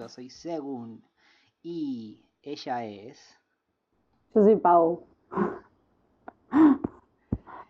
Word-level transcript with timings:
Yo 0.00 0.08
soy 0.08 0.30
Según 0.30 1.04
y 1.62 2.24
ella 2.40 2.86
es 2.86 3.38
Yo 4.34 4.42
soy 4.42 4.56
Pau. 4.56 5.04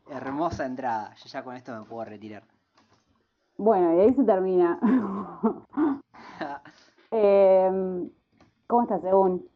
hermosa 0.07 0.65
entrada. 0.65 1.13
Yo 1.17 1.29
ya 1.29 1.43
con 1.43 1.57
esto 1.57 1.77
me 1.77 1.85
puedo 1.85 2.05
retirar. 2.05 2.45
Bueno, 3.57 3.97
y 3.97 4.01
ahí 4.03 4.15
se 4.15 4.23
termina. 4.23 4.79
Em, 7.11 8.09
¿Cómo 8.69 8.83
estás, 8.83 9.03
según? 9.03 9.49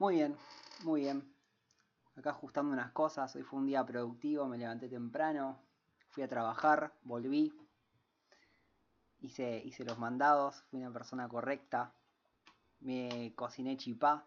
Muy 0.00 0.16
bien, 0.16 0.34
muy 0.82 1.02
bien. 1.02 1.22
Acá 2.16 2.30
ajustando 2.30 2.72
unas 2.72 2.90
cosas. 2.90 3.36
Hoy 3.36 3.42
fue 3.42 3.60
un 3.60 3.66
día 3.66 3.86
productivo, 3.86 4.48
me 4.48 4.58
levanté 4.58 4.88
temprano, 4.88 5.60
fui 6.08 6.24
a 6.24 6.28
trabajar, 6.28 6.92
volví. 7.04 7.52
Hice, 9.22 9.62
hice 9.64 9.84
los 9.84 9.98
mandados, 9.98 10.62
fui 10.70 10.80
una 10.80 10.92
persona 10.92 11.28
correcta. 11.28 11.92
Me 12.80 13.32
cociné 13.36 13.76
chipá. 13.76 14.24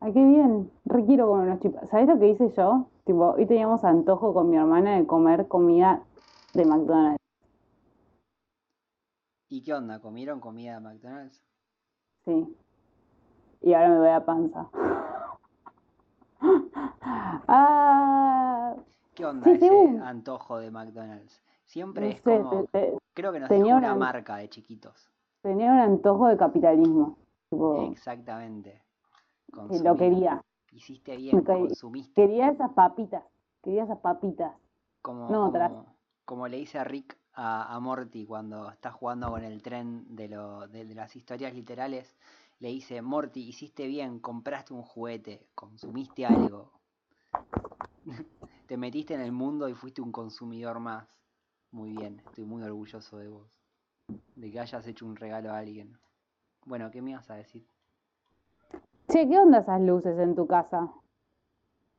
Ay, 0.00 0.12
qué 0.12 0.24
bien. 0.24 0.70
Requiero 0.84 1.28
comer 1.28 1.48
unos 1.48 1.60
chipas. 1.60 1.88
¿Sabes 1.90 2.08
lo 2.08 2.18
que 2.18 2.28
hice 2.28 2.50
yo? 2.56 2.88
Tipo, 3.04 3.30
hoy 3.32 3.46
teníamos 3.46 3.84
antojo 3.84 4.34
con 4.34 4.50
mi 4.50 4.56
hermana 4.56 4.96
de 4.98 5.06
comer 5.06 5.48
comida 5.48 6.02
de 6.54 6.64
McDonald's. 6.64 7.18
¿Y 9.48 9.62
qué 9.62 9.72
onda? 9.74 10.00
¿Comieron 10.00 10.40
comida 10.40 10.74
de 10.74 10.80
McDonald's? 10.80 11.42
Sí. 12.24 12.56
Y 13.62 13.72
ahora 13.74 13.88
me 13.88 13.98
voy 13.98 14.08
a 14.08 14.24
panza. 14.24 14.68
Ah, 17.50 18.74
¿Qué 19.14 19.24
onda 19.24 19.46
Sí, 19.46 19.52
ese 19.52 19.68
según. 19.68 20.02
antojo 20.02 20.58
de 20.58 20.70
McDonald's? 20.70 21.40
Siempre 21.68 22.02
no 22.02 22.10
es 22.10 22.16
sé, 22.16 22.22
como... 22.22 22.66
te- 22.72 22.80
te- 22.80 22.98
Creo 23.14 23.32
que 23.32 23.40
nos 23.40 23.50
dejó 23.50 23.68
una 23.68 23.94
marca 23.94 24.36
de 24.36 24.48
chiquitos. 24.48 25.10
tenía 25.42 25.70
un 25.72 25.78
antojo 25.78 26.28
de 26.28 26.36
capitalismo. 26.36 27.16
Tipo, 27.50 27.92
Exactamente. 27.92 28.82
lo 29.82 29.96
quería. 29.96 30.42
Hiciste 30.72 31.16
bien, 31.16 31.44
consumiste. 31.44 32.14
Quería 32.14 32.48
esas 32.50 32.72
papitas. 32.72 33.22
Quería 33.62 33.84
esas 33.84 33.98
papitas. 33.98 34.52
Como, 35.02 35.28
No, 35.28 35.52
como, 35.52 35.86
como 36.24 36.48
le 36.48 36.58
dice 36.58 36.78
a 36.78 36.84
Rick 36.84 37.16
a, 37.34 37.74
a 37.74 37.80
Morty 37.80 38.24
cuando 38.24 38.70
está 38.70 38.90
jugando 38.90 39.30
con 39.30 39.44
el 39.44 39.62
tren 39.62 40.04
de, 40.16 40.28
lo, 40.28 40.66
de, 40.68 40.84
de 40.84 40.94
las 40.94 41.16
historias 41.16 41.54
literales, 41.54 42.16
le 42.60 42.68
dice, 42.68 43.02
Morty, 43.02 43.48
hiciste 43.48 43.86
bien, 43.86 44.20
compraste 44.20 44.74
un 44.74 44.82
juguete, 44.82 45.46
consumiste 45.54 46.24
algo. 46.26 46.72
Te 48.66 48.76
metiste 48.76 49.14
en 49.14 49.20
el 49.20 49.32
mundo 49.32 49.68
y 49.68 49.74
fuiste 49.74 50.00
un 50.02 50.12
consumidor 50.12 50.78
más. 50.80 51.06
Muy 51.70 51.92
bien, 51.92 52.22
estoy 52.26 52.44
muy 52.44 52.62
orgulloso 52.62 53.18
de 53.18 53.28
vos. 53.28 53.60
De 54.36 54.50
que 54.50 54.58
hayas 54.58 54.86
hecho 54.86 55.04
un 55.04 55.16
regalo 55.16 55.50
a 55.50 55.58
alguien. 55.58 55.98
Bueno, 56.64 56.90
¿qué 56.90 57.02
me 57.02 57.10
ibas 57.10 57.30
a 57.30 57.34
decir? 57.34 57.66
Che, 59.08 59.28
¿qué 59.28 59.38
onda 59.38 59.58
esas 59.58 59.80
luces 59.80 60.18
en 60.18 60.34
tu 60.34 60.46
casa? 60.46 60.90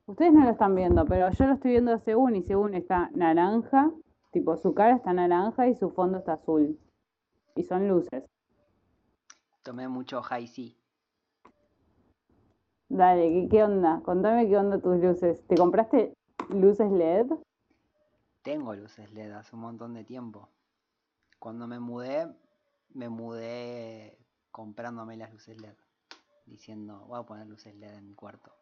Ustedes 0.06 0.32
no 0.32 0.44
lo 0.44 0.50
están 0.50 0.74
viendo, 0.74 1.04
pero 1.04 1.30
yo 1.30 1.46
lo 1.46 1.54
estoy 1.54 1.70
viendo 1.72 1.96
según 1.98 2.34
y 2.34 2.42
según 2.42 2.74
está 2.74 3.10
naranja, 3.14 3.92
tipo 4.32 4.56
su 4.56 4.74
cara 4.74 4.96
está 4.96 5.12
naranja 5.12 5.68
y 5.68 5.76
su 5.76 5.90
fondo 5.90 6.18
está 6.18 6.32
azul. 6.32 6.78
Y 7.54 7.62
son 7.62 7.86
luces. 7.86 8.24
Tomé 9.62 9.86
mucho 9.86 10.20
high 10.22 10.48
C. 10.48 10.76
Dale, 12.88 13.28
¿qué, 13.28 13.48
qué 13.48 13.62
onda? 13.62 14.00
Contame 14.04 14.48
qué 14.48 14.56
onda 14.56 14.80
tus 14.80 14.96
luces. 14.96 15.46
¿Te 15.46 15.54
compraste 15.54 16.12
luces 16.48 16.90
LED? 16.90 17.30
Tengo 18.42 18.74
luces 18.74 19.10
LED 19.12 19.32
hace 19.32 19.54
un 19.54 19.62
montón 19.62 19.94
de 19.94 20.04
tiempo. 20.04 20.48
Cuando 21.38 21.66
me 21.66 21.78
mudé, 21.78 22.28
me 22.90 23.08
mudé 23.08 24.18
comprándome 24.50 25.16
las 25.16 25.32
luces 25.32 25.60
LED. 25.60 25.76
Diciendo, 26.46 27.04
voy 27.06 27.20
a 27.20 27.24
poner 27.24 27.46
luces 27.46 27.74
LED 27.74 27.94
en 27.94 28.06
mi 28.06 28.14
cuarto. 28.14 28.54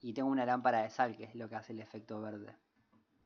Y 0.00 0.12
tengo 0.14 0.30
una 0.30 0.46
lámpara 0.46 0.82
de 0.82 0.90
sal, 0.90 1.16
que 1.16 1.24
es 1.24 1.34
lo 1.34 1.48
que 1.48 1.56
hace 1.56 1.72
el 1.72 1.80
efecto 1.80 2.20
verde. 2.20 2.56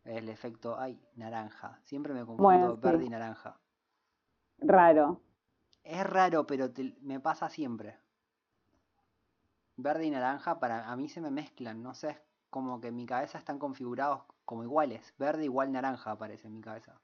El 0.04 0.28
efecto, 0.28 0.78
ay, 0.78 1.00
naranja. 1.14 1.80
Siempre 1.84 2.12
me 2.12 2.20
confundo 2.26 2.42
Bueno, 2.42 2.76
verde 2.76 3.04
y 3.04 3.08
naranja. 3.08 3.58
Raro. 4.58 5.20
Es 5.84 6.04
raro, 6.04 6.46
pero 6.46 6.72
te- 6.72 6.96
me 7.00 7.20
pasa 7.20 7.48
siempre. 7.48 7.98
Verde 9.76 10.06
y 10.06 10.10
naranja 10.10 10.58
para 10.58 10.90
a 10.90 10.96
mí 10.96 11.08
se 11.08 11.20
me 11.20 11.30
mezclan, 11.30 11.82
no 11.82 11.94
sé, 11.94 12.10
es 12.10 12.18
como 12.50 12.80
que 12.80 12.88
en 12.88 12.96
mi 12.96 13.06
cabeza 13.06 13.38
están 13.38 13.58
configurados 13.58 14.22
como 14.46 14.64
iguales. 14.64 15.12
Verde 15.18 15.44
igual 15.44 15.72
naranja 15.72 16.12
aparece 16.12 16.46
en 16.48 16.54
mi 16.54 16.60
cabeza. 16.62 16.98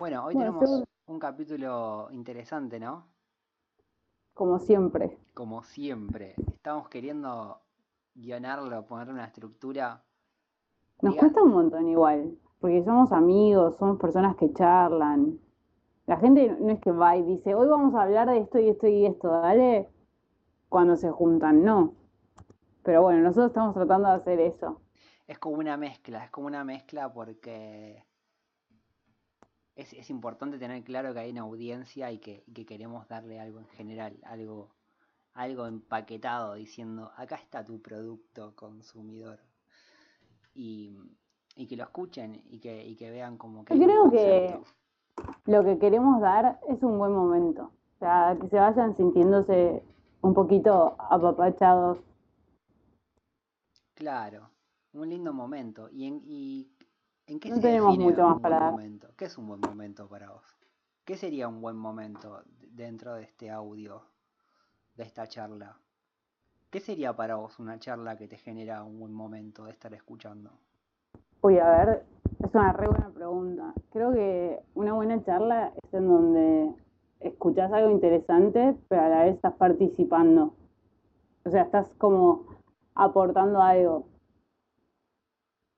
Bueno, 0.00 0.24
hoy 0.24 0.34
Bueno, 0.34 0.50
tenemos 0.50 0.68
seguro. 0.68 0.88
un 1.06 1.18
capítulo 1.20 2.08
interesante, 2.10 2.80
¿no? 2.80 3.06
Como 4.34 4.58
siempre. 4.58 5.18
Como 5.34 5.62
siempre, 5.62 6.34
estamos 6.54 6.88
queriendo 6.88 7.60
guionarlo, 8.14 8.84
ponerle 8.86 9.12
una 9.12 9.26
estructura. 9.26 10.02
Nos 11.02 11.14
cuesta 11.16 11.42
un 11.42 11.52
montón 11.52 11.86
igual, 11.88 12.36
porque 12.60 12.82
somos 12.84 13.12
amigos, 13.12 13.76
somos 13.76 13.98
personas 13.98 14.36
que 14.36 14.52
charlan. 14.52 15.38
La 16.06 16.16
gente 16.16 16.56
no 16.60 16.72
es 16.72 16.80
que 16.80 16.90
va 16.92 17.16
y 17.16 17.22
dice, 17.22 17.54
hoy 17.54 17.68
vamos 17.68 17.94
a 17.94 18.02
hablar 18.02 18.28
de 18.28 18.38
esto 18.38 18.58
y 18.58 18.68
esto 18.70 18.86
y 18.88 19.06
esto, 19.06 19.28
dale, 19.28 19.88
cuando 20.68 20.96
se 20.96 21.10
juntan, 21.10 21.62
no. 21.62 21.94
Pero 22.82 23.02
bueno, 23.02 23.20
nosotros 23.20 23.48
estamos 23.48 23.74
tratando 23.74 24.08
de 24.08 24.14
hacer 24.14 24.40
eso. 24.40 24.80
Es 25.26 25.38
como 25.38 25.56
una 25.56 25.76
mezcla, 25.76 26.24
es 26.24 26.30
como 26.30 26.46
una 26.46 26.64
mezcla 26.64 27.12
porque 27.12 28.04
es, 29.76 29.92
es 29.92 30.10
importante 30.10 30.58
tener 30.58 30.82
claro 30.84 31.14
que 31.14 31.20
hay 31.20 31.30
una 31.30 31.42
audiencia 31.42 32.10
y 32.12 32.18
que, 32.18 32.42
y 32.46 32.52
que 32.52 32.66
queremos 32.66 33.08
darle 33.08 33.40
algo 33.40 33.60
en 33.60 33.68
general, 33.68 34.18
algo, 34.24 34.74
algo 35.34 35.66
empaquetado 35.66 36.54
diciendo, 36.54 37.12
acá 37.16 37.36
está 37.36 37.64
tu 37.64 37.80
producto 37.80 38.54
consumidor. 38.56 39.40
Y, 40.54 40.98
y 41.56 41.66
que 41.66 41.76
lo 41.76 41.84
escuchen 41.84 42.42
y 42.50 42.58
que, 42.58 42.84
y 42.86 42.96
que 42.96 43.10
vean 43.10 43.38
como 43.38 43.64
que 43.64 43.78
Yo 43.78 43.84
creo 43.84 44.10
que 44.10 44.58
lo 45.46 45.64
que 45.64 45.78
queremos 45.78 46.20
dar 46.20 46.60
es 46.68 46.82
un 46.82 46.98
buen 46.98 47.12
momento. 47.12 47.70
O 47.96 47.98
sea, 47.98 48.36
que 48.40 48.48
se 48.48 48.56
vayan 48.56 48.96
sintiéndose 48.96 49.82
un 50.22 50.34
poquito 50.34 50.96
apapachados. 50.98 51.98
Claro, 54.02 54.50
un 54.94 55.08
lindo 55.08 55.32
momento. 55.32 55.88
¿Y 55.88 56.08
en, 56.08 56.22
y 56.24 56.68
en 57.28 57.38
qué 57.38 57.50
No 57.50 57.54
se 57.54 57.62
tenemos 57.62 57.92
define 57.92 58.10
mucho 58.10 58.24
más 58.24 58.34
un 58.34 58.42
para 58.42 58.70
buen 58.72 58.98
dar. 58.98 59.12
¿Qué 59.14 59.26
es 59.26 59.38
un 59.38 59.46
buen 59.46 59.60
momento 59.60 60.08
para 60.08 60.32
vos? 60.32 60.42
¿Qué 61.04 61.16
sería 61.16 61.46
un 61.46 61.60
buen 61.60 61.76
momento 61.76 62.42
dentro 62.72 63.14
de 63.14 63.22
este 63.22 63.48
audio, 63.48 64.02
de 64.96 65.04
esta 65.04 65.28
charla? 65.28 65.78
¿Qué 66.68 66.80
sería 66.80 67.14
para 67.14 67.36
vos 67.36 67.60
una 67.60 67.78
charla 67.78 68.16
que 68.16 68.26
te 68.26 68.38
genera 68.38 68.82
un 68.82 68.98
buen 68.98 69.12
momento 69.12 69.66
de 69.66 69.70
estar 69.70 69.94
escuchando? 69.94 70.50
Uy, 71.40 71.60
a 71.60 71.70
ver, 71.70 72.04
es 72.44 72.52
una 72.52 72.72
re 72.72 72.88
buena 72.88 73.08
pregunta. 73.10 73.72
Creo 73.92 74.12
que 74.12 74.58
una 74.74 74.94
buena 74.94 75.22
charla 75.22 75.72
es 75.80 75.94
en 75.94 76.08
donde 76.08 76.74
escuchás 77.20 77.72
algo 77.72 77.92
interesante, 77.92 78.76
pero 78.88 79.02
a 79.02 79.08
la 79.08 79.22
vez 79.22 79.36
estás 79.36 79.54
participando. 79.54 80.54
O 81.44 81.50
sea, 81.50 81.62
estás 81.62 81.94
como 81.98 82.61
aportando 82.94 83.60
algo. 83.60 84.06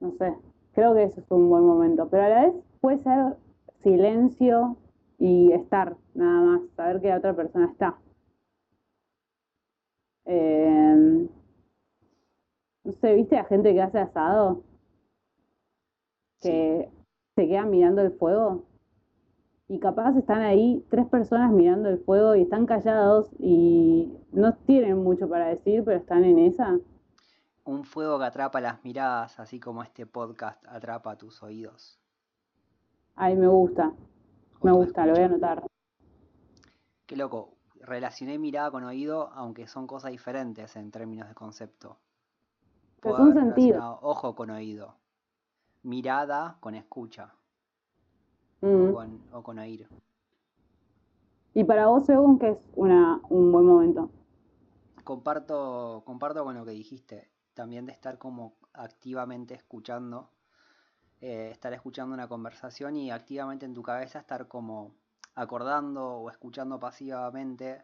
No 0.00 0.12
sé, 0.12 0.34
creo 0.72 0.94
que 0.94 1.04
eso 1.04 1.20
es 1.20 1.30
un 1.30 1.48
buen 1.48 1.64
momento, 1.64 2.08
pero 2.08 2.24
a 2.24 2.28
la 2.28 2.42
vez 2.46 2.54
puede 2.80 2.98
ser 2.98 3.36
silencio 3.82 4.76
y 5.18 5.52
estar, 5.52 5.96
nada 6.14 6.40
más, 6.42 6.70
saber 6.76 7.00
que 7.00 7.08
la 7.08 7.18
otra 7.18 7.34
persona 7.34 7.66
está. 7.70 7.96
Em, 10.26 11.28
no 12.84 12.92
sé, 12.92 13.14
¿viste 13.14 13.36
a 13.36 13.44
gente 13.44 13.72
que 13.74 13.82
hace 13.82 13.98
asado? 13.98 14.62
Sí, 16.40 16.48
que 16.50 16.90
se 17.36 17.48
quedan 17.48 17.70
mirando 17.70 18.02
el 18.02 18.12
fuego 18.12 18.64
y 19.68 19.78
capaz 19.78 20.16
están 20.16 20.42
ahí 20.42 20.84
tres 20.90 21.06
personas 21.06 21.50
mirando 21.50 21.88
el 21.88 21.98
fuego 21.98 22.34
y 22.34 22.42
están 22.42 22.66
callados 22.66 23.30
y 23.38 24.12
no 24.32 24.54
tienen 24.66 24.98
mucho 24.98 25.28
para 25.28 25.48
decir, 25.48 25.82
pero 25.84 25.98
están 25.98 26.24
en 26.24 26.38
esa. 26.38 26.78
Un 27.64 27.84
fuego 27.84 28.18
que 28.18 28.24
atrapa 28.26 28.60
las 28.60 28.84
miradas, 28.84 29.38
así 29.40 29.60
como 29.60 29.82
este 29.82 30.06
podcast 30.06 30.64
atrapa 30.66 31.16
tus 31.18 31.42
oídos 31.42 31.98
Ay, 33.16 33.36
me 33.36 33.46
gusta, 33.48 33.92
me 34.62 34.72
gusta, 34.72 35.06
lo 35.06 35.12
voy 35.12 35.22
a 35.22 35.26
anotar. 35.26 35.62
Qué 37.06 37.16
loco, 37.16 37.56
relacioné 37.80 38.38
mirada 38.38 38.70
con 38.70 38.84
oído, 38.84 39.30
aunque 39.34 39.66
son 39.66 39.86
cosas 39.86 40.10
diferentes 40.10 40.76
en 40.76 40.90
términos 40.90 41.28
de 41.28 41.34
concepto. 41.34 41.98
Pero 43.00 43.14
Puedo 43.14 43.16
son 43.16 43.32
haber 43.32 43.44
sentidos. 43.44 43.84
relacionado 43.84 43.98
ojo 44.02 44.34
con 44.34 44.50
oído, 44.50 44.96
mirada 45.82 46.56
con 46.60 46.74
escucha 46.74 47.34
o 48.62 48.66
Mm. 48.66 48.92
con, 48.94 49.22
o 49.32 49.42
con 49.42 49.58
oír. 49.58 49.88
Y 51.54 51.64
para 51.64 51.86
vos, 51.86 52.06
según 52.06 52.38
que 52.38 52.50
es 52.50 52.58
una, 52.74 53.20
un 53.28 53.52
buen 53.52 53.66
momento. 53.66 54.10
Comparto, 55.04 56.02
comparto 56.06 56.44
con 56.44 56.54
lo 56.56 56.64
que 56.64 56.70
dijiste, 56.72 57.30
también 57.54 57.86
de 57.86 57.92
estar 57.92 58.18
como 58.18 58.56
activamente 58.72 59.54
escuchando 59.54 60.30
eh, 61.26 61.50
estar 61.50 61.72
escuchando 61.72 62.12
una 62.14 62.28
conversación 62.28 62.96
y 62.96 63.10
activamente 63.10 63.64
en 63.64 63.72
tu 63.72 63.82
cabeza 63.82 64.18
estar 64.18 64.46
como 64.46 64.94
acordando 65.34 66.18
o 66.18 66.30
escuchando 66.30 66.78
pasivamente, 66.78 67.82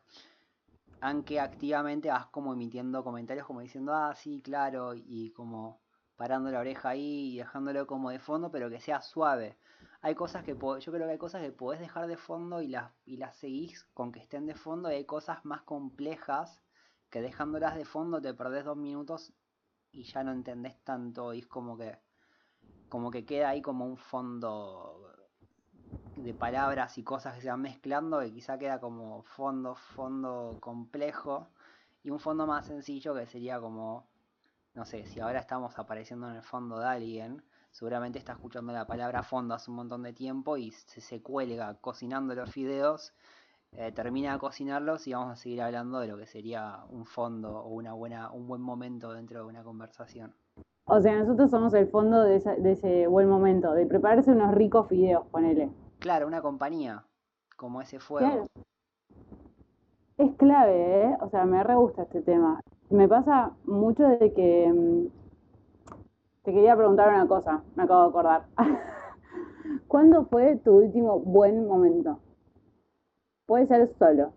aunque 1.00 1.40
activamente 1.40 2.10
vas 2.10 2.26
como 2.26 2.52
emitiendo 2.52 3.02
comentarios 3.02 3.46
como 3.46 3.60
diciendo, 3.60 3.94
ah, 3.94 4.14
sí, 4.14 4.42
claro, 4.42 4.92
y 4.94 5.30
como 5.30 5.80
parando 6.16 6.50
la 6.50 6.60
oreja 6.60 6.90
ahí 6.90 7.32
y 7.32 7.38
dejándolo 7.38 7.86
como 7.86 8.10
de 8.10 8.18
fondo, 8.18 8.50
pero 8.50 8.68
que 8.68 8.78
sea 8.78 9.00
suave. 9.00 9.56
Hay 10.02 10.14
cosas 10.14 10.44
que 10.44 10.52
yo 10.52 10.92
creo 10.92 11.06
que 11.06 11.12
hay 11.12 11.18
cosas 11.18 11.40
que 11.42 11.50
podés 11.50 11.80
dejar 11.80 12.08
de 12.08 12.18
fondo 12.18 12.60
y 12.60 12.68
las, 12.68 12.92
y 13.06 13.16
las 13.16 13.36
seguís 13.36 13.84
con 13.94 14.12
que 14.12 14.20
estén 14.20 14.44
de 14.46 14.54
fondo, 14.54 14.90
y 14.90 14.96
hay 14.96 15.04
cosas 15.06 15.44
más 15.46 15.62
complejas 15.62 16.62
que 17.08 17.22
dejándolas 17.22 17.74
de 17.76 17.84
fondo 17.86 18.20
te 18.20 18.34
perdés 18.34 18.64
dos 18.66 18.76
minutos 18.76 19.32
y 19.92 20.04
ya 20.04 20.22
no 20.24 20.32
entendés 20.32 20.78
tanto 20.84 21.34
y 21.34 21.40
es 21.40 21.46
como 21.46 21.76
que 21.76 21.98
como 22.88 23.10
que 23.10 23.24
queda 23.24 23.50
ahí 23.50 23.62
como 23.62 23.86
un 23.86 23.96
fondo 23.96 25.10
de 26.16 26.34
palabras 26.34 26.98
y 26.98 27.04
cosas 27.04 27.34
que 27.34 27.40
se 27.40 27.48
van 27.48 27.62
mezclando 27.62 28.20
que 28.20 28.32
quizá 28.32 28.58
queda 28.58 28.80
como 28.80 29.22
fondo, 29.22 29.74
fondo 29.76 30.58
complejo 30.60 31.48
y 32.02 32.10
un 32.10 32.18
fondo 32.18 32.46
más 32.46 32.66
sencillo 32.66 33.14
que 33.14 33.26
sería 33.26 33.60
como, 33.60 34.08
no 34.74 34.84
sé, 34.84 35.04
si 35.06 35.20
ahora 35.20 35.38
estamos 35.40 35.78
apareciendo 35.78 36.28
en 36.30 36.36
el 36.36 36.42
fondo 36.42 36.78
de 36.78 36.86
alguien, 36.86 37.44
seguramente 37.70 38.18
está 38.18 38.32
escuchando 38.32 38.72
la 38.72 38.86
palabra 38.86 39.22
fondo 39.22 39.54
hace 39.54 39.70
un 39.70 39.76
montón 39.76 40.02
de 40.02 40.12
tiempo 40.12 40.56
y 40.56 40.70
se, 40.72 41.00
se 41.00 41.22
cuelga 41.22 41.74
cocinando 41.80 42.34
los 42.34 42.50
fideos, 42.50 43.12
eh, 43.76 43.92
termina 43.92 44.32
de 44.32 44.38
cocinarlos 44.38 45.06
y 45.06 45.12
vamos 45.12 45.32
a 45.32 45.36
seguir 45.36 45.62
hablando 45.62 46.00
de 46.00 46.08
lo 46.08 46.16
que 46.16 46.26
sería 46.26 46.80
un 46.90 47.06
fondo 47.06 47.60
o 47.60 47.68
una 47.68 47.92
buena, 47.92 48.30
un 48.32 48.46
buen 48.46 48.60
momento 48.60 49.12
dentro 49.12 49.40
de 49.40 49.46
una 49.46 49.62
conversación. 49.62 50.34
O 50.86 51.00
sea, 51.00 51.16
nosotros 51.18 51.50
somos 51.50 51.72
el 51.74 51.88
fondo 51.88 52.22
de, 52.22 52.40
de 52.40 52.72
ese 52.72 53.06
buen 53.06 53.28
momento, 53.28 53.72
de 53.72 53.86
prepararse 53.86 54.32
unos 54.32 54.54
ricos 54.54 54.88
fideos, 54.88 55.26
ponele. 55.28 55.70
Claro, 56.00 56.26
una 56.26 56.42
compañía, 56.42 57.04
como 57.56 57.80
ese 57.80 58.00
fuego. 58.00 58.48
Es 60.18 60.34
clave, 60.34 61.04
¿eh? 61.04 61.16
O 61.20 61.28
sea, 61.28 61.44
me 61.44 61.62
re 61.62 61.76
gusta 61.76 62.02
este 62.02 62.22
tema. 62.22 62.60
Me 62.90 63.08
pasa 63.08 63.52
mucho 63.64 64.02
de 64.02 64.32
que... 64.32 64.72
Mm, 64.72 65.06
te 66.42 66.52
quería 66.52 66.74
preguntar 66.74 67.08
una 67.08 67.28
cosa, 67.28 67.62
me 67.76 67.84
acabo 67.84 68.02
de 68.02 68.08
acordar. 68.08 68.46
¿Cuándo 69.88 70.24
fue 70.24 70.56
tu 70.56 70.72
último 70.72 71.20
buen 71.20 71.66
momento? 71.66 72.18
Puede 73.50 73.66
ser 73.66 73.92
solo. 73.98 74.32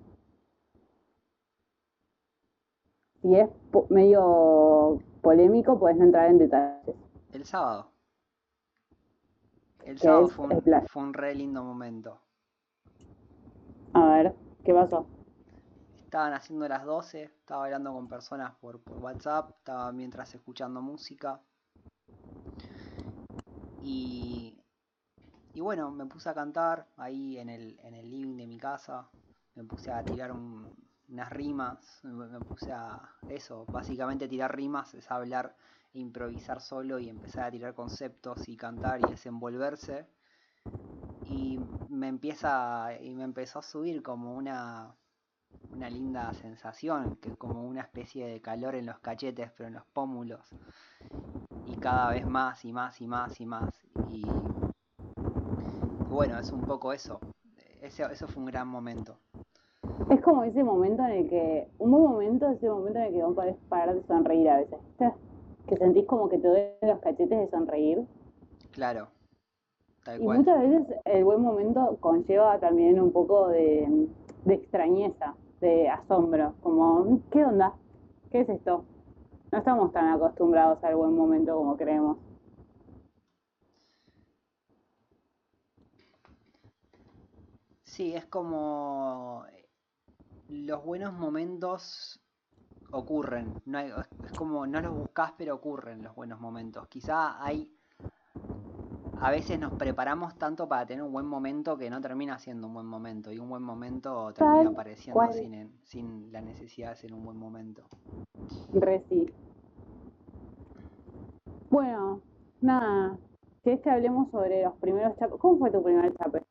Si 3.22 3.36
es 3.36 3.48
medio 3.92 4.98
polémico, 5.22 5.78
puedes 5.78 5.98
no 5.98 6.06
entrar 6.06 6.32
en 6.32 6.40
detalles. 6.40 6.96
El 7.32 7.46
sábado. 7.46 7.92
El 9.86 10.00
sábado 10.00 10.30
fue 10.30 11.04
un, 11.04 11.14
re 11.14 11.36
lindo 11.36 11.64
momento. 11.64 12.22
A 13.94 14.16
ver, 14.16 14.36
¿qué 14.66 14.74
pasó? 14.74 15.06
Estaban 16.06 16.34
haciendo 16.34 16.68
las 16.68 16.84
12, 16.84 17.22
estaba 17.22 17.66
hablando 17.66 17.94
con 17.94 18.08
personas 18.08 18.56
por, 18.56 18.82
WhatsApp, 19.00 19.52
estaba 19.60 19.92
mientras 19.92 20.34
escuchando 20.34 20.82
música. 20.82 21.40
Y, 23.84 24.63
y 25.54 25.62
bueno, 25.62 25.92
me 25.92 26.06
puse 26.06 26.30
a 26.30 26.34
cantar 26.34 26.88
ahí 26.98 27.38
en 27.38 27.50
el, 27.50 27.80
en 27.84 27.94
el 27.94 28.10
living 28.10 28.38
de 28.38 28.48
mi 28.48 28.58
casa. 28.58 29.08
Me 29.56 29.64
puse 29.64 29.92
a 29.92 30.04
tirar 30.04 30.32
unas 30.32 31.30
rimas. 31.30 32.00
Me 32.04 32.40
puse 32.40 32.72
a 32.72 33.00
eso, 33.30 33.66
básicamente 33.72 34.28
tirar 34.28 34.56
rimas 34.56 34.94
es 34.94 35.10
hablar 35.12 35.56
improvisar 35.94 36.60
solo 36.60 36.98
y 36.98 37.08
empezar 37.08 37.46
a 37.46 37.52
tirar 37.52 37.76
conceptos 37.76 38.50
y 38.50 38.58
cantar 38.58 39.00
y 39.02 39.10
desenvolverse. 39.10 40.08
Y 41.28 41.60
me 41.90 42.08
empieza 42.08 42.90
y 43.00 43.14
me 43.14 43.24
empezó 43.24 43.60
a 43.60 43.64
subir 43.64 44.02
como 44.02 44.36
una 44.36 44.96
una 45.74 45.90
linda 45.90 46.32
sensación, 46.34 47.16
que 47.18 47.32
como 47.36 47.64
una 47.64 47.82
especie 47.82 48.28
de 48.28 48.42
calor 48.42 48.76
en 48.76 48.86
los 48.86 49.00
cachetes, 49.00 49.52
pero 49.58 49.68
en 49.68 49.74
los 49.74 49.86
pómulos. 49.86 50.42
Y 51.66 51.76
cada 51.78 52.12
vez 52.12 52.28
más 52.28 52.64
y 52.66 52.74
más 52.74 53.02
y 53.02 53.08
más 53.08 53.40
y 53.40 53.46
más. 53.46 53.74
Y, 54.10 54.24
bueno, 56.14 56.38
es 56.40 56.52
un 56.52 56.62
poco 56.62 56.94
eso. 56.94 57.20
Ese, 57.82 58.04
eso 58.04 58.28
fue 58.28 58.44
un 58.44 58.46
gran 58.46 58.68
momento. 58.68 59.16
Es 60.10 60.22
como 60.22 60.44
ese 60.44 60.64
momento 60.64 61.04
en 61.04 61.12
el 61.12 61.30
que, 61.30 61.68
un 61.80 61.92
buen 61.92 62.04
momento 62.04 62.50
ese 62.50 62.70
momento 62.70 63.00
en 63.00 63.06
el 63.06 63.14
que 63.14 63.20
no 63.20 63.34
podés 63.34 63.56
parar 63.68 63.96
de 63.96 64.04
sonreír 64.04 64.50
a 64.50 64.58
veces 64.58 64.80
que 65.68 65.78
sentís 65.78 66.06
como 66.06 66.30
que 66.30 66.38
te 66.38 66.48
duelen 66.48 66.74
los 66.82 67.00
cachetes 67.00 67.30
de 67.30 67.50
sonreír. 67.50 68.06
Claro. 68.72 69.08
y 70.20 70.24
muchas 70.24 70.60
veces 70.60 70.98
el 71.06 71.24
buen 71.24 71.42
momento 71.42 71.98
conlleva 72.00 72.60
también 72.60 73.00
un 73.00 73.12
poco 73.12 73.50
de, 73.50 74.08
de 74.46 74.54
extrañeza, 74.54 75.36
de 75.62 75.90
asombro, 75.90 76.54
como, 76.62 77.20
¿qué 77.32 77.46
onda? 77.46 77.74
¿Qué 78.32 78.42
es 78.42 78.50
esto? 78.50 78.84
No 79.52 79.60
estamos 79.60 79.92
tan 79.94 80.10
acostumbrados 80.10 80.84
al 80.84 80.96
buen 80.96 81.16
momento 81.16 81.56
como 81.56 81.78
creemos. 81.78 82.18
Sí, 87.94 88.12
es 88.16 88.26
como 88.26 89.44
los 90.50 90.84
buenos 90.84 91.14
momentos 91.14 92.20
ocurren. 92.92 93.54
No 93.68 93.78
es 93.78 94.32
como 94.36 94.66
no 94.66 94.82
los 94.82 94.98
buscas, 94.98 95.34
pero 95.38 95.54
ocurren 95.54 96.02
los 96.02 96.16
buenos 96.16 96.40
momentos. 96.40 96.88
Quizá 96.88 97.46
hay. 97.46 97.72
A 99.22 99.30
veces 99.30 99.60
nos 99.60 99.74
preparamos 99.74 100.34
tanto 100.40 100.68
para 100.68 100.88
tener 100.88 101.04
un 101.04 101.14
buen 101.14 101.28
momento 101.28 101.78
que 101.78 101.92
no 101.92 102.02
termina 102.02 102.40
siendo 102.40 102.66
un 102.66 102.74
buen 102.74 102.88
momento. 102.88 103.32
Y 103.32 103.38
un 103.38 103.48
buen 103.48 103.62
momento 103.62 104.34
termina 104.34 104.72
apareciendo 104.72 105.32
sin, 105.32 105.80
sin 105.84 106.32
la 106.32 106.42
necesidad 106.42 106.90
de 106.90 106.96
ser 106.96 107.14
un 107.14 107.24
buen 107.24 107.38
momento. 107.38 107.84
Reci. 108.74 109.32
Bueno, 111.70 112.22
nada. 112.60 113.20
es 113.64 113.80
que 113.82 113.92
hablemos 113.92 114.32
sobre 114.32 114.64
los 114.64 114.74
primeros 114.78 115.16
chapes. 115.20 115.38
¿Cómo 115.40 115.60
fue 115.60 115.70
tu 115.70 115.84
primer 115.84 116.12
chape? 116.16 116.42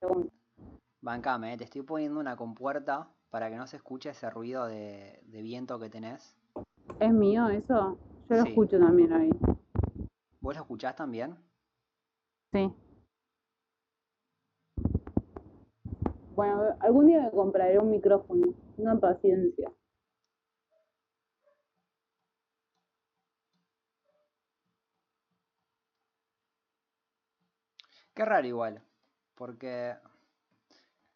Bancame, 1.03 1.53
eh, 1.53 1.57
te 1.57 1.65
estoy 1.65 1.83
poniendo 1.83 2.21
una 2.21 2.37
compuerta 2.37 3.09
para 3.29 3.51
que 3.51 3.57
no 3.57 3.67
se 3.67 3.77
escuche 3.77 4.11
ese 4.11 4.31
ruido 4.31 4.67
de, 4.67 5.21
viento 5.27 5.81
que 5.81 5.91
tenés. 5.91 6.37
¿Es 7.01 7.13
mío 7.13 7.49
eso? 7.49 7.99
Yo 8.31 8.37
lo 8.37 8.45
escucho 8.45 8.79
también 8.79 9.13
ahí. 9.13 9.31
¿Vos 10.41 10.55
lo 10.55 10.63
escuchás 10.63 10.95
también? 10.95 11.37
Sí. 12.53 12.73
Bueno, 16.37 16.77
algún 16.79 17.07
día 17.09 17.21
me 17.21 17.31
compraré 17.33 17.81
un 17.81 17.91
micrófono. 17.91 18.55
Una 18.77 18.97
paciencia. 19.01 19.73
Qué 28.15 28.25
raro 28.25 28.47
igual, 28.47 28.83
porque 29.35 29.97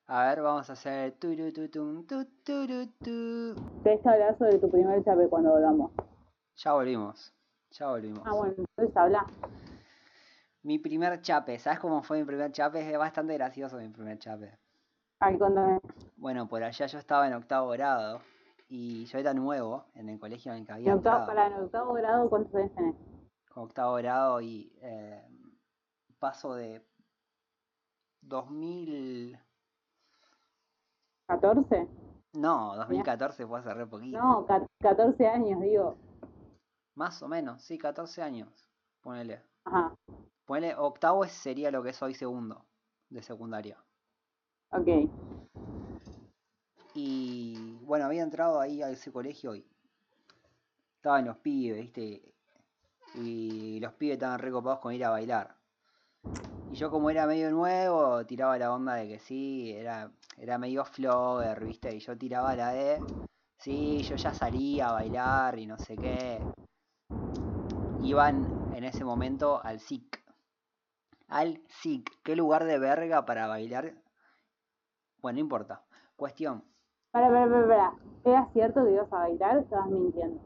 a 0.09 0.29
ver, 0.29 0.41
vamos 0.43 0.71
a 0.71 0.75
hacer. 0.75 1.15
¿Querés 1.15 1.41
que 4.03 4.09
hablar 4.09 4.39
sobre 4.39 4.59
tu 4.59 4.71
primer 4.71 5.05
chape 5.05 5.29
cuando 5.29 5.51
volvamos? 5.51 5.91
Ya 6.57 6.73
volvimos. 6.73 7.35
Ya 7.73 7.89
volvimos. 7.89 8.23
Ah, 8.25 8.33
bueno, 8.35 8.55
entonces 8.57 8.97
habla. 8.97 9.27
Mi 10.63 10.79
primer 10.79 11.21
chape, 11.21 11.59
¿sabes 11.59 11.79
cómo 11.79 12.03
fue 12.03 12.19
mi 12.19 12.25
primer 12.25 12.53
chape? 12.53 12.91
Es 12.91 12.99
bastante 12.99 13.35
gracioso 13.35 13.79
mi 13.79 13.89
primer 13.89 14.19
chape. 14.19 14.59
Ay, 15.21 15.39
cuéntame. 15.39 15.81
Bueno, 16.17 16.49
por 16.49 16.63
allá 16.63 16.87
yo 16.87 16.99
estaba 16.99 17.27
en 17.27 17.35
octavo 17.35 17.71
grado 17.71 18.21
y 18.69 19.05
yo 19.07 19.19
era 19.19 19.35
nuevo 19.35 19.87
en 19.95 20.09
el 20.09 20.19
colegio 20.19 20.53
en 20.53 20.59
el 20.59 20.67
que 20.67 20.73
había 20.73 20.93
en 20.93 20.99
octavo, 20.99 21.27
Para, 21.27 21.47
en 21.47 21.55
octavo 21.55 21.93
grado, 21.95 22.29
¿cuántos 22.29 22.55
años 22.55 22.75
tenés? 22.75 22.95
Con 23.53 23.65
octavo 23.65 23.95
grado 23.95 24.41
y 24.41 24.73
eh, 24.83 25.25
paso 26.19 26.55
de 26.55 26.83
2000 28.23 29.39
¿14? 31.29 31.89
No, 32.35 32.77
2014 32.77 33.47
fue 33.47 33.61
hace 33.61 33.75
re 33.75 33.87
poquito. 33.87 34.19
No, 34.19 34.47
14 34.81 35.27
años, 35.27 35.61
digo. 35.61 35.97
Más 36.95 37.23
o 37.23 37.29
menos, 37.29 37.63
sí, 37.63 37.79
14 37.79 38.23
años. 38.23 38.69
Ponele. 39.01 39.43
Ajá. 39.65 39.95
Ponele, 40.45 40.75
octavo 40.77 41.25
sería 41.27 41.71
lo 41.71 41.83
que 41.83 41.91
es 41.91 42.03
hoy 42.03 42.15
segundo 42.15 42.65
de 43.11 43.23
secundaria. 43.23 43.79
Ok. 44.71 45.11
Y 46.95 47.79
bueno, 47.83 48.07
había 48.07 48.23
entrado 48.23 48.61
ahí 48.61 48.83
a 48.83 48.91
ese 48.91 49.13
colegio 49.13 49.55
y 49.55 49.67
estaban 50.97 51.27
los 51.27 51.37
pibes, 51.39 51.81
¿viste? 51.81 52.23
Y 53.15 53.81
los 53.81 53.93
pibes 53.95 54.15
estaban 54.15 54.39
recopados 54.39 54.81
con 54.81 54.93
ir 54.93 55.05
a 55.05 55.11
bailar. 55.11 55.57
Y 56.71 56.75
yo 56.75 56.91
como 56.91 57.11
era 57.11 57.27
medio 57.27 57.51
nuevo, 57.51 58.25
tiraba 58.27 58.59
la 58.59 58.73
onda 58.73 58.95
de 58.95 59.09
que 59.09 59.19
sí, 59.19 59.73
era 59.73 60.11
era 60.37 60.59
medio 60.59 60.85
flogger, 60.85 61.65
¿viste? 61.65 61.95
Y 61.95 62.01
yo 62.01 62.17
tiraba 62.17 62.55
la 62.57 62.73
de, 62.73 63.01
sí, 63.59 64.03
yo 64.03 64.17
ya 64.17 64.33
salía 64.35 64.89
a 64.91 64.93
bailar 64.93 65.59
y 65.59 65.67
no 65.67 65.79
sé 65.79 65.97
qué. 65.97 66.41
Iban 68.03 68.73
en 68.75 68.85
ese 68.85 69.05
momento 69.05 69.61
al 69.65 69.81
SIC. 69.81 70.23
al 71.29 71.63
SIC. 71.69 72.11
¿Qué 72.23 72.37
lugar 72.37 72.65
de 72.65 72.79
verga 72.79 73.25
para 73.27 73.47
bailar? 73.47 73.95
Bueno, 75.21 75.37
no 75.37 75.41
importa. 75.41 75.85
Cuestión. 76.17 76.65
Para, 77.11 77.29
para, 77.29 77.49
para, 77.49 77.67
para. 77.67 77.95
¿Era 78.25 78.49
cierto 78.53 78.85
que 78.85 78.93
ibas 78.93 79.13
a 79.13 79.19
bailar 79.19 79.57
o 79.59 79.61
estabas 79.61 79.89
mintiendo? 79.89 80.41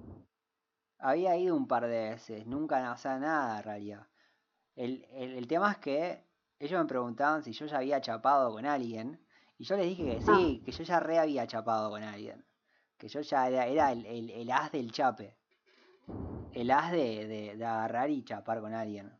Había 0.98 1.36
ido 1.36 1.56
un 1.56 1.66
par 1.66 1.86
de 1.86 2.10
veces, 2.10 2.46
nunca, 2.46 2.92
o 2.92 2.96
sea, 2.96 3.18
nada 3.18 3.58
en 3.58 3.64
realidad. 3.64 4.06
El, 4.76 5.04
el, 5.10 5.32
el 5.36 5.46
tema 5.48 5.72
es 5.72 5.78
que 5.78 6.24
ellos 6.58 6.80
me 6.80 6.86
preguntaban 6.86 7.42
si 7.42 7.52
yo 7.52 7.66
ya 7.66 7.78
había 7.78 8.00
chapado 8.00 8.52
con 8.52 8.66
alguien. 8.66 9.20
Y 9.60 9.64
yo 9.64 9.76
les 9.76 9.86
dije 9.86 10.04
que 10.06 10.20
sí, 10.20 10.60
que 10.64 10.72
yo 10.72 10.82
ya 10.82 10.98
re 10.98 11.20
había 11.20 11.46
chapado 11.46 11.88
con 11.90 12.02
alguien. 12.02 12.44
Que 12.98 13.08
yo 13.08 13.20
ya 13.20 13.46
era, 13.48 13.66
era 13.66 13.92
el, 13.92 14.04
el- 14.06 14.30
el 14.30 14.50
as 14.50 14.72
del 14.72 14.90
chape. 14.90 15.36
El 16.52 16.70
as 16.70 16.92
de, 16.92 17.26
de- 17.26 17.56
de 17.56 17.64
agarrar 17.64 18.08
y 18.08 18.22
chapar 18.22 18.60
con 18.60 18.72
alguien. 18.72 19.12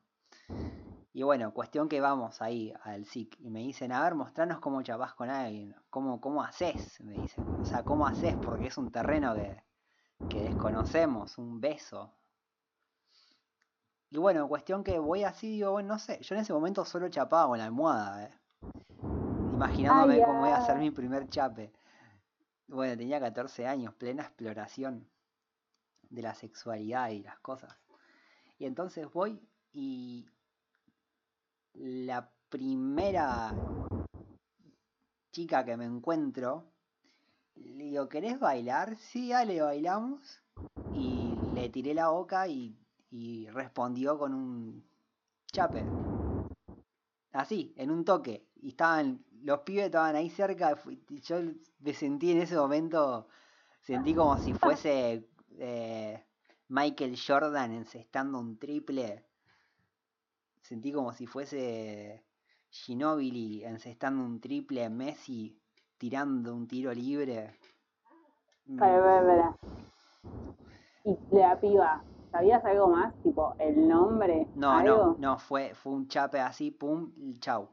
Y 1.12 1.22
bueno, 1.22 1.54
cuestión 1.54 1.88
que 1.88 2.00
vamos 2.00 2.42
ahí 2.42 2.72
al 2.82 3.02
SIC. 3.02 3.36
Y 3.38 3.50
me 3.50 3.60
dicen, 3.60 3.92
a 3.92 4.02
ver, 4.02 4.14
mostranos 4.16 4.58
cómo 4.58 4.82
chapás 4.82 5.14
con 5.14 5.30
alguien. 5.30 5.74
¿Cómo, 5.88 6.20
cómo 6.20 6.42
haces? 6.42 7.00
Me 7.00 7.12
dicen. 7.14 7.44
O 7.60 7.64
sea, 7.64 7.84
¿cómo 7.84 8.06
haces? 8.08 8.36
Porque 8.36 8.66
es 8.66 8.76
un 8.78 8.90
terreno 8.90 9.34
que, 9.36 9.62
que 10.28 10.42
desconocemos. 10.42 11.38
Un 11.38 11.60
beso. 11.60 12.12
Y 14.10 14.18
bueno, 14.18 14.46
cuestión 14.46 14.84
que 14.84 14.98
voy 15.00 15.24
así, 15.24 15.48
digo, 15.52 15.72
bueno, 15.72 15.88
no 15.94 15.98
sé. 15.98 16.20
Yo 16.22 16.34
en 16.36 16.42
ese 16.42 16.52
momento 16.52 16.84
solo 16.84 17.08
chapaba 17.08 17.48
con 17.48 17.58
la 17.58 17.64
almohada, 17.64 18.24
eh. 18.24 18.39
Imaginándome 19.60 20.14
Ay, 20.14 20.22
cómo 20.24 20.46
iba 20.46 20.56
a 20.56 20.64
ser 20.64 20.78
mi 20.78 20.90
primer 20.90 21.28
chape. 21.28 21.70
Bueno, 22.66 22.96
tenía 22.96 23.20
14 23.20 23.66
años, 23.66 23.92
plena 23.92 24.22
exploración 24.22 25.06
de 26.08 26.22
la 26.22 26.34
sexualidad 26.34 27.10
y 27.10 27.22
las 27.22 27.38
cosas. 27.40 27.76
Y 28.58 28.64
entonces 28.64 29.12
voy 29.12 29.38
y 29.74 30.26
la 31.74 32.30
primera 32.48 33.52
chica 35.30 35.62
que 35.62 35.76
me 35.76 35.84
encuentro, 35.84 36.72
le 37.56 37.84
digo, 37.84 38.08
¿querés 38.08 38.40
bailar? 38.40 38.96
Sí, 38.96 39.28
dale, 39.28 39.60
bailamos. 39.60 40.40
Y 40.94 41.34
le 41.54 41.68
tiré 41.68 41.92
la 41.92 42.08
boca 42.08 42.48
y, 42.48 42.78
y 43.10 43.46
respondió 43.50 44.18
con 44.18 44.32
un 44.32 44.88
chape. 45.52 45.84
Así, 47.32 47.74
en 47.76 47.90
un 47.90 48.06
toque. 48.06 48.49
Y 48.62 48.70
estaban, 48.70 49.24
los 49.42 49.60
pibes 49.60 49.86
estaban 49.86 50.16
ahí 50.16 50.30
cerca. 50.30 50.76
y 51.08 51.20
Yo 51.20 51.36
me 51.80 51.94
sentí 51.94 52.32
en 52.32 52.38
ese 52.42 52.56
momento, 52.56 53.26
sentí 53.80 54.14
como 54.14 54.36
si 54.38 54.52
fuese 54.52 55.28
eh, 55.58 56.22
Michael 56.68 57.16
Jordan 57.26 57.72
encestando 57.72 58.38
un 58.38 58.58
triple. 58.58 59.24
Sentí 60.62 60.92
como 60.92 61.12
si 61.12 61.26
fuese 61.26 62.22
Ginobili 62.70 63.64
encestando 63.64 64.24
un 64.24 64.40
triple, 64.40 64.88
Messi 64.88 65.58
tirando 65.98 66.54
un 66.54 66.66
tiro 66.68 66.92
libre. 66.94 67.58
Para, 68.78 69.02
para, 69.02 69.26
para. 69.26 69.56
Y 71.04 71.16
la 71.36 71.58
piba, 71.60 72.04
¿sabías 72.30 72.64
algo 72.64 72.88
más? 72.88 73.14
Tipo, 73.22 73.54
el 73.58 73.88
nombre, 73.88 74.46
No, 74.54 74.72
algo. 74.72 74.96
no, 75.06 75.16
no, 75.18 75.38
fue, 75.38 75.74
fue 75.74 75.92
un 75.92 76.08
chape 76.08 76.38
así, 76.40 76.70
pum, 76.70 77.10
y 77.16 77.38
chau. 77.40 77.68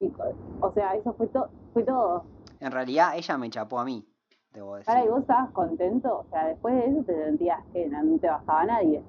Y, 0.00 0.12
o 0.60 0.72
sea, 0.72 0.94
eso 0.94 1.12
fue, 1.14 1.26
to- 1.28 1.48
fue 1.72 1.82
todo. 1.84 2.24
En 2.60 2.70
realidad 2.72 3.16
ella 3.16 3.38
me 3.38 3.50
chapó 3.50 3.78
a 3.80 3.84
mí, 3.84 4.06
debo 4.52 4.76
Ahora, 4.76 4.94
¿y 4.94 5.02
decir. 5.02 5.10
vos 5.10 5.20
estabas 5.20 5.50
contento? 5.52 6.18
O 6.18 6.26
sea, 6.30 6.46
después 6.48 6.74
de 6.74 6.86
eso 6.90 7.02
te 7.04 7.24
sentías 7.24 7.64
que 7.72 7.86
no 7.88 8.18
te 8.18 8.26
bajaba 8.28 8.64
nadie. 8.64 9.02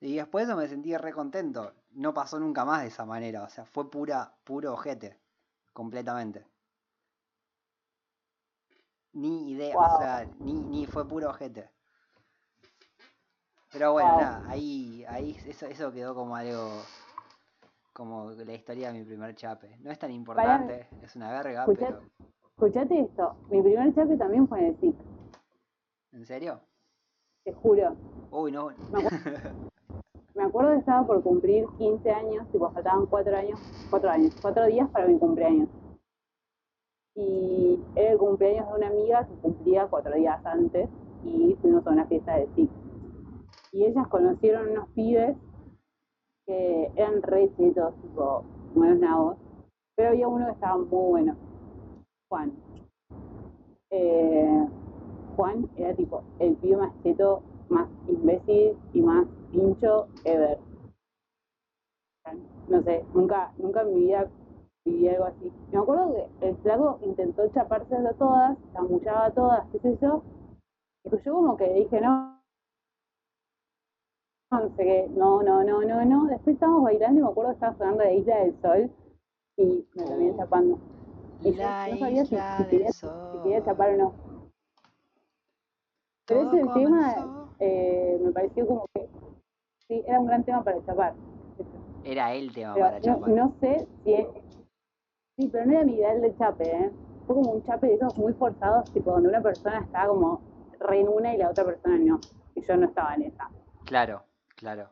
Y 0.00 0.16
después 0.16 0.46
de 0.46 0.52
eso 0.52 0.60
me 0.60 0.68
sentí 0.68 0.96
re 0.96 1.12
contento. 1.12 1.72
No 1.92 2.12
pasó 2.12 2.38
nunca 2.40 2.64
más 2.64 2.82
de 2.82 2.88
esa 2.88 3.04
manera. 3.04 3.42
O 3.44 3.48
sea, 3.48 3.64
fue 3.64 3.90
pura, 3.90 4.34
puro 4.44 4.72
ojete. 4.72 5.16
Completamente. 5.72 6.44
Ni 9.14 9.50
idea, 9.52 9.76
o 9.76 9.96
sea, 9.98 10.26
ni, 10.38 10.54
ni 10.54 10.86
fue 10.86 11.06
puro 11.06 11.28
ojete. 11.30 11.70
Pero 13.70 13.92
bueno, 13.92 14.10
Wow. 14.10 14.18
nada, 14.18 14.42
ahí, 14.48 15.04
ahí 15.08 15.38
eso, 15.46 15.66
eso 15.66 15.92
quedó 15.92 16.14
como 16.14 16.34
algo, 16.36 16.82
como 17.92 18.30
la 18.30 18.52
historia 18.54 18.92
de 18.92 18.98
mi 19.00 19.04
primer 19.04 19.34
chape. 19.34 19.76
No 19.80 19.90
es 19.90 19.98
tan 19.98 20.10
importante, 20.10 20.88
es 21.02 21.14
una 21.16 21.30
verga, 21.30 21.64
Escuchá- 21.64 21.98
pero... 21.98 22.00
Escuchate 22.50 23.00
esto, 23.00 23.34
mi 23.50 23.60
primer 23.62 23.94
chape 23.94 24.16
también 24.16 24.46
fue 24.46 24.60
en 24.60 24.66
el 24.66 24.76
SIC, 24.78 24.94
¿En 26.12 26.26
serio? 26.26 26.60
te 27.44 27.52
juro. 27.54 27.96
Uy, 28.30 28.52
no. 28.52 28.68
Me 30.34 30.42
acuerdo 30.44 30.70
que 30.72 30.78
estaba 30.78 31.04
por 31.06 31.22
cumplir 31.22 31.66
15 31.78 32.10
años, 32.10 32.46
tipo 32.52 32.70
faltaban 32.70 33.06
4 33.06 33.36
años, 33.36 33.58
4 33.90 34.10
años, 34.10 34.36
4 34.40 34.66
días 34.66 34.88
para 34.90 35.06
mi 35.08 35.18
cumpleaños. 35.18 35.68
Y 37.14 37.78
era 37.96 38.12
el 38.12 38.18
cumpleaños 38.18 38.68
de 38.68 38.74
una 38.74 38.86
amiga 38.88 39.26
que 39.26 39.34
cumplía 39.34 39.86
4 39.88 40.14
días 40.14 40.44
antes 40.46 40.88
y 41.24 41.56
fuimos 41.60 41.84
a 41.86 41.90
una 41.90 42.06
fiesta 42.06 42.36
de 42.36 42.46
SIC. 42.54 42.70
Y 43.72 43.84
ellas 43.84 44.06
conocieron 44.08 44.70
unos 44.70 44.88
pibes 44.90 45.36
que 46.46 46.90
eran 46.96 47.22
re 47.22 47.50
chetos, 47.56 47.94
tipo, 48.02 48.44
buenos 48.74 48.98
nabos, 48.98 49.36
pero 49.96 50.10
había 50.10 50.28
uno 50.28 50.46
que 50.46 50.52
estaba 50.52 50.78
muy 50.78 51.10
bueno, 51.10 51.36
Juan. 52.28 52.52
Eh, 53.90 54.68
Juan 55.36 55.68
era 55.76 55.94
tipo 55.94 56.22
el 56.38 56.54
pibe 56.56 56.76
más 56.76 56.92
cheto, 57.02 57.42
más 57.68 57.88
imbécil 58.08 58.76
y 58.92 59.02
más 59.02 59.26
pincho 59.50 60.08
ever. 60.24 60.58
No 62.68 62.82
sé, 62.82 63.04
nunca, 63.14 63.52
nunca 63.58 63.82
en 63.82 63.94
mi 63.94 64.00
vida 64.00 64.30
viví 64.84 65.08
algo 65.08 65.24
así. 65.24 65.52
Me 65.70 65.78
acuerdo 65.78 66.14
que 66.14 66.48
el 66.48 66.56
flaco 66.58 66.98
intentó 67.02 67.48
chaparse 67.48 67.94
a 67.96 68.12
todas, 68.14 68.56
chamullaba 68.72 69.26
a 69.26 69.30
todas, 69.30 69.66
qué 69.70 69.78
sé 69.80 69.98
yo, 70.00 70.22
y 71.04 71.10
pues 71.10 71.22
yo 71.24 71.34
como 71.34 71.56
que 71.56 71.72
dije, 71.72 72.00
no, 72.00 72.31
no 74.52 75.42
no, 75.42 75.42
no, 75.42 75.64
no, 75.64 75.82
no, 75.82 76.04
no. 76.04 76.26
Después 76.26 76.54
estábamos 76.54 76.82
bailando 76.84 77.20
y 77.20 77.22
me 77.24 77.28
acuerdo 77.30 77.50
que 77.50 77.54
estaba 77.54 77.76
sonando 77.76 78.04
la 78.04 78.12
Isla 78.12 78.36
del 78.38 78.60
Sol 78.60 78.90
y 79.56 79.86
me 79.94 80.04
terminé 80.04 80.32
Oh. 80.32 80.36
chapando. 80.36 80.78
Y 81.40 81.52
yo 81.52 81.62
no 81.62 81.98
sabía 81.98 82.24
si, 82.24 82.36
si 82.36 82.64
quería, 82.70 82.92
si 82.92 83.06
quería 83.42 83.64
chapar 83.64 83.90
o 83.90 83.96
no. 83.96 84.12
Pero 86.26 86.42
ese 86.42 86.56
tema 86.74 87.14
comenzó. 87.14 87.48
eh, 87.58 88.20
me 88.22 88.30
pareció 88.32 88.66
como 88.66 88.86
que 88.94 89.08
sí, 89.88 90.02
era 90.06 90.20
un 90.20 90.26
gran 90.26 90.44
tema 90.44 90.62
para 90.62 90.84
chapar. 90.84 91.14
Era 92.04 92.32
el 92.34 92.52
tema 92.52 92.74
Pero 92.74 92.86
para 92.86 92.98
no, 92.98 93.04
chapar. 93.04 93.28
no 93.30 93.54
sé 93.60 93.86
si 94.04 94.14
es... 94.14 94.26
Sí, 95.36 95.48
pero 95.50 95.66
no 95.66 95.72
era 95.72 95.84
mi 95.84 95.94
ideal 95.94 96.20
de 96.20 96.36
chape, 96.36 96.64
¿eh? 96.76 96.90
Fue 97.26 97.36
como 97.36 97.52
un 97.52 97.62
chape 97.62 97.86
de 97.88 97.94
esos 97.94 98.16
muy 98.18 98.32
forzados, 98.34 98.92
tipo 98.92 99.10
donde 99.12 99.28
una 99.30 99.40
persona 99.40 99.80
estaba 99.80 100.08
como 100.08 100.40
re 100.78 101.00
en 101.00 101.08
una 101.08 101.34
y 101.34 101.38
la 101.38 101.50
otra 101.50 101.64
persona 101.64 101.96
no. 101.98 102.20
Y 102.54 102.60
yo 102.60 102.76
no 102.76 102.86
estaba 102.86 103.14
en 103.14 103.22
esa. 103.22 103.48
Claro, 103.86 104.22
claro. 104.62 104.88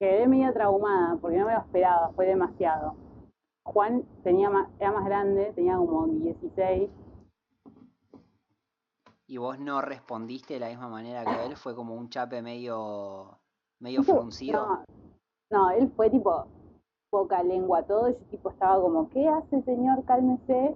Quedé 0.00 0.26
medio 0.26 0.50
traumada 0.54 1.18
porque 1.20 1.36
no 1.36 1.46
me 1.46 1.52
lo 1.52 1.58
esperaba, 1.58 2.10
fue 2.12 2.24
demasiado. 2.24 2.96
Juan 3.64 4.02
tenía 4.24 4.48
más, 4.48 4.70
era 4.78 4.92
más 4.92 5.04
grande, 5.04 5.52
tenía 5.54 5.76
como 5.76 6.06
16. 6.06 6.90
Y 9.26 9.36
vos 9.36 9.58
no 9.58 9.82
respondiste 9.82 10.54
de 10.54 10.60
la 10.60 10.68
misma 10.68 10.88
manera 10.88 11.22
que 11.22 11.44
él, 11.44 11.54
fue 11.54 11.76
como 11.76 11.94
un 11.94 12.08
chape 12.08 12.40
medio, 12.40 13.38
medio 13.78 14.02
fruncido. 14.02 14.66
No, 14.66 14.84
no, 15.50 15.70
él 15.70 15.92
fue 15.94 16.08
tipo 16.08 16.46
poca 17.10 17.42
lengua 17.42 17.82
todo, 17.82 18.08
y 18.08 18.14
yo 18.14 18.20
tipo 18.30 18.50
estaba 18.50 18.80
como, 18.80 19.10
¿qué 19.10 19.28
hace 19.28 19.62
señor? 19.62 20.02
Cálmese. 20.06 20.74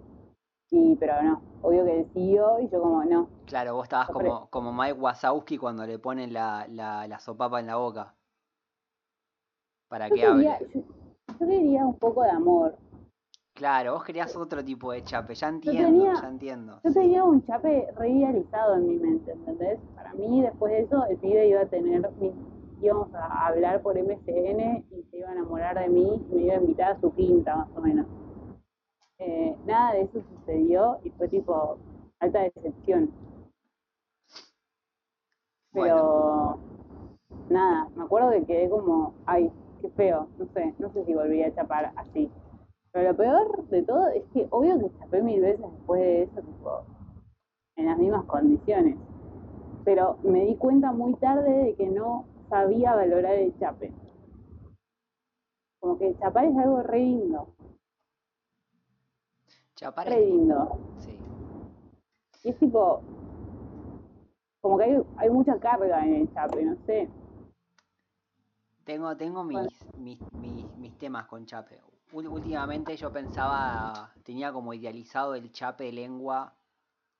Y 0.70 0.96
pero 0.96 1.22
no, 1.22 1.40
obvio 1.64 1.84
que 1.84 2.00
él 2.00 2.06
siguió 2.12 2.60
y 2.60 2.68
yo 2.68 2.80
como 2.80 3.04
no. 3.04 3.28
Claro, 3.46 3.74
vos 3.74 3.84
estabas 3.84 4.08
como, 4.08 4.48
como 4.50 4.72
Mike 4.72 4.94
Wazowski 4.94 5.58
cuando 5.58 5.86
le 5.86 5.98
ponen 5.98 6.32
la, 6.32 6.66
la, 6.70 7.06
la 7.08 7.18
sopapa 7.18 7.60
en 7.60 7.66
la 7.66 7.76
boca. 7.76 8.14
Para 9.88 10.08
Yo 10.08 10.14
que 10.14 10.24
hable. 10.24 10.44
yo, 10.74 10.80
yo 11.40 11.46
quería 11.46 11.84
un 11.86 11.98
poco 11.98 12.22
de 12.22 12.30
amor. 12.30 12.76
Claro, 13.54 13.94
vos 13.94 14.04
querías 14.04 14.34
otro 14.36 14.64
tipo 14.64 14.92
de 14.92 15.02
chape, 15.04 15.34
ya 15.34 15.48
entiendo, 15.48 15.82
tenía- 15.82 16.14
ya 16.20 16.28
entiendo. 16.28 16.80
Yo 16.84 16.92
tenía 16.92 17.24
un 17.24 17.46
chape 17.46 17.86
re 17.96 18.10
idealizado 18.10 18.74
en 18.74 18.88
mi 18.88 18.96
mente, 18.96 19.32
¿entendés? 19.32 19.78
Para 19.94 20.12
mí, 20.14 20.42
después 20.42 20.72
de 20.72 20.80
eso, 20.82 21.06
el 21.06 21.16
pibe 21.18 21.48
iba 21.48 21.60
a 21.62 21.66
tener, 21.66 22.10
íbamos 22.82 23.14
a 23.14 23.46
hablar 23.46 23.80
por 23.80 23.96
MSN 23.96 24.84
y 24.90 25.02
se 25.10 25.18
iba 25.18 25.28
a 25.30 25.32
enamorar 25.32 25.78
de 25.78 25.88
mí 25.88 26.20
y 26.30 26.34
me 26.34 26.42
iba 26.42 26.54
a 26.54 26.58
invitar 26.58 26.92
a 26.92 27.00
su 27.00 27.14
quinta, 27.14 27.56
más 27.56 27.68
o 27.76 27.80
menos. 27.80 28.06
Eh, 29.18 29.56
nada 29.66 29.94
de 29.94 30.02
eso 30.02 30.22
sucedió 30.22 30.98
y 31.04 31.10
fue 31.10 31.28
tipo 31.28 31.78
alta 32.20 32.40
decepción. 32.42 33.10
Pero 35.72 36.58
nada, 37.50 37.88
me 37.96 38.04
acuerdo 38.04 38.30
que 38.32 38.44
quedé 38.46 38.70
como, 38.70 39.14
ay, 39.26 39.52
qué 39.80 39.90
feo, 39.90 40.28
no 40.38 40.46
sé, 40.54 40.74
no 40.78 40.90
sé 40.92 41.04
si 41.04 41.14
volvería 41.14 41.48
a 41.48 41.54
chapar 41.54 41.92
así. 41.96 42.30
Pero 42.92 43.10
lo 43.10 43.16
peor 43.16 43.68
de 43.68 43.82
todo 43.82 44.08
es 44.08 44.24
que 44.32 44.46
obvio 44.50 44.78
que 44.80 44.98
chapé 44.98 45.22
mil 45.22 45.40
veces 45.40 45.60
después 45.70 46.00
de 46.00 46.22
eso, 46.24 46.42
tipo, 46.42 46.84
en 47.76 47.86
las 47.86 47.98
mismas 47.98 48.24
condiciones. 48.26 48.96
pero 49.84 50.18
me 50.24 50.44
di 50.46 50.56
cuenta 50.56 50.92
muy 50.92 51.14
tarde 51.16 51.50
de 51.64 51.74
que 51.76 51.88
no 51.88 52.26
sabía 52.50 52.94
valorar 52.94 53.34
el 53.34 53.56
chape. 53.58 53.92
Como 55.80 55.98
que 55.98 56.16
chapar 56.18 56.46
es 56.46 56.56
algo 56.58 56.82
re 56.82 57.00
lindo. 57.00 57.53
Re 60.04 60.20
es 60.20 60.28
lindo. 60.28 60.80
Sí. 60.98 61.20
Y 62.44 62.50
es 62.50 62.58
tipo, 62.58 63.02
como 64.60 64.78
que 64.78 64.84
hay, 64.84 64.96
hay 65.16 65.30
mucha 65.30 65.58
carga 65.58 66.04
en 66.04 66.14
el 66.14 66.32
chape, 66.32 66.62
no 66.64 66.76
sé. 66.86 67.08
Tengo, 68.84 69.16
tengo 69.16 69.42
mis, 69.44 69.58
Bueno. 69.58 69.68
mis, 69.96 70.20
mis, 70.32 70.74
mis 70.76 70.96
temas 70.98 71.26
con 71.26 71.44
Chape. 71.46 71.80
Últimamente 72.12 72.96
yo 72.96 73.10
pensaba, 73.12 74.12
tenía 74.22 74.52
como 74.52 74.72
idealizado 74.74 75.34
el 75.34 75.50
Chape 75.50 75.90
lengua, 75.90 76.54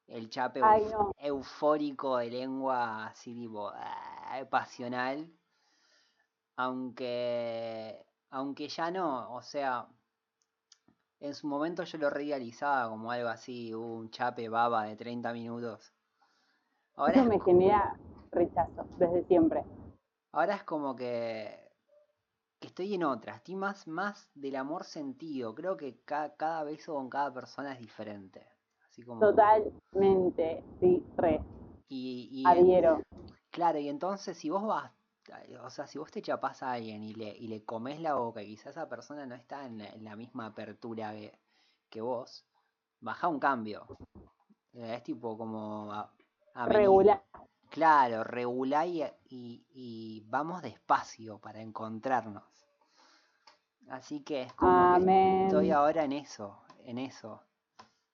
el 0.09 0.31
Chape 0.31 0.61
Ay, 0.63 0.83
euf- 0.83 0.93
no. 0.93 1.13
eufórico 1.19 2.19
de 2.19 2.31
lengua, 2.31 3.07
así 3.07 3.35
tipo, 3.35 3.71
ah, 3.75 4.45
pasional. 4.51 5.29
Aunque, 6.57 8.05
aunque 8.31 8.69
ya 8.69 8.91
no, 8.91 9.33
o 9.35 9.43
sea, 9.43 9.87
en 11.25 11.35
su 11.35 11.47
momento 11.49 11.83
yo 11.85 11.99
lo 11.99 12.11
reidealizaba 12.11 12.89
como 12.89 13.11
algo 13.11 13.29
así, 13.29 13.73
un 13.75 14.11
Chape 14.11 14.49
baba 14.49 14.85
de 14.85 14.97
30 14.97 15.33
minutos. 15.33 15.93
Ahora 16.97 17.21
Eso 17.21 17.23
es 17.23 17.29
me 17.29 17.41
genera 17.41 17.97
rechazo 18.33 18.85
desde 18.99 19.25
siempre. 19.25 19.63
Ahora 20.33 20.57
es 20.57 20.65
como 20.65 20.95
que, 20.95 21.59
que 22.61 22.67
estoy 22.69 22.95
en 22.95 23.05
otra, 23.05 23.37
estoy 23.37 23.57
más, 23.57 23.87
más 23.89 24.31
del 24.35 24.57
amor 24.57 24.85
sentido. 24.85 25.55
Creo 25.55 25.77
que 25.77 26.01
ca- 26.05 26.35
cada 26.37 26.65
beso 26.65 26.95
con 26.95 27.09
cada 27.09 27.33
persona 27.33 27.73
es 27.73 27.79
diferente. 27.79 28.47
Así 28.87 29.03
como. 29.03 29.21
Totalmente, 29.23 30.63
sí, 30.81 31.03
re, 31.17 31.41
Y, 31.89 32.29
y 32.33 32.45
en- 32.45 32.59
adhiero. 32.59 33.01
claro, 33.51 33.79
y 33.79 33.89
entonces 33.89 34.37
si 34.37 34.51
vos 34.51 34.65
vas, 34.67 34.93
o 35.63 35.71
sea, 35.71 35.87
si 35.87 35.99
vos 35.99 36.11
te 36.11 36.23
chapás 36.23 36.63
a 36.63 36.73
alguien 36.73 37.03
y 37.03 37.15
le, 37.15 37.29
y 37.37 37.49
le 37.49 37.65
comes 37.65 38.01
la 38.01 38.15
boca 38.15 38.43
y 38.43 38.47
quizás 38.49 38.69
esa 38.73 38.89
persona 38.89 39.27
no 39.27 39.35
está 39.35 39.67
en 39.67 39.79
la, 39.79 39.87
en 39.89 40.05
la 40.05 40.17
misma 40.17 40.47
apertura 40.47 41.13
que, 41.13 41.39
que 41.91 42.01
vos, 42.01 42.45
baja 43.01 43.29
un 43.29 43.41
cambio. 43.41 43.91
Eh, 44.75 44.95
Es 44.97 45.03
tipo 45.05 45.37
como 45.39 45.93
a, 45.93 46.11
ameni- 46.55 46.75
Regular. 46.75 47.23
Claro, 47.71 48.25
regulá 48.25 48.87
y, 48.87 49.03
y- 49.29 49.65
y 49.71 50.21
vamos 50.29 50.63
despacio 50.63 51.39
para 51.41 51.61
encontrarnos. 51.63 52.45
Así 53.89 54.21
que 54.21 54.43
es 54.43 54.53
como 54.53 54.91
que 54.91 55.33
estoy 55.37 55.71
ahora 55.71 56.05
en 56.05 56.13
eso, 56.13 56.61
en 56.85 56.99
eso. 56.99 57.41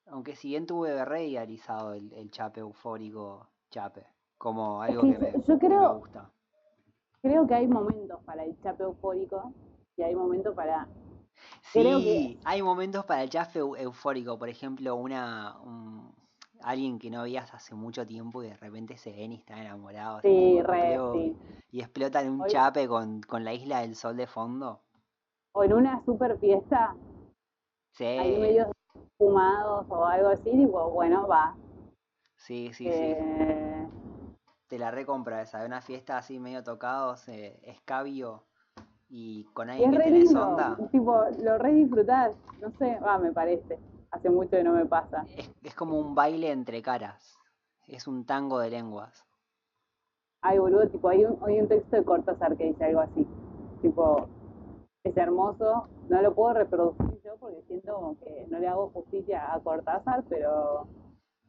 Aunque 0.06 0.36
si 0.36 0.48
bien 0.48 0.66
tuve 0.66 1.04
re 1.04 1.26
idealizado 1.26 1.94
el, 1.94 2.12
el 2.14 2.30
chape 2.30 2.60
eufórico 2.60 3.48
chape, 3.70 4.06
como 4.38 4.82
algo 4.82 5.06
que 5.08 5.18
me, 5.18 5.32
yo, 5.32 5.42
yo 5.46 5.58
que 5.62 5.70
me 5.70 5.86
creo, 5.86 5.88
gusta. 5.88 6.30
Creo 7.22 7.46
que 7.46 7.54
hay 7.54 7.66
momentos 7.66 8.20
para 8.24 8.44
el 8.44 8.58
chape 8.62 8.84
eufórico 8.84 9.52
y 9.96 10.02
hay 10.02 10.14
momentos 10.14 10.54
para... 10.54 10.86
Creo 11.72 12.02
que 12.02 12.18
Sí, 12.22 12.38
hay 12.44 12.62
momentos 12.62 13.04
para 13.06 13.22
el 13.22 13.30
chape 13.30 13.60
eu- 13.60 13.76
eufórico, 13.78 14.38
por 14.38 14.48
ejemplo, 14.48 14.94
una 14.96 15.58
un- 15.60 16.12
alguien 16.62 16.98
que 16.98 17.10
no 17.10 17.22
veías 17.22 17.52
hace 17.54 17.74
mucho 17.74 18.06
tiempo 18.06 18.42
y 18.42 18.48
de 18.48 18.56
repente 18.56 18.96
se 18.98 19.12
ven 19.12 19.32
y 19.32 19.36
están 19.36 19.58
enamorados 19.58 20.22
sí, 20.22 20.62
re, 20.62 20.96
explota- 20.96 21.12
sí. 21.12 21.36
y 21.72 21.80
explotan 21.80 22.28
un 22.28 22.44
Hoy, 22.44 22.50
chape 22.50 22.88
con, 22.88 23.22
con 23.22 23.44
la 23.44 23.54
isla 23.54 23.80
del 23.80 23.94
sol 23.96 24.16
de 24.16 24.26
fondo. 24.26 24.80
o 25.52 25.62
en 25.62 25.72
una 25.72 26.04
super 26.04 26.36
fiesta, 26.38 26.94
Sí, 27.92 28.04
medio 28.40 28.72
fumados 29.18 29.86
o 29.88 30.04
algo 30.06 30.28
así, 30.30 30.50
digo, 30.50 30.90
bueno, 30.90 31.26
va. 31.28 31.54
sí, 32.36 32.72
sí, 32.72 32.90
sí. 32.92 33.16
Te 34.70 34.78
la 34.78 34.92
recompra 34.92 35.42
esa, 35.42 35.58
de 35.58 35.66
una 35.66 35.80
fiesta 35.80 36.16
así 36.16 36.38
medio 36.38 36.62
tocados, 36.62 37.28
eh, 37.28 37.58
escabio 37.64 38.44
y 39.08 39.42
con 39.52 39.68
alguien 39.68 39.92
es 39.92 39.98
que 39.98 40.04
tenés 40.04 40.24
lindo, 40.26 40.48
onda. 40.48 40.78
tipo, 40.92 41.24
lo 41.42 41.58
re 41.58 41.72
disfrutás, 41.72 42.36
no 42.60 42.70
sé, 42.78 42.96
va, 43.00 43.18
me 43.18 43.32
parece. 43.32 43.80
Hace 44.12 44.30
mucho 44.30 44.50
que 44.50 44.62
no 44.62 44.72
me 44.72 44.86
pasa. 44.86 45.24
Es, 45.36 45.50
es 45.64 45.74
como 45.74 45.98
un 45.98 46.14
baile 46.14 46.52
entre 46.52 46.82
caras. 46.82 47.36
Es 47.88 48.06
un 48.06 48.24
tango 48.24 48.60
de 48.60 48.70
lenguas. 48.70 49.26
Ay, 50.40 50.60
boludo, 50.60 50.88
tipo, 50.88 51.08
hay 51.08 51.24
un, 51.24 51.36
hay 51.44 51.60
un 51.60 51.66
texto 51.66 51.96
de 51.96 52.04
Cortázar 52.04 52.56
que 52.56 52.66
dice 52.66 52.84
algo 52.84 53.00
así. 53.00 53.26
Tipo, 53.82 54.28
es 55.02 55.16
hermoso, 55.16 55.88
no 56.08 56.22
lo 56.22 56.32
puedo 56.32 56.54
reproducir 56.54 57.20
yo 57.24 57.36
porque 57.40 57.60
siento 57.66 57.92
como 57.92 58.20
que 58.20 58.46
no 58.48 58.60
le 58.60 58.68
hago 58.68 58.90
justicia 58.90 59.52
a 59.52 59.58
Cortázar, 59.58 60.22
pero 60.28 60.86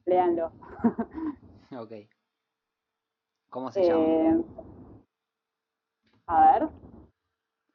léanlo. 0.07 0.51
Ok. 1.73 1.93
¿Cómo 3.51 3.69
se 3.69 3.83
llama? 3.83 4.05
Eh, 4.05 4.43
a 6.25 6.51
ver, 6.53 6.69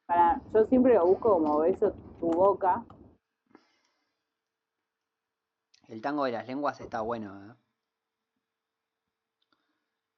para, 0.07 0.41
yo 0.51 0.65
siempre 0.65 0.95
lo 0.95 1.05
busco 1.05 1.33
como 1.33 1.59
beso 1.59 1.93
tu 2.19 2.31
boca. 2.31 2.83
El 5.87 6.01
tango 6.01 6.25
de 6.25 6.31
las 6.31 6.47
lenguas 6.47 6.81
está 6.81 7.01
bueno, 7.01 7.51
¿eh? 7.51 7.55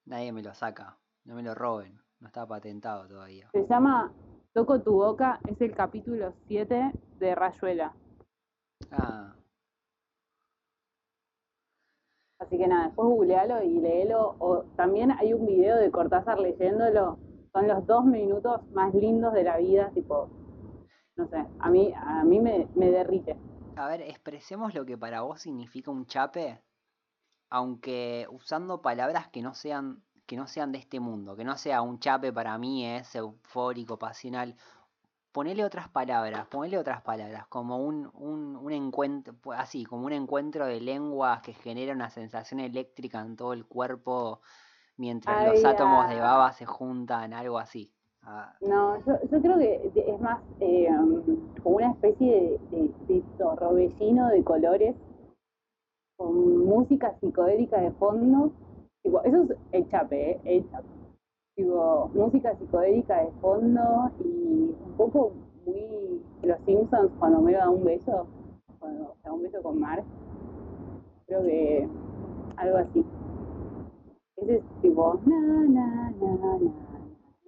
Nadie 0.05 0.31
me 0.31 0.41
lo 0.41 0.53
saca. 0.53 0.97
No 1.25 1.35
me 1.35 1.43
lo 1.43 1.53
roben. 1.53 1.99
No 2.21 2.27
está 2.27 2.47
patentado 2.47 3.07
todavía. 3.09 3.49
Se 3.51 3.67
llama 3.67 4.13
Toco 4.53 4.81
tu 4.81 4.93
boca, 4.93 5.41
es 5.45 5.59
el 5.59 5.75
capítulo 5.75 6.33
7 6.47 6.93
de 7.19 7.35
Rayuela. 7.35 7.93
Ah, 8.91 9.35
Así 12.39 12.57
que 12.57 12.67
nada, 12.67 12.85
después 12.87 13.07
googlealo 13.07 13.61
y 13.63 13.79
léelo. 13.79 14.35
O 14.39 14.63
también 14.75 15.11
hay 15.11 15.33
un 15.33 15.45
video 15.45 15.77
de 15.77 15.91
Cortázar 15.91 16.39
leyéndolo. 16.39 17.19
Son 17.51 17.67
los 17.67 17.85
dos 17.85 18.05
minutos 18.05 18.61
más 18.71 18.93
lindos 18.93 19.33
de 19.33 19.43
la 19.43 19.57
vida, 19.57 19.91
tipo, 19.93 20.29
no 21.15 21.27
sé, 21.27 21.45
a 21.59 21.69
mí, 21.69 21.91
a 21.95 22.23
mí 22.23 22.39
me, 22.39 22.67
me 22.75 22.91
derrite. 22.91 23.37
a 23.75 23.87
ver, 23.87 24.01
expresemos 24.01 24.73
lo 24.73 24.85
que 24.85 24.97
para 24.97 25.21
vos 25.21 25.41
significa 25.41 25.91
un 25.91 26.05
chape, 26.05 26.61
aunque 27.49 28.27
usando 28.31 28.81
palabras 28.81 29.27
que 29.29 29.41
no 29.41 29.53
sean 29.53 30.03
que 30.29 30.37
no 30.37 30.45
sean 30.45 30.71
de 30.71 30.77
este 30.77 30.99
mundo, 30.99 31.35
que 31.35 31.43
no 31.43 31.57
sea 31.57 31.81
un 31.81 31.97
chape 31.99 32.31
para 32.31 32.55
mí 32.59 32.85
es 32.85 33.15
eufórico, 33.15 33.97
pasional. 33.97 34.55
Ponele 35.31 35.63
otras 35.63 35.87
palabras, 35.89 36.47
ponele 36.47 36.77
otras 36.77 37.01
palabras, 37.01 37.45
como 37.47 37.77
un, 37.77 38.09
un, 38.15 38.55
un 38.55 38.71
encuentro, 38.71 39.35
así, 39.55 39.85
como 39.85 40.05
un 40.07 40.13
encuentro 40.13 40.65
de 40.65 40.81
lenguas 40.81 41.41
que 41.41 41.53
genera 41.53 41.93
una 41.93 42.09
sensación 42.09 42.59
eléctrica 42.59 43.21
en 43.21 43.35
todo 43.35 43.53
el 43.53 43.65
cuerpo 43.65 44.41
mientras 44.99 45.47
los 45.47 45.65
átomos 45.65 46.09
de 46.09 46.19
ah, 46.19 46.23
baba 46.23 46.51
se 46.51 46.65
juntan, 46.65 47.33
algo 47.33 47.57
así. 47.57 47.91
Ah, 48.21 48.53
no, 48.61 48.97
yo, 49.05 49.13
yo 49.31 49.41
creo 49.41 49.57
que 49.57 49.91
es 49.95 50.19
más 50.19 50.41
eh, 50.59 50.89
como 51.63 51.77
una 51.77 51.91
especie 51.91 52.59
de, 52.71 52.77
de, 52.77 52.93
de 53.07 53.23
torbellino 53.37 54.27
de 54.27 54.43
colores 54.43 54.95
con 56.17 56.65
música 56.65 57.17
psicodélica 57.19 57.79
de 57.79 57.91
fondo. 57.91 58.51
Eso 59.03 59.43
es 59.43 59.57
el 59.71 59.89
chape, 59.89 60.31
¿eh? 60.31 60.41
El 60.43 60.69
chape. 60.69 60.98
Tipo, 61.59 62.09
música 62.13 62.55
psicodélica 62.55 63.21
de 63.21 63.31
fondo 63.41 64.09
y 64.23 64.73
un 64.85 64.93
poco 64.95 65.33
muy 65.65 66.21
Los 66.41 66.57
Simpsons 66.65 67.11
cuando 67.19 67.41
me 67.41 67.51
da 67.51 67.69
un 67.69 67.83
beso, 67.83 68.27
cuando 68.79 69.13
da 69.25 69.33
un 69.33 69.43
beso 69.43 69.61
con 69.61 69.77
Mark, 69.77 70.05
creo 71.27 71.43
que 71.43 71.85
algo 72.55 72.77
así. 72.77 73.05
Ese 74.37 74.55
es 74.55 74.63
tipo 74.81 75.19
na 75.25 75.37
na 75.37 76.11
na 76.11 76.31
na 76.39 76.59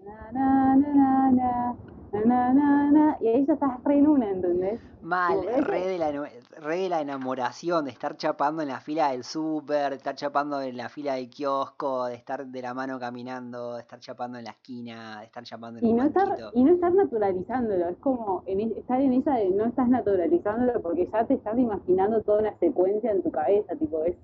na 0.03 0.31
na 0.33 0.75
na 0.75 0.91
na 0.93 1.31
na 1.31 1.75
na 2.13 2.53
na 2.53 2.91
na 2.91 3.17
y 3.21 3.27
ahí 3.27 3.45
ya 3.45 3.53
estás 3.53 3.83
re 3.83 3.97
en 3.97 4.07
una, 4.07 4.29
¿entendés? 4.29 4.79
Mal, 5.01 5.39
re 5.43 5.87
de, 5.87 5.97
la, 5.97 6.11
re 6.11 6.77
de 6.77 6.89
la 6.89 7.01
enamoración, 7.01 7.85
de 7.85 7.91
estar 7.91 8.17
chapando 8.17 8.61
en 8.61 8.67
la 8.67 8.79
fila 8.79 9.11
del 9.11 9.23
súper, 9.23 9.89
de 9.91 9.95
estar 9.95 10.15
chapando 10.15 10.61
en 10.61 10.77
la 10.77 10.89
fila 10.89 11.15
del 11.15 11.29
kiosco, 11.29 12.05
de 12.05 12.15
estar 12.15 12.45
de 12.45 12.61
la 12.61 12.73
mano 12.73 12.99
caminando, 12.99 13.75
de 13.75 13.81
estar 13.81 13.99
chapando 13.99 14.37
en 14.37 14.43
la 14.45 14.51
esquina, 14.51 15.19
de 15.21 15.25
estar 15.25 15.43
chapando 15.43 15.79
en 15.79 15.85
y 15.85 15.91
un 15.91 15.97
no 15.97 16.03
estar 16.05 16.37
y 16.53 16.63
no 16.63 16.73
estar 16.73 16.93
naturalizándolo 16.93 17.87
es 17.89 17.97
como 17.97 18.43
en 18.45 18.59
es- 18.59 18.77
estar 18.77 19.01
en 19.01 19.13
esa 19.13 19.33
de 19.35 19.49
no 19.49 19.65
estás 19.65 19.89
naturalizándolo 19.89 20.81
porque 20.81 21.09
ya 21.11 21.25
te 21.25 21.33
estás 21.35 21.57
imaginando 21.57 22.21
toda 22.21 22.41
una 22.41 22.57
secuencia 22.59 23.11
en 23.11 23.23
tu 23.23 23.31
cabeza 23.31 23.75
tipo 23.77 24.03
es 24.03 24.15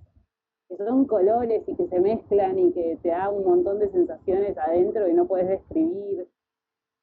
que 0.70 0.78
son 0.78 1.06
colores 1.06 1.64
y 1.66 1.76
que 1.76 1.88
se 1.88 2.00
mezclan 2.00 2.60
y 2.60 2.72
que 2.74 3.00
te 3.02 3.10
da 3.10 3.30
un 3.30 3.46
montón 3.46 3.80
de 3.80 3.90
sensaciones 3.90 4.58
adentro 4.58 5.08
y 5.08 5.14
no 5.14 5.26
puedes 5.26 5.48
describir 5.48 6.28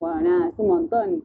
bueno 0.04 0.20
nada 0.20 0.48
es 0.48 0.54
un 0.58 0.68
montón 0.68 1.24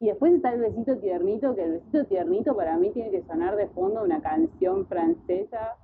y 0.00 0.08
después 0.08 0.32
está 0.34 0.52
el 0.52 0.60
besito 0.60 0.96
tiernito 0.98 1.54
que 1.54 1.64
el 1.64 1.72
besito 1.72 2.04
tiernito 2.06 2.56
para 2.56 2.76
mí 2.76 2.90
tiene 2.90 3.10
que 3.10 3.22
sonar 3.22 3.56
de 3.56 3.68
fondo 3.68 4.02
una 4.02 4.20
canción 4.20 4.86
francesa 4.86 5.76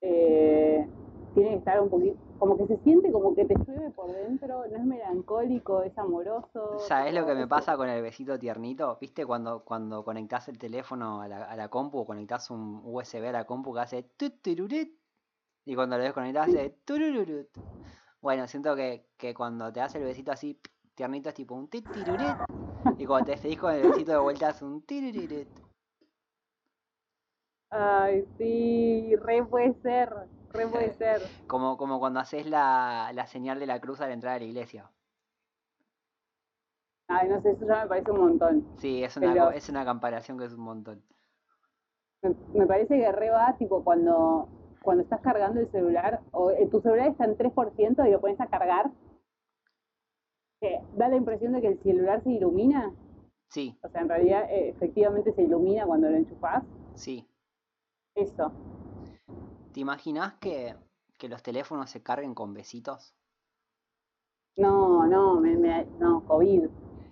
eh, 0.00 0.86
tiene 1.34 1.50
que 1.50 1.56
estar 1.56 1.80
un 1.80 1.90
poquito, 1.90 2.16
como 2.38 2.56
que 2.56 2.66
se 2.66 2.76
siente 2.84 3.10
como 3.12 3.34
que 3.34 3.44
te 3.44 3.54
llueve 3.54 3.90
por 3.90 4.12
dentro, 4.12 4.64
no 4.70 4.76
es 4.76 4.84
melancólico, 4.84 5.82
es 5.82 5.96
amoroso. 5.98 6.78
¿Sabes 6.88 7.12
lo 7.14 7.26
que 7.26 7.34
me 7.34 7.42
es- 7.42 7.48
pasa 7.48 7.76
con 7.76 7.88
el 7.88 8.02
besito 8.02 8.38
tiernito? 8.38 8.96
¿Viste 9.00 9.26
cuando, 9.26 9.64
cuando 9.64 10.04
conectás 10.04 10.48
el 10.48 10.58
teléfono 10.58 11.20
a 11.22 11.28
la, 11.28 11.44
a 11.44 11.56
la 11.56 11.68
compu 11.68 11.98
o 11.98 12.06
conectás 12.06 12.50
un 12.50 12.80
USB 12.84 13.28
a 13.28 13.32
la 13.32 13.44
compu 13.44 13.72
que 13.74 13.80
hace 13.80 14.02
tut, 14.02 14.40
tururit? 14.42 14.96
Y 15.64 15.74
cuando 15.74 15.98
lo 15.98 16.04
desconectas 16.04 16.48
hace 16.48 16.70
turururut. 16.84 17.48
Bueno, 18.20 18.46
siento 18.48 18.74
que, 18.76 19.06
que 19.16 19.34
cuando 19.34 19.72
te 19.72 19.80
hace 19.80 19.98
el 19.98 20.04
besito 20.04 20.32
así 20.32 20.60
tiernito 20.98 21.28
es 21.28 21.34
tipo 21.36 21.54
un 21.54 21.68
titirurit. 21.68 22.36
Y 22.98 23.06
cuando 23.06 23.26
te 23.26 23.30
despedís 23.32 23.58
con 23.58 23.72
el 23.72 23.82
besito 23.88 24.10
de 24.12 24.18
vuelta 24.18 24.50
es 24.50 24.60
un 24.62 24.82
tiruririt. 24.82 25.48
Ay, 27.70 28.26
sí, 28.36 29.14
re 29.16 29.44
puede 29.44 29.74
ser, 29.80 30.10
re 30.50 30.66
puede 30.66 30.92
ser. 30.98 31.22
Como, 31.46 31.76
como 31.76 32.00
cuando 32.00 32.18
haces 32.18 32.46
la, 32.46 33.12
la 33.14 33.26
señal 33.28 33.60
de 33.60 33.66
la 33.66 33.80
cruz 33.80 34.00
al 34.00 34.10
entrar 34.10 34.34
a 34.34 34.38
la 34.38 34.44
iglesia. 34.44 34.90
Ay, 37.08 37.28
no 37.28 37.40
sé, 37.42 37.52
eso 37.52 37.64
ya 37.66 37.82
me 37.82 37.88
parece 37.88 38.10
un 38.10 38.20
montón. 38.20 38.66
Sí, 38.78 39.04
es 39.04 39.16
una, 39.16 39.32
Pero- 39.32 39.50
es 39.52 39.68
una 39.68 39.84
comparación 39.84 40.36
que 40.36 40.46
es 40.46 40.52
un 40.52 40.60
montón. 40.64 41.02
Me, 42.22 42.34
me 42.54 42.66
parece 42.66 42.98
que 42.98 43.12
re 43.12 43.30
va, 43.30 43.54
tipo, 43.56 43.84
cuando, 43.84 44.48
cuando 44.82 45.04
estás 45.04 45.20
cargando 45.20 45.60
el 45.60 45.70
celular, 45.70 46.20
o 46.32 46.50
eh, 46.50 46.66
tu 46.66 46.80
celular 46.80 47.06
está 47.08 47.24
en 47.24 47.36
3% 47.36 48.04
y 48.04 48.10
lo 48.10 48.20
pones 48.20 48.40
a 48.40 48.48
cargar, 48.48 48.90
da 50.92 51.08
la 51.08 51.16
impresión 51.16 51.52
de 51.52 51.60
que 51.60 51.68
el 51.68 51.82
celular 51.82 52.22
se 52.22 52.30
ilumina. 52.30 52.94
Sí, 53.50 53.76
O 53.82 53.88
sea, 53.88 54.02
en 54.02 54.08
realidad, 54.08 54.44
eh, 54.50 54.70
efectivamente 54.70 55.32
se 55.32 55.42
ilumina 55.42 55.86
cuando 55.86 56.10
lo 56.10 56.16
enchufás. 56.16 56.64
sí. 56.94 57.26
Eso. 58.14 58.52
¿Te 59.72 59.80
imaginas 59.80 60.34
que, 60.34 60.76
que 61.16 61.26
los 61.30 61.42
teléfonos 61.42 61.88
se 61.88 62.02
carguen 62.02 62.34
con 62.34 62.52
besitos? 62.52 63.14
No, 64.56 65.06
no, 65.06 65.40
me, 65.40 65.56
me- 65.56 65.88
no, 65.98 66.22
COVID. 66.26 66.68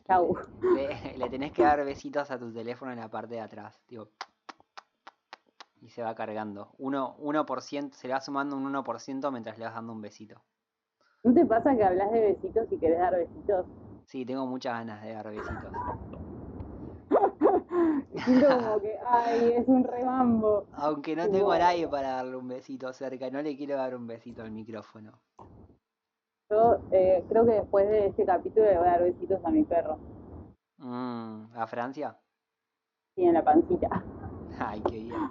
Chau. 0.06 0.36
Le, 0.68 0.86
le 1.16 1.28
tenés 1.28 1.50
que 1.52 1.62
dar 1.62 1.84
besitos 1.84 2.30
a 2.30 2.38
tu 2.38 2.52
teléfono 2.52 2.92
en 2.92 3.00
la 3.00 3.08
parte 3.10 3.34
de 3.34 3.40
atrás. 3.40 3.80
Tipo, 3.86 4.10
y 5.80 5.88
se 5.88 6.02
va 6.02 6.14
cargando. 6.14 6.74
Uno, 6.76 7.16
1%, 7.18 7.96
se 7.96 8.08
le 8.08 8.12
va 8.14 8.20
sumando 8.20 8.56
un 8.56 8.66
1% 8.66 9.30
mientras 9.32 9.56
le 9.58 9.64
vas 9.64 9.74
dando 9.74 9.92
un 9.94 10.02
besito. 10.02 10.42
¿No 11.26 11.34
te 11.34 11.44
pasa 11.44 11.74
que 11.74 11.82
hablas 11.82 12.12
de 12.12 12.20
besitos 12.20 12.70
y 12.70 12.78
querés 12.78 13.00
dar 13.00 13.16
besitos? 13.16 13.66
Sí, 14.04 14.24
tengo 14.24 14.46
muchas 14.46 14.74
ganas 14.74 15.02
de 15.02 15.12
dar 15.12 15.28
besitos. 15.28 15.72
Siento 18.24 18.46
como 18.46 18.80
que, 18.80 18.96
ay, 19.04 19.54
es 19.56 19.66
un 19.66 19.82
remambo. 19.82 20.68
Aunque 20.74 21.16
no 21.16 21.28
tengo 21.28 21.50
a 21.50 21.58
nadie 21.58 21.88
para 21.88 22.10
darle 22.10 22.36
un 22.36 22.46
besito 22.46 22.92
cerca, 22.92 23.28
no 23.28 23.42
le 23.42 23.56
quiero 23.56 23.74
dar 23.76 23.96
un 23.96 24.06
besito 24.06 24.44
al 24.44 24.52
micrófono. 24.52 25.20
Yo 26.48 26.78
eh, 26.92 27.24
creo 27.28 27.44
que 27.44 27.54
después 27.54 27.88
de 27.88 28.06
este 28.06 28.24
capítulo 28.24 28.66
le 28.66 28.78
voy 28.78 28.86
a 28.86 28.92
dar 28.92 29.02
besitos 29.02 29.44
a 29.44 29.50
mi 29.50 29.64
perro. 29.64 29.98
Mm, 30.78 31.46
¿A 31.56 31.66
Francia? 31.66 32.16
Y 33.16 33.24
en 33.24 33.34
la 33.34 33.42
pancita. 33.42 34.04
Ay, 34.60 34.80
qué 34.82 34.94
bien. 35.00 35.30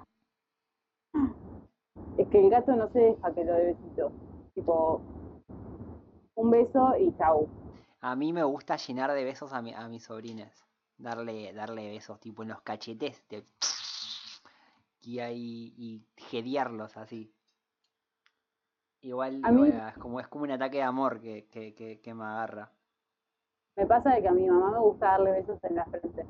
Es 2.18 2.28
que 2.28 2.44
el 2.44 2.50
gato 2.50 2.76
no 2.76 2.90
se 2.90 3.00
deja 3.00 3.34
que 3.34 3.46
lo 3.46 3.54
dé 3.54 3.68
besitos. 3.68 4.12
Tipo, 4.54 5.02
un 6.36 6.52
beso 6.52 6.96
y 6.98 7.14
chau. 7.18 7.48
A 8.02 8.16
mí 8.16 8.34
me 8.34 8.44
gusta 8.44 8.76
llenar 8.78 9.12
de 9.14 9.24
besos 9.24 9.54
a, 9.54 9.62
mi- 9.62 9.74
a 9.74 9.88
mis 9.88 10.04
sobrines. 10.04 10.64
Darle, 10.98 11.54
darle 11.54 11.90
besos 11.90 12.20
tipo 12.20 12.44
en 12.44 12.50
los 12.50 12.62
cachetes. 12.62 13.28
de- 13.30 13.44
y 15.02 15.20
ahí 15.20 15.74
y 15.78 16.04
gediarlos 16.18 16.98
así. 16.98 17.32
Igual 19.02 19.42
A 19.44 19.52
mí- 19.52 19.58
bueno, 19.60 19.88
es, 19.88 19.98
como, 19.98 20.20
es 20.20 20.28
como 20.28 20.46
un 20.46 20.52
ataque 20.52 20.78
de 20.78 20.84
amor 20.84 21.22
que, 21.22 21.46
que, 21.48 21.74
que, 21.76 22.02
que 22.02 22.14
me 22.14 22.24
agarra. 22.24 22.72
Me 23.76 23.86
pasa 23.86 24.16
de 24.16 24.22
que 24.22 24.28
a 24.30 24.32
mi 24.32 24.48
mamá 24.48 24.72
me 24.72 24.80
gusta 24.80 25.12
darle 25.12 25.32
besos 25.32 25.60
en 25.64 25.76
la 25.76 25.86
frente. 25.86 26.26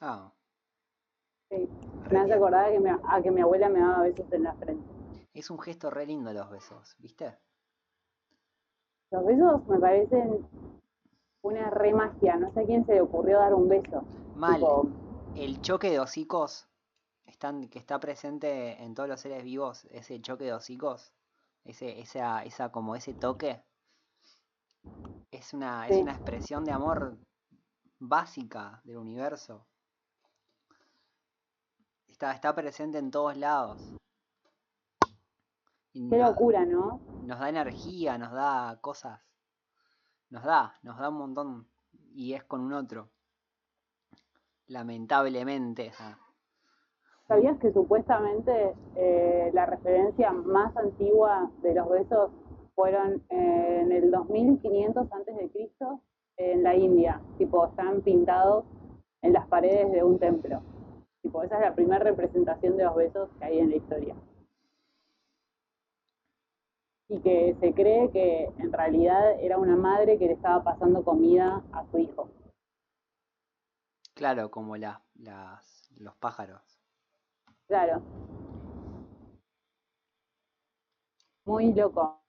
Ah, 0.00 0.30
Sí. 1.50 1.68
Me 2.10 2.18
hace 2.20 2.34
acordar 2.34 2.66
a 2.66 2.70
que, 2.72 2.80
mi, 2.80 2.90
a 2.90 3.22
que 3.22 3.30
mi 3.30 3.40
abuela 3.40 3.68
me 3.68 3.78
daba 3.80 4.02
besos 4.02 4.26
en 4.32 4.42
la 4.42 4.54
frente. 4.54 4.84
Es 5.34 5.48
un 5.50 5.58
gesto 5.60 5.90
re 5.90 6.04
lindo 6.06 6.32
los 6.32 6.50
besos, 6.50 6.94
¿viste? 6.98 7.36
Los 9.10 9.24
besos 9.24 9.66
me 9.68 9.78
parecen 9.78 10.46
una 11.42 11.70
re 11.70 11.92
magia. 11.94 12.36
No 12.36 12.52
sé 12.52 12.60
a 12.60 12.66
quién 12.66 12.84
se 12.86 12.94
le 12.94 13.00
ocurrió 13.00 13.38
dar 13.38 13.54
un 13.54 13.68
beso. 13.68 14.04
Mal. 14.34 14.54
Tipo, 14.54 14.88
El 15.36 15.60
choque 15.62 15.90
de 15.90 16.00
hocicos 16.00 16.68
están, 17.26 17.68
que 17.68 17.78
está 17.78 18.00
presente 18.00 18.82
en 18.82 18.94
todos 18.94 19.08
los 19.08 19.20
seres 19.20 19.44
vivos, 19.44 19.86
ese 19.90 20.20
choque 20.20 20.44
de 20.44 20.54
hocicos, 20.54 21.12
ese, 21.64 22.00
esa, 22.00 22.42
esa, 22.44 22.70
como 22.70 22.96
ese 22.96 23.14
toque, 23.14 23.62
es 25.30 25.52
una, 25.52 25.86
es 25.88 25.96
una 25.96 26.12
expresión 26.12 26.64
de 26.64 26.72
amor 26.72 27.16
básica 27.98 28.80
del 28.84 28.98
universo. 28.98 29.66
Está, 32.08 32.32
está 32.32 32.54
presente 32.54 32.98
en 32.98 33.10
todos 33.10 33.36
lados. 33.36 33.78
Qué 36.10 36.18
locura, 36.18 36.64
¿no? 36.64 37.00
nos 37.26 37.40
da 37.40 37.48
energía, 37.48 38.16
nos 38.18 38.32
da 38.32 38.78
cosas. 38.80 39.20
Nos 40.30 40.44
da, 40.44 40.74
nos 40.82 40.98
da 40.98 41.08
un 41.08 41.16
montón. 41.16 41.68
Y 42.14 42.34
es 42.34 42.44
con 42.44 42.60
un 42.60 42.72
otro. 42.72 43.08
Lamentablemente. 44.68 45.92
ah. 46.00 46.18
¿Sabías 47.28 47.58
que 47.58 47.72
supuestamente 47.72 48.74
eh, 48.94 49.50
la 49.52 49.66
referencia 49.66 50.30
más 50.32 50.76
antigua 50.76 51.50
de 51.62 51.74
los 51.74 51.88
besos 51.88 52.30
fueron 52.76 53.24
eh, 53.30 53.80
en 53.82 53.90
el 53.90 54.10
2500 54.12 55.10
antes 55.12 55.36
de 55.36 55.50
Cristo 55.50 56.00
en 56.36 56.62
la 56.62 56.76
India? 56.76 57.20
Tipo, 57.38 57.66
están 57.66 58.02
pintados 58.02 58.64
en 59.22 59.32
las 59.32 59.46
paredes 59.48 59.90
de 59.90 60.04
un 60.04 60.18
templo. 60.20 60.62
Tipo, 61.22 61.42
esa 61.42 61.56
es 61.56 61.62
la 61.62 61.74
primera 61.74 61.98
representación 61.98 62.76
de 62.76 62.84
los 62.84 62.94
besos 62.94 63.28
que 63.38 63.44
hay 63.44 63.58
en 63.58 63.70
la 63.70 63.76
historia. 63.76 64.14
Y 67.08 67.20
que 67.20 67.56
se 67.60 67.72
cree 67.74 68.10
que 68.10 68.48
en 68.58 68.72
realidad 68.72 69.40
era 69.40 69.58
una 69.58 69.76
madre 69.76 70.18
que 70.18 70.26
le 70.26 70.32
estaba 70.34 70.62
pasando 70.62 71.02
comida 71.04 71.62
a 71.72 71.84
su 71.90 71.98
hijo. 71.98 72.28
Claro, 74.14 74.50
como 74.50 74.76
la- 74.76 75.04
las, 75.14 75.88
los 75.96 76.16
pájaros. 76.16 76.60
Claro. 77.68 78.02
Muy 81.46 81.72
loco. 81.72 82.20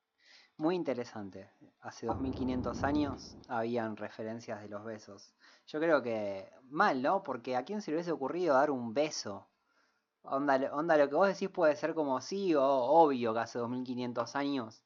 Muy 0.58 0.76
interesante. 0.76 1.50
Hace 1.80 2.06
2500 2.08 2.84
años 2.84 3.38
habían 3.48 3.96
referencias 3.98 4.62
de 4.62 4.70
los 4.70 4.84
besos. 4.84 5.34
Yo 5.68 5.80
creo 5.80 6.02
que 6.04 6.50
mal, 6.70 7.02
¿no? 7.02 7.24
Porque 7.24 7.56
a 7.56 7.64
quién 7.64 7.82
se 7.82 7.92
le 7.92 7.98
hubiese 7.98 8.12
ocurrido 8.12 8.54
dar 8.56 8.70
un 8.72 8.94
beso. 8.94 9.48
Onda, 10.30 10.56
onda, 10.74 10.98
lo 10.98 11.08
que 11.10 11.16
vos 11.16 11.28
decís 11.28 11.50
puede 11.50 11.76
ser 11.76 11.96
como 11.96 12.20
sí 12.22 12.54
o 12.54 12.64
obvio 12.64 13.34
que 13.34 13.40
hace 13.40 13.60
2500 13.60 14.36
años. 14.36 14.84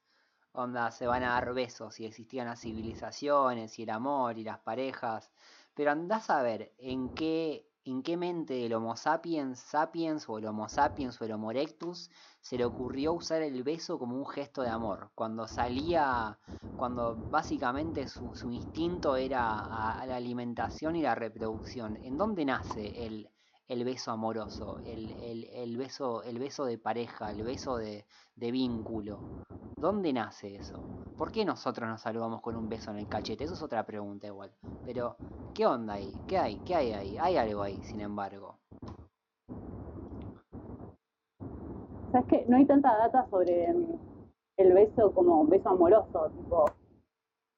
Onda, 0.52 0.90
se 0.92 1.06
van 1.06 1.24
a 1.24 1.30
dar 1.30 1.52
besos 1.54 1.98
y 2.00 2.06
existían 2.06 2.46
las 2.46 2.60
civilizaciones 2.60 3.78
y 3.78 3.82
el 3.82 3.90
amor 3.90 4.38
y 4.38 4.44
las 4.44 4.60
parejas. 4.60 5.32
Pero 5.74 5.90
andás 5.90 6.30
a 6.30 6.42
ver 6.42 6.72
en 6.78 7.10
qué, 7.10 7.68
en 7.84 8.02
qué 8.04 8.16
mente 8.16 8.54
del 8.54 8.74
Homo 8.74 8.96
sapiens 8.96 9.58
sapiens 9.58 10.28
o 10.28 10.38
el 10.38 10.46
Homo 10.46 10.68
sapiens 10.68 11.20
o 11.20 11.24
el 11.24 11.32
Homo 11.32 11.50
erectus 11.50 12.10
se 12.40 12.56
le 12.56 12.64
ocurrió 12.64 13.12
usar 13.12 13.42
el 13.42 13.62
beso 13.64 13.98
como 13.98 14.16
un 14.16 14.26
gesto 14.26 14.62
de 14.62 14.68
amor. 14.70 15.10
Cuando 15.14 15.48
salía, 15.48 16.38
cuando 16.76 17.24
básicamente 17.28 18.06
su, 18.06 18.34
su 18.34 18.50
instinto 18.52 19.16
era 19.16 19.98
a 20.00 20.06
la 20.06 20.16
alimentación 20.16 20.94
y 20.96 21.02
la 21.02 21.14
reproducción. 21.16 21.98
¿En 22.02 22.16
dónde 22.16 22.44
nace 22.44 23.06
el, 23.06 23.28
el 23.68 23.84
beso 23.84 24.10
amoroso? 24.12 24.80
El, 24.84 25.10
el- 25.12 25.44
el 25.52 25.76
beso, 25.76 26.22
el 26.24 26.38
beso 26.38 26.64
de 26.64 26.78
pareja, 26.78 27.30
el 27.30 27.42
beso 27.42 27.76
de, 27.78 28.06
de 28.36 28.50
vínculo. 28.52 29.26
¿Dónde 29.76 30.12
nace 30.12 30.56
eso? 30.56 30.88
¿Por 31.16 31.30
qué 31.32 31.44
nosotros 31.44 31.88
nos 31.88 32.00
saludamos 32.02 32.40
con 32.42 32.56
un 32.56 32.68
beso 32.68 32.90
en 32.90 32.98
el 32.98 33.08
cachete? 33.08 33.44
Eso 33.44 33.54
es 33.54 33.62
otra 33.62 33.84
pregunta 33.86 34.26
igual. 34.26 34.52
Pero, 34.82 35.18
¿qué 35.52 35.66
onda 35.66 35.94
ahí? 35.94 36.22
¿Qué 36.26 36.38
hay? 36.38 36.58
¿Qué 36.60 36.74
hay 36.74 36.92
ahí? 36.92 37.18
Hay 37.18 37.36
algo 37.36 37.62
ahí, 37.62 37.82
sin 37.82 38.00
embargo. 38.00 38.58
¿Sabes 42.12 42.26
qué? 42.28 42.44
No 42.48 42.56
hay 42.56 42.66
tanta 42.66 42.96
data 42.96 43.26
sobre 43.30 43.72
mm, 43.72 43.98
el 44.58 44.72
beso 44.74 45.12
como 45.12 45.46
beso 45.46 45.68
amoroso, 45.70 46.30
tipo, 46.30 46.64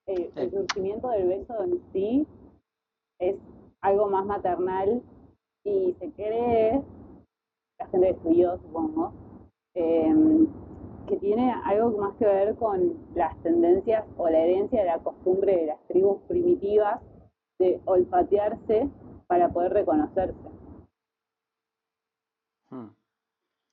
eh, 0.07 0.31
el 0.37 0.51
surgimiento 0.51 1.09
del 1.11 1.29
beso 1.29 1.64
en 1.64 1.83
sí 1.93 2.27
es 3.19 3.37
algo 3.81 4.09
más 4.09 4.25
maternal 4.27 5.03
y 5.64 5.94
se 5.98 6.12
cree, 6.12 6.83
la 7.79 7.87
gente 7.87 8.11
estudió, 8.11 8.59
supongo, 8.59 9.12
em, 9.74 10.46
que 11.07 11.16
tiene 11.16 11.53
algo 11.64 11.98
más 11.98 12.14
que 12.16 12.27
ver 12.27 12.55
con 12.57 12.94
las 13.14 13.37
tendencias 13.42 14.05
o 14.16 14.29
la 14.29 14.38
herencia 14.38 14.81
de 14.81 14.87
la 14.87 14.98
costumbre 14.98 15.57
de 15.57 15.66
las 15.66 15.81
tribus 15.88 16.20
primitivas 16.29 17.00
de 17.59 17.81
olfatearse 17.85 18.88
para 19.27 19.48
poder 19.48 19.72
reconocerse. 19.72 20.55
Hmm. 22.70 22.88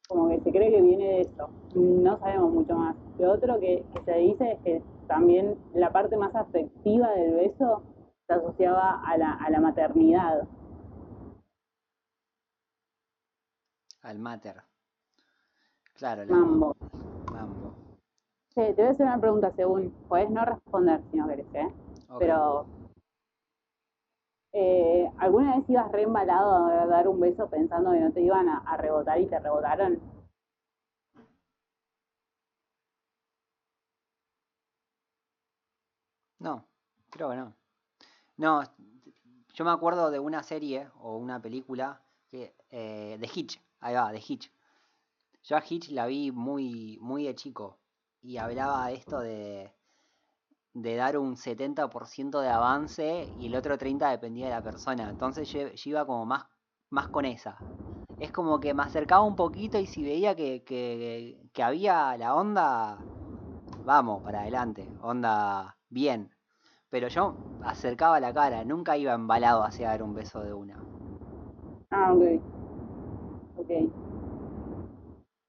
como 0.10 0.28
que 0.28 0.42
se 0.42 0.52
cree 0.52 0.70
que 0.72 0.82
viene 0.82 1.06
de 1.06 1.22
eso. 1.22 1.50
No 1.74 2.20
sabemos 2.20 2.52
mucho 2.52 2.76
más. 2.76 2.96
Lo 3.18 3.32
otro 3.32 3.60
que, 3.60 3.86
que 3.94 4.02
se 4.04 4.18
dice 4.18 4.52
es 4.52 4.60
que 4.60 4.84
también 5.08 5.58
la 5.74 5.92
parte 5.92 6.18
más 6.18 6.36
afectiva 6.36 7.10
del 7.12 7.34
beso 7.36 7.82
se 8.28 8.34
asociaba 8.34 9.02
a 9.06 9.18
la, 9.18 9.32
a 9.34 9.50
la 9.50 9.62
maternidad. 9.62 10.48
Al 14.04 14.20
mater. 14.20 14.64
Claro, 15.94 16.26
la, 16.26 16.36
Mambo. 16.36 16.76
Sí, 18.50 18.62
te 18.62 18.74
voy 18.74 18.86
a 18.86 18.90
hacer 18.92 19.06
una 19.06 19.20
pregunta 19.20 19.52
según. 19.56 19.92
Puedes 20.08 20.30
no 20.30 20.46
responder 20.46 21.02
si 21.12 21.18
no 21.18 21.28
querés, 21.28 21.48
¿eh? 21.54 21.70
Pero. 22.18 22.66
eh, 24.54 25.10
¿Alguna 25.18 25.58
vez 25.58 25.70
ibas 25.70 25.92
re 25.92 26.04
embalado 26.04 26.56
a 26.68 26.86
dar 26.88 27.08
un 27.08 27.20
beso 27.20 27.50
pensando 27.50 27.92
que 27.92 28.00
no 28.00 28.12
te 28.14 28.22
iban 28.22 28.48
a, 28.50 28.60
a 28.60 28.78
rebotar 28.78 29.20
y 29.20 29.28
te 29.28 29.40
rebotaron? 29.40 30.00
No, 36.40 36.66
creo 37.10 37.30
que 37.30 37.36
no. 37.38 37.54
No, 38.38 38.64
yo 39.54 39.66
me 39.66 39.72
acuerdo 39.72 40.12
de 40.12 40.20
una 40.20 40.44
serie 40.44 40.90
o 41.02 41.18
una 41.18 41.42
película 41.42 42.02
que, 42.30 42.56
eh, 42.72 43.18
de 43.20 43.30
Hitch, 43.34 43.62
ahí 43.82 43.96
va, 43.96 44.12
de 44.12 44.20
Hitch. 44.28 44.52
Yo 45.44 45.58
a 45.58 45.64
Hitch 45.68 45.90
la 45.92 46.08
vi 46.08 46.32
muy, 46.32 46.98
muy 47.02 47.26
de 47.26 47.36
chico 47.36 47.80
y 48.22 48.38
hablaba 48.38 48.92
esto 48.92 49.20
de, 49.20 49.74
de 50.74 50.96
dar 50.96 51.18
un 51.18 51.38
70% 51.38 52.40
de 52.42 52.50
avance 52.50 53.32
y 53.36 53.48
el 53.48 53.56
otro 53.56 53.78
30% 53.78 54.22
dependía 54.22 54.46
de 54.48 54.52
la 54.52 54.64
persona. 54.64 55.10
Entonces 55.10 55.52
yo, 55.52 55.68
yo 55.70 55.90
iba 55.92 56.06
como 56.06 56.26
más, 56.26 56.46
más 56.90 57.10
con 57.10 57.26
esa. 57.26 57.64
Es 58.20 58.32
como 58.32 58.60
que 58.60 58.74
me 58.74 58.84
acercaba 58.84 59.24
un 59.24 59.36
poquito 59.36 59.80
y 59.80 59.88
si 59.88 60.04
veía 60.04 60.36
que, 60.36 60.64
que, 60.64 61.42
que 61.54 61.64
había 61.64 62.18
la 62.18 62.36
onda, 62.36 63.08
vamos, 63.84 64.24
para 64.24 64.42
adelante, 64.42 64.96
onda 65.02 65.78
bien. 65.90 66.36
Pero 66.90 67.08
yo 67.10 67.40
acercaba 67.62 68.20
la 68.22 68.34
cara, 68.34 68.66
nunca 68.66 68.98
iba 68.98 69.14
embalado 69.14 69.64
hacia 69.66 69.90
dar 69.90 70.04
un 70.04 70.14
beso 70.16 70.44
de 70.44 70.54
una. 70.54 70.88
Ah, 71.92 72.12
ok. 72.14 72.44
Ok. 73.72 73.92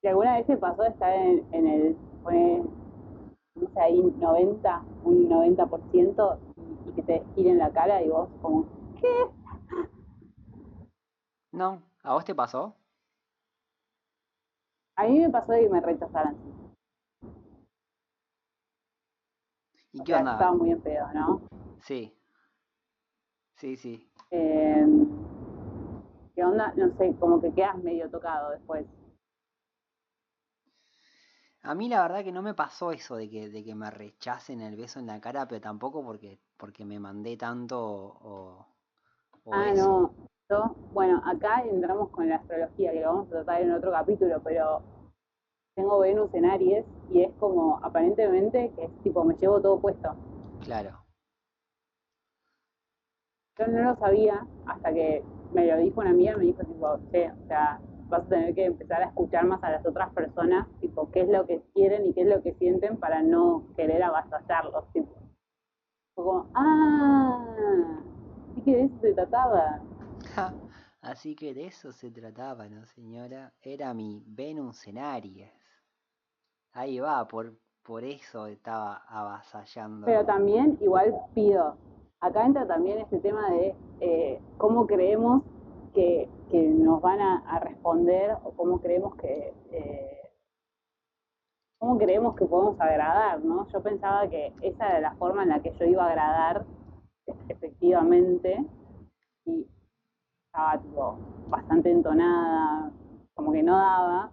¿Y 0.03 0.07
alguna 0.09 0.37
vez 0.37 0.47
te 0.47 0.57
pasó 0.57 0.83
estar 0.85 1.13
en, 1.13 1.45
en 1.53 1.67
el, 1.67 1.97
pone, 2.23 2.65
no 3.55 3.69
sé, 3.69 3.81
ahí 3.81 4.01
90, 4.01 4.83
un 5.05 5.29
90% 5.29 6.39
y, 6.57 6.89
y 6.89 6.93
que 6.95 7.03
te 7.03 7.23
giren 7.35 7.59
la 7.59 7.71
cara 7.73 8.03
y 8.03 8.09
vos 8.09 8.29
como, 8.41 8.67
¿qué? 9.01 9.09
No, 11.53 11.83
¿a 12.03 12.15
vos 12.15 12.25
te 12.25 12.35
pasó? 12.35 12.75
A 14.97 15.07
mí 15.07 15.19
me 15.19 15.31
pasó 15.31 15.53
de 15.53 15.63
que 15.63 15.69
me 15.69 15.81
rechazaran. 15.81 16.37
¿Y 19.93 20.01
O 20.01 20.05
qué 20.05 20.13
sea, 20.13 20.19
onda? 20.21 20.33
estaba 20.33 20.53
muy 20.55 20.71
en 20.71 20.81
pedo, 20.81 21.07
¿no? 21.15 21.41
Sí, 21.81 22.13
sí, 23.57 23.77
sí. 23.77 24.09
Eh, 24.31 24.87
¿Qué 26.35 26.45
onda? 26.45 26.73
No 26.77 26.91
sé, 26.99 27.15
como 27.19 27.41
que 27.41 27.53
quedas 27.55 27.77
medio 27.83 28.11
tocado 28.11 28.51
después. 28.51 28.87
A 31.63 31.75
mí 31.75 31.89
la 31.89 32.03
verdad 32.03 32.23
que 32.23 32.31
no 32.31 32.41
me 32.43 32.55
pasó 32.55 32.93
eso 32.93 33.17
de 33.17 33.29
que, 33.31 33.49
de 33.49 33.65
que 33.65 33.75
me 33.75 33.91
rechacen 33.91 34.61
el 34.61 34.77
beso 34.77 35.01
en 35.01 35.07
la 35.07 35.21
cara, 35.21 35.49
pero 35.49 35.61
tampoco 35.61 36.05
porque, 36.05 36.39
porque 36.57 36.85
me 36.85 36.99
mandé 37.01 37.37
tanto 37.37 37.81
o, 37.81 38.67
o 39.45 39.61
Ah, 39.61 39.63
eso. 39.63 39.93
no. 39.93 40.13
Yo, 40.51 40.75
bueno, 40.93 41.23
acá 41.25 41.63
entramos 41.63 42.11
con 42.11 42.29
la 42.29 42.37
astrología, 42.37 42.91
que 42.93 43.01
lo 43.01 43.07
vamos 43.09 43.27
a 43.29 43.31
tratar 43.31 43.63
en 43.63 43.73
otro 43.73 43.93
capítulo, 43.93 44.41
pero 44.43 44.83
tengo 45.77 46.01
Venus 46.01 46.33
en 46.35 46.47
Aries 46.47 46.87
y 47.11 47.23
es 47.23 47.33
como, 47.41 47.79
aparentemente, 47.83 48.73
que 48.77 48.85
es 48.85 49.03
tipo, 49.03 49.25
me 49.25 49.35
llevo 49.37 49.61
todo 49.61 49.81
puesto. 49.81 50.15
Claro, 50.59 51.02
Yo 53.63 53.69
no 53.69 53.83
lo 53.91 53.97
sabía 53.97 54.45
hasta 54.67 54.93
que 54.93 55.23
me 55.53 55.67
lo 55.67 55.77
dijo 55.77 56.01
una 56.01 56.11
amiga, 56.11 56.37
me 56.37 56.47
dijo 56.47 56.65
tipo, 56.65 56.99
che, 57.13 57.31
o 57.31 57.47
sea, 57.47 57.81
vas 58.09 58.23
a 58.23 58.29
tener 58.29 58.55
que 58.57 58.65
empezar 58.65 59.03
a 59.03 59.07
escuchar 59.07 59.47
más 59.47 59.63
a 59.63 59.71
las 59.71 59.87
otras 59.87 60.11
personas, 60.13 60.67
tipo, 60.81 61.09
qué 61.13 61.21
es 61.21 61.29
lo 61.29 61.47
que 61.47 61.63
quieren 61.73 62.05
y 62.07 62.13
qué 62.13 62.23
es 62.23 62.27
lo 62.29 62.43
que 62.43 62.55
sienten 62.55 62.97
para 62.97 63.23
no 63.23 63.63
querer 63.77 64.03
avasallarlos, 64.03 64.85
tipo. 64.93 65.15
Fue 66.17 66.25
como, 66.25 66.47
ah, 66.55 68.01
sí 68.57 68.63
que 68.63 68.77
de 68.77 68.83
eso 68.85 68.95
se 69.01 69.13
trataba. 69.15 69.81
Ja, 70.35 70.53
Así 71.03 71.37
que 71.37 71.55
de 71.55 71.67
eso 71.67 71.93
se 71.93 72.11
trataba, 72.11 72.69
¿no, 72.69 72.85
señora? 72.87 73.53
Era 73.63 73.95
mi 73.95 74.23
Venus 74.27 74.87
en 74.89 74.99
Aries. 74.99 75.53
Ahí 76.73 76.99
va, 77.01 77.27
por, 77.29 77.55
por 77.83 78.03
eso 78.05 78.47
estaba 78.47 78.97
Pero 80.05 80.19
avasallando. 80.19 80.27
también 80.27 80.79
igual 80.81 81.15
pido, 81.35 81.77
acá 82.23 82.47
entra 82.47 82.67
también 82.67 83.01
este 83.01 83.19
tema 83.19 83.51
de 83.51 83.75
eh, 84.01 84.41
cómo 84.57 84.87
creemos 84.87 85.43
que, 85.93 86.29
nos 86.53 87.01
van 87.01 87.21
a, 87.21 87.59
responder 87.61 88.37
o 88.45 88.53
cómo 88.53 88.81
creemos 88.81 89.15
que 89.17 89.55
eh, 89.71 90.21
cómo 91.79 91.97
creemos 91.99 92.37
que 92.37 92.45
podemos 92.45 92.79
agradar, 92.79 93.43
¿no? 93.43 93.67
Yo 93.69 93.83
pensaba 93.83 94.29
que 94.29 94.53
esa 94.61 94.89
era 94.89 95.01
la 95.01 95.15
forma 95.15 95.45
en 95.45 95.49
la 95.49 95.63
que 95.63 95.73
yo 95.73 95.87
iba 95.87 96.05
a 96.05 96.11
agradar 96.11 96.67
efectivamente 97.49 98.67
y 99.47 99.67
estaba 100.47 100.79
tipo 100.79 101.17
bastante 101.49 101.91
entonada, 101.91 102.91
como 103.35 103.53
que 103.53 103.63
no 103.63 103.79
daba, 103.79 104.31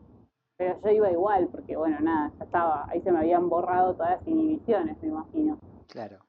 pero 0.58 0.78
yo 0.84 0.90
iba 0.90 1.12
igual, 1.12 1.48
porque 1.48 1.78
bueno, 1.78 2.00
nada, 2.02 2.34
ya 2.38 2.44
estaba, 2.44 2.86
ahí 2.90 3.02
se 3.02 3.12
me 3.14 3.20
habían 3.20 3.48
borrado 3.48 3.94
todas 3.94 4.20
las 4.20 4.28
inhibiciones, 4.28 5.02
me 5.02 5.08
imagino. 5.08 5.58
Claro, 5.88 6.20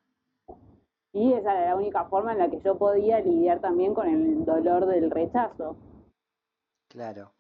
Y 1.13 1.33
esa 1.35 1.53
era 1.53 1.67
la 1.71 1.77
única 1.77 2.05
forma 2.07 2.33
en 2.33 2.39
la 2.39 2.51
que 2.51 2.61
yo 2.61 2.77
podía 2.79 3.21
lidiar 3.21 3.61
también 3.61 3.95
con 3.95 4.09
el 4.09 4.45
dolor 4.45 4.87
del 4.87 5.11
rechazo. 5.11 5.77
claro. 6.89 7.33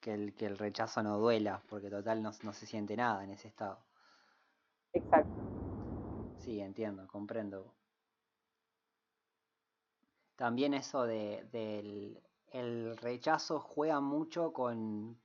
Que 0.00 0.14
el, 0.14 0.34
que 0.34 0.46
el 0.46 0.58
rechazo 0.58 1.02
no 1.02 1.18
duela, 1.18 1.62
porque 1.68 1.90
total 1.90 2.22
no, 2.22 2.30
no 2.42 2.52
se 2.52 2.66
siente 2.66 2.96
nada 2.96 3.24
en 3.24 3.30
ese 3.30 3.48
estado. 3.48 3.78
Exacto. 4.92 5.44
Sí, 6.36 6.60
entiendo, 6.60 7.06
comprendo. 7.08 7.74
También 10.36 10.72
eso 10.72 11.04
de, 11.04 11.46
del 11.52 12.22
el 12.52 12.96
rechazo 12.96 13.60
juega 13.60 14.00
mucho 14.00 14.52
con, 14.52 15.20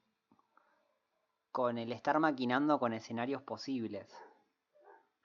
con 1.54 1.78
el 1.78 1.94
estar 1.94 2.20
maquinando 2.20 2.78
con 2.78 2.92
escenarios 2.92 3.42
posibles. 3.44 4.08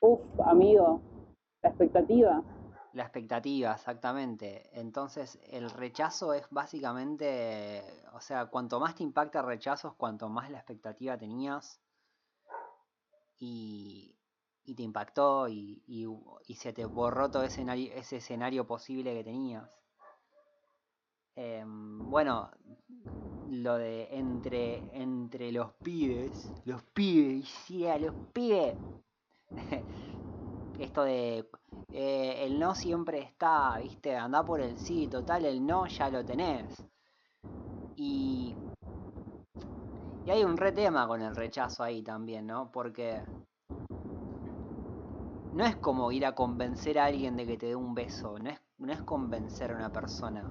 Uf, 0.01 0.21
amigo, 0.47 1.01
la 1.63 1.69
expectativa. 1.71 2.43
La 2.97 3.05
expectativa, 3.05 3.73
exactamente. 3.75 4.69
Entonces, 4.73 5.39
el 5.45 5.71
rechazo 5.71 6.33
es 6.35 6.49
básicamente, 6.51 7.81
o 8.13 8.21
sea, 8.21 8.47
cuanto 8.47 8.81
más 8.81 8.97
te 8.97 9.05
impacta 9.05 9.39
el 9.39 9.47
rechazo 9.47 9.87
es 9.89 9.95
cuanto 9.95 10.29
más 10.29 10.51
la 10.51 10.59
expectativa 10.59 11.17
tenías 11.17 11.81
y, 13.39 14.15
y 14.65 14.75
te 14.75 14.83
impactó 14.83 15.49
y, 15.49 15.83
y- 15.87 16.07
y 16.49 16.55
se 16.57 16.73
te 16.73 16.85
borró 16.85 17.31
todo 17.31 17.43
ese 17.45 17.55
escenario, 17.63 17.93
ese 17.95 18.17
escenario 18.17 18.67
posible 18.67 19.15
que 19.15 19.25
tenías. 19.25 19.71
Em, 21.37 22.11
bueno, 22.11 22.51
lo 23.45 23.77
de 23.77 24.09
entre, 24.11 24.85
entre 24.93 25.53
los 25.53 25.73
pibes, 25.83 26.53
los 26.65 26.83
pibes, 26.83 27.49
sí, 27.49 27.87
a 27.87 27.99
los 27.99 28.15
pibes. 28.33 28.79
Esto 30.79 31.05
de 31.05 31.49
eh, 31.99 32.45
el 32.45 32.59
no 32.59 32.75
siempre 32.75 33.21
está, 33.21 33.79
viste, 33.79 34.15
anda 34.15 34.45
por 34.45 34.61
el 34.61 34.79
sí, 34.79 35.07
total, 35.07 35.47
el 35.47 35.65
no 35.65 35.87
ya 35.87 36.11
lo 36.11 36.23
tenés. 36.27 36.85
Y, 37.97 38.55
y 40.27 40.31
hay 40.31 40.45
un 40.45 40.59
re 40.59 40.73
tema 40.73 41.09
con 41.09 41.23
el 41.23 41.35
rechazo 41.35 41.83
ahí 41.83 42.03
también, 42.03 42.47
¿no? 42.47 42.71
Porque 42.71 43.23
no 45.55 45.65
es 45.65 45.77
como 45.77 46.13
ir 46.13 46.27
a 46.27 46.35
convencer 46.35 46.99
a 46.99 47.07
alguien 47.07 47.35
de 47.35 47.47
que 47.47 47.57
te 47.57 47.69
dé 47.69 47.77
un 47.77 47.95
beso, 47.95 48.39
no 48.39 48.51
es, 48.51 48.61
no 48.77 48.93
es 48.93 49.01
convencer 49.01 49.71
a 49.71 49.77
una 49.77 49.91
persona. 49.91 50.45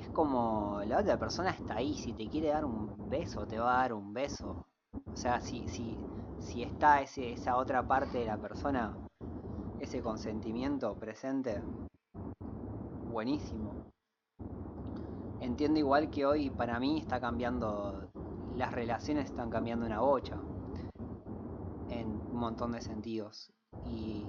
Es 0.00 0.08
como 0.08 0.80
la 0.86 1.00
otra 1.00 1.18
persona 1.18 1.50
está 1.50 1.76
ahí, 1.76 1.92
si 1.92 2.14
te 2.14 2.30
quiere 2.30 2.48
dar 2.48 2.64
un 2.64 3.10
beso, 3.10 3.46
te 3.46 3.58
va 3.58 3.74
a 3.74 3.82
dar 3.82 3.92
un 3.92 4.14
beso. 4.14 4.64
O 5.12 5.16
sea, 5.16 5.38
si, 5.42 5.68
si, 5.68 5.94
si 6.40 6.62
está 6.62 7.02
ese, 7.02 7.34
esa 7.34 7.58
otra 7.58 7.86
parte 7.86 8.16
de 8.20 8.24
la 8.24 8.38
persona, 8.38 8.96
ese 9.82 10.00
consentimiento 10.00 10.94
presente, 10.94 11.60
buenísimo. 13.10 13.74
Entiendo 15.40 15.80
igual 15.80 16.08
que 16.08 16.24
hoy 16.24 16.50
para 16.50 16.78
mí 16.78 17.00
está 17.00 17.18
cambiando, 17.18 18.08
las 18.54 18.72
relaciones 18.72 19.26
están 19.26 19.50
cambiando 19.50 19.84
una 19.84 19.98
bocha 19.98 20.38
en 21.90 22.06
un 22.06 22.36
montón 22.36 22.70
de 22.70 22.80
sentidos. 22.80 23.50
Y, 23.84 24.24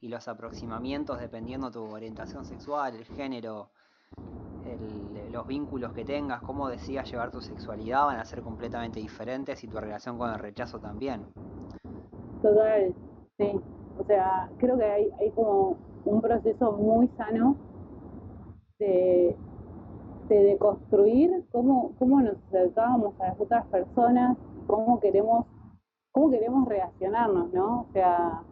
y 0.00 0.08
los 0.08 0.26
aproximamientos 0.26 1.20
dependiendo 1.20 1.70
tu 1.70 1.84
orientación 1.84 2.46
sexual, 2.46 2.96
el 2.96 3.04
género, 3.04 3.68
los 5.30 5.46
vínculos 5.46 5.92
que 5.92 6.06
tengas, 6.06 6.40
cómo 6.40 6.66
decidas 6.70 7.10
llevar 7.10 7.30
tu 7.30 7.42
sexualidad 7.42 8.06
van 8.06 8.20
a 8.20 8.24
ser 8.24 8.40
completamente 8.40 9.00
diferentes 9.00 9.62
y 9.62 9.68
tu 9.68 9.78
relación 9.78 10.16
con 10.16 10.30
el 10.30 10.38
rechazo 10.38 10.80
también. 10.80 11.26
Total, 12.40 12.94
sí. 13.36 13.52
O 13.98 14.04
sea, 14.04 14.48
creo 14.58 14.78
que 14.78 14.84
hay, 14.84 15.30
como 15.34 15.76
un 16.04 16.20
proceso 16.20 16.72
muy 16.72 17.08
sano 17.16 17.56
de, 18.78 19.36
de 20.28 20.42
deconstruir 20.42 21.44
cómo, 21.50 21.94
cómo 21.98 22.20
nos 22.20 22.36
acercábamos 22.48 23.20
a 23.20 23.28
las 23.28 23.40
otras 23.40 23.66
personas, 23.66 24.36
cómo 24.66 25.00
queremos, 25.00 25.46
cómo 26.12 26.30
queremos 26.30 26.68
reaccionarnos, 26.68 27.52
¿no? 27.52 27.82
O 27.82 27.92
sea, 27.92 28.42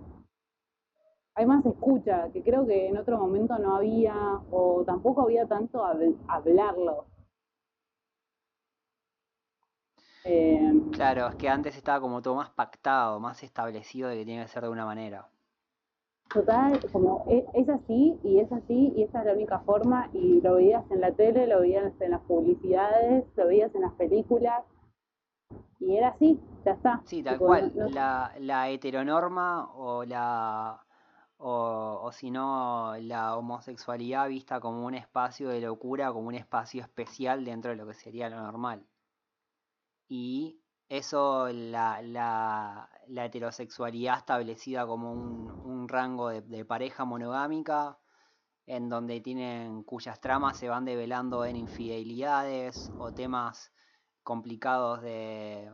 hay 1.34 1.46
más 1.46 1.64
escucha, 1.66 2.30
que 2.32 2.42
creo 2.42 2.66
que 2.66 2.88
en 2.88 2.96
otro 2.96 3.18
momento 3.18 3.58
no 3.58 3.76
había, 3.76 4.40
o 4.50 4.82
tampoco 4.84 5.22
había 5.22 5.46
tanto 5.46 5.84
hablarlo. 5.84 7.04
Eh, 10.24 10.72
claro, 10.92 11.28
es 11.28 11.34
que 11.36 11.48
antes 11.48 11.76
estaba 11.76 12.00
como 12.00 12.20
todo 12.20 12.34
más 12.34 12.50
pactado, 12.50 13.20
más 13.20 13.42
establecido 13.42 14.08
de 14.08 14.16
que 14.16 14.24
tiene 14.24 14.42
que 14.42 14.48
ser 14.48 14.64
de 14.64 14.70
una 14.70 14.84
manera. 14.84 15.28
Total, 16.32 16.80
como 16.92 17.24
e, 17.28 17.46
es, 17.54 17.68
así 17.68 18.18
y 18.22 18.40
es 18.40 18.50
así 18.52 18.92
y 18.96 19.04
esa 19.04 19.20
es 19.20 19.26
la 19.26 19.32
única 19.32 19.60
forma 19.60 20.10
y 20.12 20.40
lo 20.40 20.56
veías 20.56 20.84
en 20.90 21.00
la 21.00 21.12
tele, 21.12 21.46
lo 21.46 21.60
veías 21.60 21.92
en 22.00 22.10
las 22.10 22.20
publicidades, 22.22 23.24
lo 23.36 23.46
veías 23.46 23.74
en 23.74 23.82
las 23.82 23.92
películas 23.92 24.64
y 25.78 25.96
era 25.96 26.08
así, 26.08 26.38
ya 26.64 26.72
está. 26.72 27.00
Sí, 27.04 27.22
tal 27.22 27.38
cual, 27.38 27.72
La, 27.92 28.32
la 28.40 28.68
heteronorma 28.68 29.72
o 29.74 30.04
la 30.04 30.82
o, 31.38 32.00
o 32.02 32.12
si 32.12 32.30
no 32.30 32.94
la 32.98 33.36
homosexualidad 33.36 34.28
vista 34.28 34.58
como 34.58 34.84
un 34.84 34.94
espacio 34.94 35.48
de 35.48 35.60
locura, 35.60 36.12
como 36.12 36.28
un 36.28 36.34
espacio 36.34 36.82
especial 36.82 37.44
dentro 37.44 37.70
de 37.70 37.76
lo 37.76 37.86
que 37.86 37.94
sería 37.94 38.28
lo 38.28 38.40
normal. 38.40 38.84
Y 40.08 40.60
eso, 40.88 41.48
la, 41.52 42.00
la, 42.02 42.88
la 43.08 43.24
heterosexualidad 43.24 44.18
establecida 44.18 44.86
como 44.86 45.12
un, 45.12 45.50
un 45.64 45.88
rango 45.88 46.28
de, 46.28 46.64
pareja 46.64 47.04
monogámica, 47.04 47.98
en 48.66 48.88
donde 48.88 49.20
tienen, 49.20 49.82
cuyas 49.84 50.20
tramas 50.20 50.56
se 50.58 50.68
van 50.68 50.84
develando 50.84 51.44
en 51.44 51.56
infidelidades 51.56 52.90
o 52.98 53.12
temas 53.12 53.72
complicados 54.22 55.02
de 55.02 55.70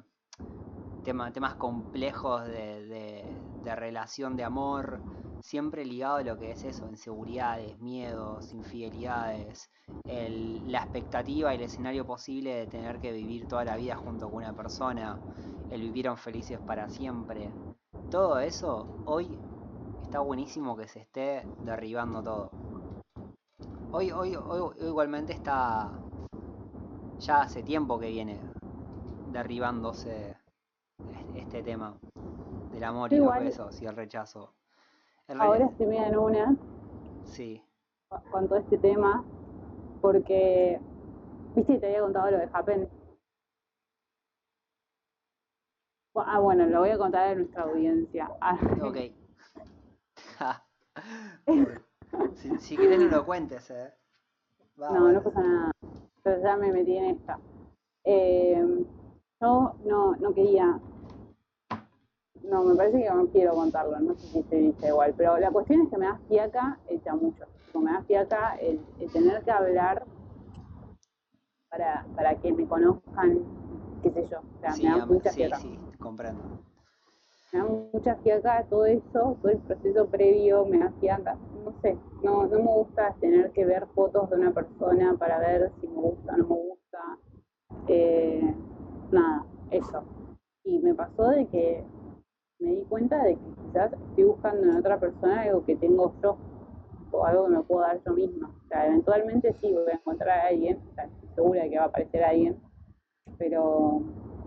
tema, 1.02 1.32
temas 1.32 1.54
complejos 1.56 2.44
de, 2.46 3.24
de 3.64 3.76
relación 3.76 4.36
de 4.36 4.44
amor 4.44 5.00
siempre 5.42 5.84
ligado 5.84 6.16
a 6.16 6.22
lo 6.22 6.38
que 6.38 6.52
es 6.52 6.64
eso, 6.64 6.88
inseguridades, 6.88 7.78
miedos, 7.80 8.52
infidelidades, 8.52 9.70
la 10.04 10.78
expectativa 10.78 11.52
y 11.52 11.56
el 11.56 11.62
escenario 11.62 12.06
posible 12.06 12.54
de 12.54 12.66
tener 12.66 13.00
que 13.00 13.12
vivir 13.12 13.46
toda 13.48 13.64
la 13.64 13.76
vida 13.76 13.96
junto 13.96 14.30
con 14.30 14.44
una 14.44 14.54
persona, 14.54 15.18
el 15.70 15.82
vivieron 15.82 16.16
felices 16.16 16.58
para 16.60 16.88
siempre. 16.88 17.50
Todo 18.10 18.38
eso 18.38 18.86
hoy 19.04 19.38
está 20.02 20.20
buenísimo 20.20 20.76
que 20.76 20.86
se 20.86 21.00
esté 21.00 21.46
derribando 21.64 22.22
todo. 22.22 22.50
Hoy, 23.90 24.10
hoy, 24.10 24.36
hoy 24.36 24.74
igualmente 24.80 25.32
está 25.32 25.90
ya 27.18 27.42
hace 27.42 27.62
tiempo 27.62 27.98
que 27.98 28.08
viene 28.08 28.40
derribándose 29.32 30.36
este 31.34 31.62
tema 31.62 31.94
del 32.72 32.84
amor 32.84 33.12
y 33.12 33.16
los 33.16 33.38
besos 33.38 33.80
y 33.80 33.86
el 33.86 33.96
rechazo. 33.96 34.52
Ahora 35.28 35.66
estoy 35.66 35.86
medio 35.86 36.04
en 36.04 36.18
una. 36.18 36.56
Sí. 37.24 37.62
Con 38.30 38.48
todo 38.48 38.58
este 38.58 38.78
tema. 38.78 39.24
Porque, 40.00 40.80
viste, 41.54 41.78
te 41.78 41.86
había 41.86 42.00
contado 42.00 42.30
lo 42.30 42.38
de 42.38 42.48
Happen. 42.52 42.88
Ah, 46.14 46.40
bueno, 46.40 46.66
lo 46.66 46.80
voy 46.80 46.90
a 46.90 46.98
contar 46.98 47.28
a 47.28 47.34
nuestra 47.34 47.62
audiencia. 47.62 48.30
Ah. 48.40 48.58
Ok. 48.82 48.96
si, 52.34 52.58
si 52.58 52.76
quieres 52.76 53.00
no 53.00 53.08
lo 53.08 53.24
cuentes, 53.24 53.70
eh. 53.70 53.92
no, 54.76 55.10
no 55.10 55.22
pasa 55.22 55.40
nada. 55.40 55.70
Pero 56.22 56.42
ya 56.42 56.56
me 56.56 56.72
metí 56.72 56.96
en 56.96 57.04
esta. 57.06 57.38
Eh, 58.04 58.84
yo 59.40 59.74
no, 59.84 60.14
no 60.16 60.34
quería 60.34 60.78
no, 62.44 62.64
me 62.64 62.74
parece 62.74 63.02
que 63.02 63.10
no 63.10 63.26
quiero 63.28 63.54
contarlo, 63.54 63.98
no 64.00 64.14
sé 64.14 64.26
si 64.28 64.42
se 64.44 64.56
dice 64.56 64.88
igual, 64.88 65.14
pero 65.16 65.38
la 65.38 65.50
cuestión 65.50 65.82
es 65.82 65.90
que 65.90 65.98
me 65.98 66.06
da 66.06 66.18
fiaca 66.28 66.78
el 66.88 67.02
chamucho, 67.02 67.44
me 67.74 67.92
da 67.92 68.02
fiaca 68.02 68.56
el, 68.56 68.80
tener 69.12 69.42
que 69.42 69.50
hablar 69.50 70.04
para, 71.70 72.04
para 72.14 72.34
que 72.36 72.52
me 72.52 72.66
conozcan, 72.66 73.40
qué 74.02 74.10
sé 74.10 74.26
yo, 74.28 74.38
o 74.40 74.60
sea, 74.60 74.74
me 74.76 74.98
da 74.98 75.06
mucha 75.06 75.30
sí, 75.30 75.36
fiaca. 75.36 75.56
Sí, 75.56 75.78
comprendo. 75.98 76.42
Me 77.52 77.58
da 77.58 77.64
mucha 77.64 78.16
fiaca 78.16 78.64
todo 78.68 78.86
eso, 78.86 79.02
todo 79.12 79.48
el 79.48 79.58
proceso 79.58 80.06
previo, 80.06 80.66
me 80.66 80.78
da 80.78 80.90
fiaca, 81.00 81.36
no 81.64 81.72
sé, 81.80 81.96
no, 82.22 82.46
no 82.46 82.58
me 82.58 82.66
gusta 82.66 83.14
tener 83.20 83.52
que 83.52 83.64
ver 83.64 83.86
fotos 83.94 84.28
de 84.30 84.36
una 84.36 84.52
persona 84.52 85.14
para 85.18 85.38
ver 85.38 85.70
si 85.80 85.86
me 85.86 86.00
gusta 86.00 86.34
o 86.34 86.36
no 86.36 86.44
me 86.44 86.54
gusta, 86.54 87.18
eh, 87.88 88.54
nada, 89.10 89.46
eso. 89.70 90.02
Y 90.64 90.78
me 90.78 90.94
pasó 90.94 91.28
de 91.28 91.46
que 91.46 91.84
me 92.62 92.70
di 92.76 92.82
cuenta 92.84 93.22
de 93.24 93.34
que 93.34 93.50
quizás 93.66 93.92
estoy 93.92 94.24
buscando 94.24 94.62
en 94.62 94.76
otra 94.76 94.98
persona 94.98 95.42
algo 95.42 95.64
que 95.64 95.76
tengo 95.76 96.14
yo 96.22 96.36
o 97.10 97.24
algo 97.26 97.46
que 97.46 97.52
me 97.56 97.62
puedo 97.62 97.82
dar 97.82 98.00
yo 98.04 98.12
misma. 98.12 98.48
O 98.48 98.68
sea, 98.68 98.86
eventualmente 98.86 99.54
sí 99.60 99.72
voy 99.72 99.90
a 99.90 99.96
encontrar 99.96 100.38
a 100.38 100.46
alguien, 100.48 100.78
estoy 100.96 101.28
segura 101.34 101.62
de 101.62 101.70
que 101.70 101.78
va 101.78 101.84
a 101.84 101.88
aparecer 101.88 102.24
alguien, 102.24 102.56
pero 103.36 104.02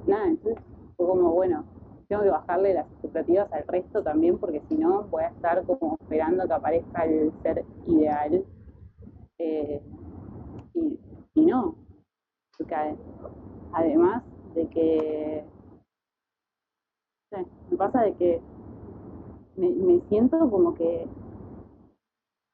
nada, 0.07 0.27
entonces 0.27 0.63
fue 0.95 1.05
como, 1.05 1.31
bueno, 1.33 1.65
tengo 2.07 2.23
que 2.23 2.29
bajarle 2.29 2.73
las 2.73 2.89
expectativas 2.91 3.51
al 3.51 3.67
resto 3.67 4.01
también 4.01 4.37
porque 4.37 4.61
si 4.69 4.77
no 4.77 5.03
voy 5.09 5.23
a 5.23 5.27
estar 5.27 5.63
como 5.65 5.97
esperando 5.99 6.47
que 6.47 6.53
aparezca 6.53 7.03
el 7.03 7.33
ser 7.41 7.65
ideal 7.87 8.45
eh, 9.39 9.81
y, 10.73 10.99
y 11.33 11.45
no, 11.45 11.75
además 13.73 14.23
de 14.53 14.67
que 14.67 15.45
me 17.69 17.77
pasa 17.77 18.01
de 18.01 18.13
que 18.13 18.41
me, 19.57 20.01
siento 20.09 20.37
como 20.49 20.75
que 20.75 21.07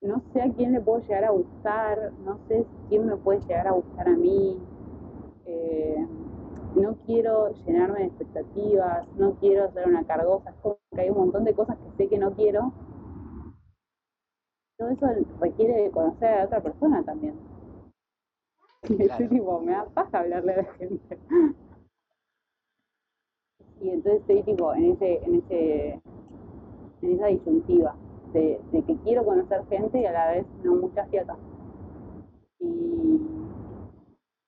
no 0.02 0.22
sé 0.34 0.42
a 0.42 0.52
quién 0.54 0.72
le 0.74 0.82
puedo 0.82 1.02
llegar 1.02 1.26
a 1.26 1.32
gustar, 1.32 2.12
no 2.26 2.40
sé 2.48 2.66
quién 2.90 3.06
me 3.06 3.18
puede 3.18 3.42
llegar 3.42 3.68
a 3.68 3.72
gustar 3.72 4.08
a 4.08 4.16
mí, 4.16 4.58
eh, 5.46 6.08
no 6.76 6.96
quiero 7.06 7.54
llenarme 7.66 8.00
de 8.00 8.06
expectativas, 8.06 9.08
no 9.18 9.34
quiero 9.36 9.72
ser 9.74 9.88
una 9.88 10.04
cargosa, 10.06 10.50
es 10.50 10.56
como 10.58 10.78
que 10.92 11.02
hay 11.02 11.10
un 11.10 11.18
montón 11.18 11.44
de 11.44 11.54
cosas 11.54 11.78
que 11.78 11.98
sé 11.98 12.10
que 12.10 12.18
no 12.18 12.32
quiero. 12.34 12.74
Todo 14.78 14.90
eso 14.90 15.08
requiere 15.40 15.84
de 15.84 15.92
conocer 15.92 16.40
a 16.40 16.46
otra 16.46 16.62
persona 16.62 17.04
también. 17.04 17.36
Y 18.90 19.28
tipo, 19.28 19.60
me 19.60 19.74
da 19.74 19.86
paja 19.86 20.22
hablarle 20.22 20.54
a 20.54 20.58
la 20.58 20.74
gente 20.74 21.20
y 23.82 23.90
entonces 23.90 24.22
estoy 24.22 24.44
tipo 24.44 24.74
en 24.74 24.92
ese, 24.92 25.24
en 25.24 25.36
ese, 25.36 26.02
en 27.02 27.12
esa 27.16 27.28
disyuntiva 27.28 27.96
de, 28.34 28.60
que 28.72 28.96
quiero 29.04 29.26
conocer 29.26 29.66
gente 29.68 30.00
y 30.00 30.06
a 30.06 30.12
la 30.12 30.32
vez 30.32 30.46
no 30.64 30.76
mucha 30.76 31.06
fiata. 31.06 31.36
Y 32.60 33.20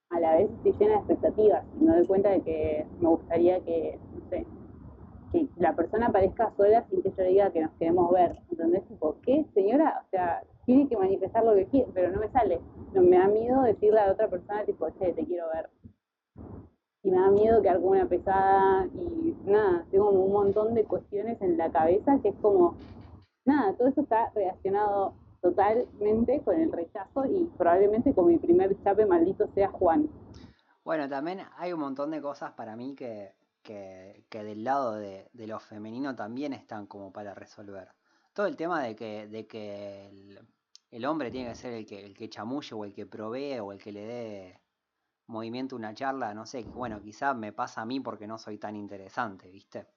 a 0.09 0.19
la 0.19 0.35
vez 0.35 0.51
estoy 0.51 0.73
llena 0.73 0.91
de 0.93 0.97
expectativas 0.99 1.65
y 1.79 1.83
me 1.83 1.95
doy 1.95 2.05
cuenta 2.05 2.29
de 2.29 2.41
que 2.41 2.85
me 2.99 3.09
gustaría 3.09 3.59
que, 3.61 3.99
no 4.13 4.29
sé, 4.29 4.45
que 5.31 5.47
la 5.57 5.75
persona 5.75 6.07
aparezca 6.07 6.53
sola 6.55 6.85
sin 6.89 7.01
que 7.01 7.11
yo 7.17 7.23
diga 7.23 7.51
que 7.51 7.61
nos 7.61 7.71
queremos 7.73 8.11
ver. 8.11 8.37
¿Entendés? 8.51 8.87
Tipo, 8.87 9.15
¿qué, 9.25 9.45
señora? 9.55 10.03
O 10.05 10.09
sea, 10.11 10.43
tiene 10.65 10.87
que 10.87 10.95
manifestar 10.95 11.43
lo 11.43 11.55
que 11.55 11.65
quiere, 11.65 11.87
pero 11.93 12.11
no 12.11 12.19
me 12.19 12.29
sale. 12.29 12.61
No 12.93 13.01
me 13.01 13.17
da 13.17 13.27
miedo 13.27 13.63
decirle 13.63 13.99
a 13.99 14.11
otra 14.11 14.27
persona, 14.29 14.63
tipo, 14.63 14.87
che, 14.91 15.11
te 15.13 15.25
quiero 15.25 15.47
ver 15.53 15.69
y 17.03 17.11
me 17.11 17.19
da 17.19 17.29
miedo 17.29 17.61
quedar 17.61 17.77
como 17.77 17.91
una 17.91 18.07
pesada 18.07 18.87
y 18.95 19.35
nada, 19.45 19.85
tengo 19.91 20.09
un 20.09 20.31
montón 20.31 20.73
de 20.73 20.85
cuestiones 20.85 21.41
en 21.41 21.57
la 21.57 21.69
cabeza 21.69 22.17
que 22.21 22.29
es 22.29 22.35
como, 22.41 22.75
nada, 23.45 23.73
todo 23.73 23.89
eso 23.89 24.01
está 24.01 24.31
relacionado 24.33 25.13
totalmente 25.41 26.41
con 26.41 26.59
el 26.59 26.71
rechazo 26.71 27.25
y 27.25 27.51
probablemente 27.57 28.13
con 28.13 28.27
mi 28.27 28.37
primer 28.37 28.81
chape 28.81 29.05
maldito 29.05 29.49
sea 29.53 29.69
Juan. 29.69 30.09
Bueno, 30.85 31.09
también 31.09 31.41
hay 31.57 31.73
un 31.73 31.81
montón 31.81 32.11
de 32.11 32.21
cosas 32.21 32.51
para 32.53 32.77
mí 32.77 32.95
que, 32.95 33.33
que, 33.61 34.23
que 34.29 34.43
del 34.43 34.63
lado 34.63 34.95
de, 34.95 35.29
de, 35.33 35.47
lo 35.47 35.59
femenino 35.59 36.15
también 36.15 36.53
están 36.53 36.87
como 36.87 37.11
para 37.11 37.33
resolver. 37.33 37.89
Todo 38.33 38.47
el 38.47 38.55
tema 38.55 38.81
de 38.81 38.95
que, 38.95 39.27
de 39.27 39.45
que 39.45 40.07
el, 40.07 40.39
el 40.91 41.05
hombre 41.05 41.31
tiene 41.31 41.49
que 41.49 41.55
ser 41.55 41.73
el 41.73 41.85
que, 41.85 42.05
el 42.05 42.13
que 42.13 42.29
chamulle 42.29 42.75
o 42.75 42.85
el 42.85 42.93
que 42.93 43.05
provee 43.05 43.59
o 43.59 43.73
el 43.73 43.79
que 43.79 43.91
le 43.91 44.05
dé 44.05 44.62
movimiento, 45.33 45.75
una 45.75 45.93
charla, 45.93 46.33
no 46.33 46.45
sé, 46.45 46.63
bueno, 46.63 47.01
quizá 47.01 47.33
me 47.33 47.51
pasa 47.51 47.81
a 47.81 47.85
mí 47.85 47.99
porque 47.99 48.27
no 48.27 48.37
soy 48.37 48.57
tan 48.57 48.75
interesante, 48.75 49.49
¿viste? 49.49 49.87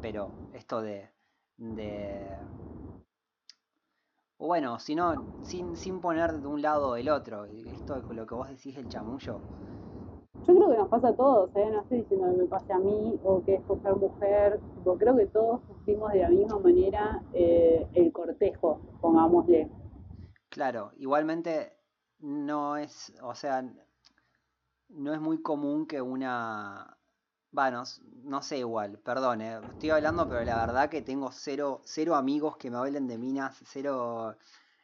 Pero 0.00 0.30
esto 0.52 0.80
de... 0.80 1.10
de 1.56 2.36
o 4.38 4.46
bueno, 4.46 4.78
sino 4.78 5.42
sin, 5.42 5.76
sin 5.76 6.00
poner 6.00 6.40
de 6.40 6.46
un 6.46 6.62
lado 6.62 6.90
o 6.90 6.94
del 6.94 7.10
otro, 7.10 7.44
esto 7.44 7.96
es 7.96 8.04
lo 8.04 8.26
que 8.26 8.34
vos 8.34 8.48
decís, 8.48 8.76
el 8.78 8.88
chamullo. 8.88 9.40
Yo 10.46 10.54
creo 10.54 10.70
que 10.70 10.78
nos 10.78 10.88
pasa 10.88 11.08
a 11.08 11.14
todos, 11.14 11.50
¿eh? 11.56 11.68
no 11.70 11.82
estoy 11.82 12.00
diciendo 12.00 12.30
que 12.30 12.36
me 12.38 12.44
pase 12.46 12.72
a 12.72 12.78
mí 12.78 13.20
o 13.22 13.42
que 13.44 13.56
es 13.56 13.62
por 13.62 13.82
ser 13.82 13.96
mujer, 13.96 14.58
creo 14.98 15.16
que 15.16 15.26
todos 15.26 15.60
sufrimos 15.66 16.12
de 16.12 16.20
la 16.20 16.30
misma 16.30 16.58
manera 16.58 17.22
eh, 17.34 17.86
el 17.92 18.10
cortejo, 18.12 18.80
pongámosle. 19.02 19.70
Claro, 20.48 20.92
igualmente 20.96 21.74
no 22.20 22.76
es, 22.76 23.12
o 23.22 23.34
sea, 23.34 23.62
no 24.90 25.14
es 25.14 25.20
muy 25.20 25.42
común 25.42 25.86
que 25.86 26.00
una 26.02 26.96
Bueno, 27.52 27.84
no 28.24 28.42
sé 28.42 28.58
igual, 28.60 28.98
perdón, 29.00 29.42
eh, 29.42 29.60
estoy 29.70 29.90
hablando, 29.90 30.28
pero 30.28 30.44
la 30.44 30.66
verdad 30.66 30.90
que 30.90 31.02
tengo 31.02 31.32
cero, 31.32 31.82
cero 31.84 32.16
amigos 32.16 32.56
que 32.58 32.70
me 32.70 32.78
hablen 32.78 33.08
de 33.08 33.18
minas, 33.18 33.62
cero 33.66 34.36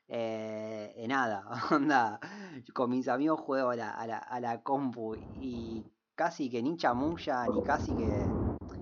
eh, 0.08 0.94
eh, 0.96 1.08
nada, 1.08 1.44
onda, 1.72 2.20
con 2.74 2.90
mis 2.90 3.08
amigos 3.08 3.40
juego 3.40 3.70
a 3.70 3.76
la, 3.76 3.90
a 3.92 4.06
la, 4.08 4.18
a 4.18 4.40
la 4.40 4.62
compu 4.62 5.16
y 5.16 5.86
casi 6.16 6.50
que 6.50 6.62
ni 6.62 6.76
chamulla, 6.76 7.48
ni 7.48 7.62
casi 7.62 7.96
que... 7.96 8.36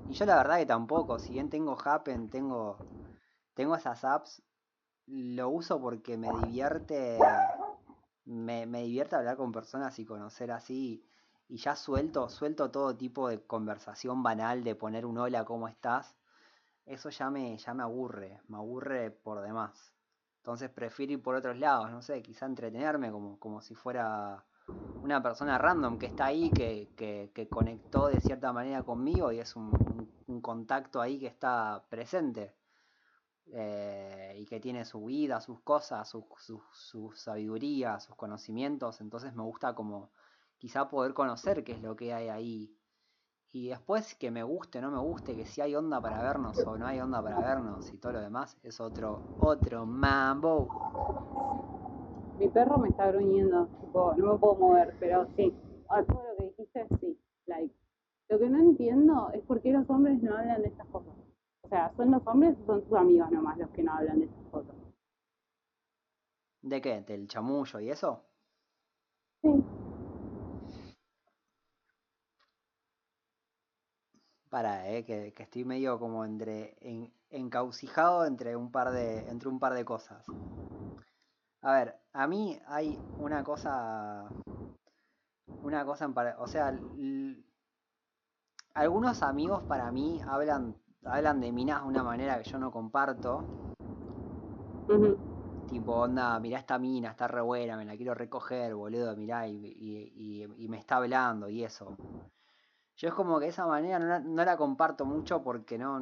Y 0.07 0.15
yo 0.15 0.27
la 0.27 0.37
verdad 0.37 0.59
que 0.59 0.67
tampoco, 0.67 1.19
si 1.19 1.35
bien 1.35 1.51
tengo 1.51 1.77
Happen, 1.85 2.31
tengo, 2.31 2.83
tengo 3.55 3.77
esas 3.77 4.05
apps, 4.05 4.43
lo 5.07 5.51
uso 5.51 5.81
porque 5.81 6.17
me 6.19 6.31
divierte, 6.33 7.19
me, 8.25 8.67
me 8.67 8.83
divierte 8.83 9.17
hablar 9.17 9.37
con 9.37 9.53
personas 9.53 9.99
y 9.99 10.05
conocer 10.05 10.51
así 10.51 11.05
y 11.49 11.59
ya 11.59 11.77
suelto, 11.77 12.29
suelto 12.29 12.71
todo 12.71 12.97
tipo 12.97 13.29
de 13.29 13.43
conversación 13.43 14.23
banal 14.23 14.65
de 14.65 14.75
poner 14.75 15.07
un 15.07 15.19
hola, 15.19 15.45
¿cómo 15.45 15.69
estás? 15.69 16.15
Eso 16.87 17.11
ya 17.11 17.31
me, 17.31 17.57
ya 17.57 17.75
me 17.75 17.83
aburre, 17.83 18.41
me 18.49 18.57
aburre 18.57 19.11
por 19.11 19.41
demás. 19.41 19.93
Entonces 20.39 20.71
prefiero 20.71 21.15
ir 21.15 21.23
por 21.23 21.35
otros 21.35 21.59
lados, 21.59 21.91
no 21.91 22.03
sé, 22.03 22.23
quizá 22.23 22.47
entretenerme 22.47 23.11
como, 23.11 23.39
como 23.39 23.61
si 23.61 23.75
fuera 23.75 24.45
una 25.03 25.23
persona 25.23 25.59
random 25.59 25.99
que 25.99 26.07
está 26.07 26.27
ahí, 26.27 26.51
que, 26.51 26.91
que, 26.97 27.31
que 27.35 27.49
conectó 27.49 28.09
de 28.09 28.21
cierta 28.21 28.53
manera 28.53 28.83
conmigo 28.83 29.33
y 29.33 29.39
es 29.39 29.57
un, 29.57 29.71
un, 30.27 30.41
contacto 30.41 31.01
ahí 31.01 31.19
que 31.19 31.27
está 31.27 31.85
presente. 31.89 32.55
Eh, 33.53 34.39
y 34.41 34.47
que 34.47 34.59
tiene 34.59 34.85
su 34.87 35.05
vida, 35.05 35.41
sus 35.41 35.61
cosas, 35.61 36.09
su, 36.09 36.27
su 36.73 37.13
sabiduría, 37.15 38.01
sus 38.01 38.17
conocimientos. 38.17 39.01
Entonces 39.03 39.35
me 39.35 39.43
gusta 39.43 39.75
como 39.75 40.11
quizá 40.65 40.89
poder 40.89 41.13
conocer 41.13 41.63
qué 41.63 41.73
es 41.73 41.83
lo 41.83 41.95
que 41.95 42.15
hay 42.15 42.31
ahí. 42.31 42.75
Y 43.53 43.69
después 43.69 44.15
que 44.15 44.31
me 44.31 44.43
guste 44.43 44.79
o 44.79 44.81
no 44.81 44.91
me 44.91 44.99
guste, 44.99 45.37
que 45.37 45.45
si 45.45 45.61
hay 45.61 45.75
onda 45.75 46.01
para 46.01 46.23
vernos 46.23 46.59
o 46.67 46.79
no 46.79 46.87
hay 46.87 47.01
onda 47.01 47.23
para 47.23 47.39
vernos 47.41 47.93
y 47.93 47.99
todo 47.99 48.13
lo 48.13 48.21
demás, 48.23 48.57
es 48.63 48.81
otro, 48.81 49.21
otro 49.41 49.85
mambo. 49.85 50.67
Mi 52.39 52.49
perro 52.49 52.79
me 52.79 52.89
está 52.89 53.13
gruñendo, 53.13 53.67
tipo, 53.79 54.15
no 54.17 54.33
me 54.33 54.39
puedo 54.39 54.55
mover, 54.55 54.97
pero 54.99 55.29
sí, 55.37 55.55
a 55.91 56.03
todo 56.03 56.23
lo 56.31 56.37
que 56.39 56.45
dijiste, 56.45 56.87
sí, 56.99 57.19
like. 57.45 57.75
Lo 58.31 58.39
que 58.39 58.49
no 58.49 58.59
entiendo 58.59 59.31
es 59.35 59.43
por 59.43 59.61
qué 59.61 59.71
los 59.71 59.89
hombres 59.91 60.23
no 60.23 60.35
hablan 60.35 60.63
de 60.63 60.69
estas 60.69 60.87
cosas. 60.87 61.13
O 61.61 61.69
sea, 61.69 61.93
¿son 61.95 62.11
los 62.11 62.27
hombres 62.27 62.57
o 62.63 62.65
son 62.65 62.83
sus 62.89 62.97
amigos 62.97 63.31
nomás 63.31 63.59
los 63.59 63.69
que 63.69 63.83
no 63.83 63.93
hablan 63.93 64.21
de 64.21 64.25
estas 64.25 64.47
cosas? 64.51 64.75
¿De 66.63 66.81
qué? 66.81 67.03
¿Del 67.03 67.29
chamullo 67.29 67.81
y 67.81 67.91
eso? 67.91 68.25
Sí. 69.43 69.84
Para, 74.55 74.89
eh, 74.89 75.05
que, 75.05 75.33
que, 75.33 75.43
estoy 75.43 75.65
medio 75.65 75.99
como 75.99 76.25
entre 76.25 76.77
en, 76.81 77.13
encaucijado 77.31 78.25
entre 78.25 78.55
un 78.55 78.71
par 78.71 78.93
de 78.93 79.29
entre 79.29 79.49
un 79.49 79.59
par 79.59 79.75
de 79.75 79.85
cosas. 79.85 80.25
A 81.61 81.73
ver, 81.73 81.97
a 82.13 82.29
mí 82.29 82.57
hay 82.69 82.97
una 83.19 83.43
cosa 83.43 84.29
una 85.65 85.85
cosa 85.85 86.05
en 86.05 86.15
para, 86.15 86.37
o 86.39 86.47
sea, 86.47 86.73
algunos 88.75 89.25
amigos 89.25 89.65
para 89.65 89.91
mí 89.91 90.21
hablan 90.25 90.77
hablan 91.05 91.41
de 91.41 91.51
minas 91.51 91.83
de 91.83 91.89
una 91.89 92.05
manera 92.05 92.41
que 92.41 92.49
yo 92.49 92.57
no 92.61 92.71
comparto. 92.71 93.39
Uh 94.87 94.93
-huh. 94.93 95.67
Tipo, 95.67 95.95
onda, 95.97 96.39
mirá 96.39 96.61
esta 96.61 96.79
mina, 96.79 97.11
está 97.11 97.27
re 97.27 97.41
buena, 97.41 97.77
me 97.77 97.87
la 97.87 97.97
quiero 97.97 98.15
recoger, 98.15 98.73
boludo, 98.77 99.17
mirá, 99.17 99.49
y, 99.49 99.57
y, 99.57 100.45
y, 100.45 100.65
y 100.65 100.69
me 100.69 100.79
está 100.79 100.99
hablando 100.99 101.49
y 101.49 101.65
eso. 101.65 101.97
Yo 102.97 103.09
es 103.09 103.15
como 103.15 103.41
que 103.41 103.49
esa 103.49 103.67
manera 103.67 103.99
no 103.99 104.07
la, 104.07 104.21
no 104.21 104.45
la 104.45 104.57
comparto 104.57 105.05
mucho 105.05 105.43
porque 105.43 105.77
no, 105.77 106.01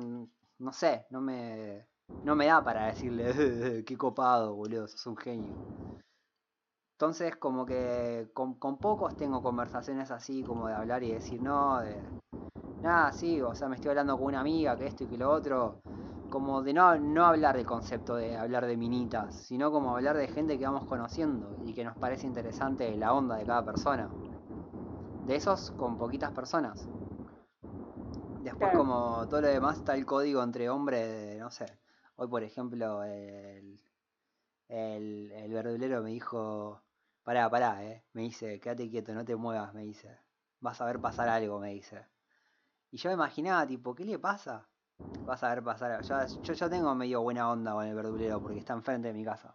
no 0.59 0.73
sé, 0.73 1.07
no 1.11 1.21
me, 1.21 1.87
no 2.25 2.37
me 2.37 2.47
da 2.47 2.63
para 2.63 2.87
decirle, 2.87 3.85
qué 3.85 3.97
copado, 3.97 4.55
boludo, 4.55 4.87
sos 4.87 5.07
un 5.07 5.17
genio. 5.17 5.55
Entonces 6.97 7.37
como 7.37 7.65
que 7.67 8.31
con, 8.35 8.55
con, 8.55 8.79
pocos 8.79 9.17
tengo 9.17 9.43
conversaciones 9.43 10.11
así 10.11 10.45
como 10.45 10.69
de 10.69 10.75
hablar 10.75 11.03
y 11.03 11.13
decir, 11.13 11.43
no, 11.43 11.81
de... 11.81 12.01
Nada, 12.83 13.13
sí, 13.13 13.41
o 13.41 13.55
sea, 13.55 13.69
me 13.69 13.77
estoy 13.77 13.91
hablando 13.91 14.17
con 14.17 14.27
una 14.27 14.41
amiga, 14.41 14.77
que 14.77 14.87
esto 14.87 15.05
y 15.05 15.07
que 15.07 15.17
lo 15.17 15.31
otro. 15.31 15.81
Como 16.31 16.63
de 16.63 16.73
no, 16.73 16.97
no 16.99 17.27
hablar 17.27 17.57
del 17.57 17.67
concepto 17.67 18.17
de 18.17 18.37
hablar 18.37 18.67
de 18.67 18.77
minitas, 18.77 19.35
sino 19.35 19.71
como 19.71 19.95
hablar 19.95 20.17
de 20.17 20.29
gente 20.29 20.59
que 20.59 20.65
vamos 20.65 20.87
conociendo 20.87 21.57
y 21.65 21.75
que 21.75 21.85
nos 21.85 21.97
parece 21.97 22.27
interesante 22.27 22.97
la 22.97 23.13
onda 23.13 23.37
de 23.37 23.45
cada 23.45 23.65
persona 23.65 24.09
de 25.27 25.37
esos 25.37 25.71
con 25.73 25.97
poquitas 25.99 26.33
personas. 26.33 26.89
Después 28.43 28.59
claro. 28.59 28.79
como 28.79 29.27
todo 29.29 29.41
lo 29.41 29.49
demás 29.49 29.79
está 29.79 29.95
el 29.95 30.05
código 30.05 30.43
entre 30.43 30.69
hombres, 30.69 31.39
no 31.39 31.51
sé. 31.51 31.67
Hoy 32.17 32.29
por 32.29 32.43
ejemplo 32.43 33.05
el, 33.05 33.81
el, 34.69 35.33
el 35.33 35.53
verdulero 35.53 36.03
me 36.03 36.11
dijo, 36.11 36.81
pará, 37.23 37.49
pará, 37.51 37.85
eh. 37.85 38.03
Me 38.13 38.23
dice, 38.23 38.59
quédate 38.61 38.91
quieto, 38.91 39.15
no 39.15 39.25
te 39.25 39.37
muevas, 39.37 39.73
me 39.75 39.83
dice. 39.83 40.19
Vas 40.61 40.81
a 40.81 40.87
ver 40.87 41.01
pasar 41.01 41.29
algo, 41.29 41.59
me 41.61 41.71
dice. 41.71 42.07
Y 42.91 42.99
yo 42.99 43.11
me 43.11 43.15
imaginaba, 43.15 43.67
tipo, 43.67 43.95
¿qué 43.95 44.05
le 44.05 44.19
pasa? 44.19 44.69
Vas 45.25 45.43
a 45.45 45.55
ver 45.55 45.63
pasar 45.63 46.03
yo, 46.03 46.17
yo, 46.43 46.53
yo 46.55 46.71
tengo 46.71 46.95
medio 46.95 47.23
buena 47.23 47.51
onda 47.51 47.73
con 47.73 47.87
el 47.87 47.95
verdulero 47.95 48.41
porque 48.41 48.59
está 48.59 48.75
enfrente 48.75 49.09
de 49.09 49.15
mi 49.15 49.25
casa. 49.25 49.55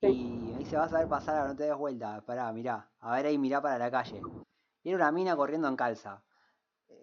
Sí. 0.00 0.08
Y 0.08 0.45
dice, 0.66 0.76
vas 0.76 0.92
a 0.92 0.98
ver 0.98 1.08
pasar, 1.08 1.46
no 1.46 1.54
te 1.54 1.62
des 1.62 1.76
vuelta, 1.76 2.20
pará, 2.26 2.52
mirá, 2.52 2.88
a 3.00 3.14
ver 3.14 3.26
ahí, 3.26 3.38
mirá 3.38 3.62
para 3.62 3.78
la 3.78 3.88
calle. 3.88 4.20
Y 4.82 4.88
era 4.88 4.96
una 4.96 5.12
mina 5.12 5.36
corriendo 5.36 5.68
en 5.68 5.76
calza. 5.76 6.24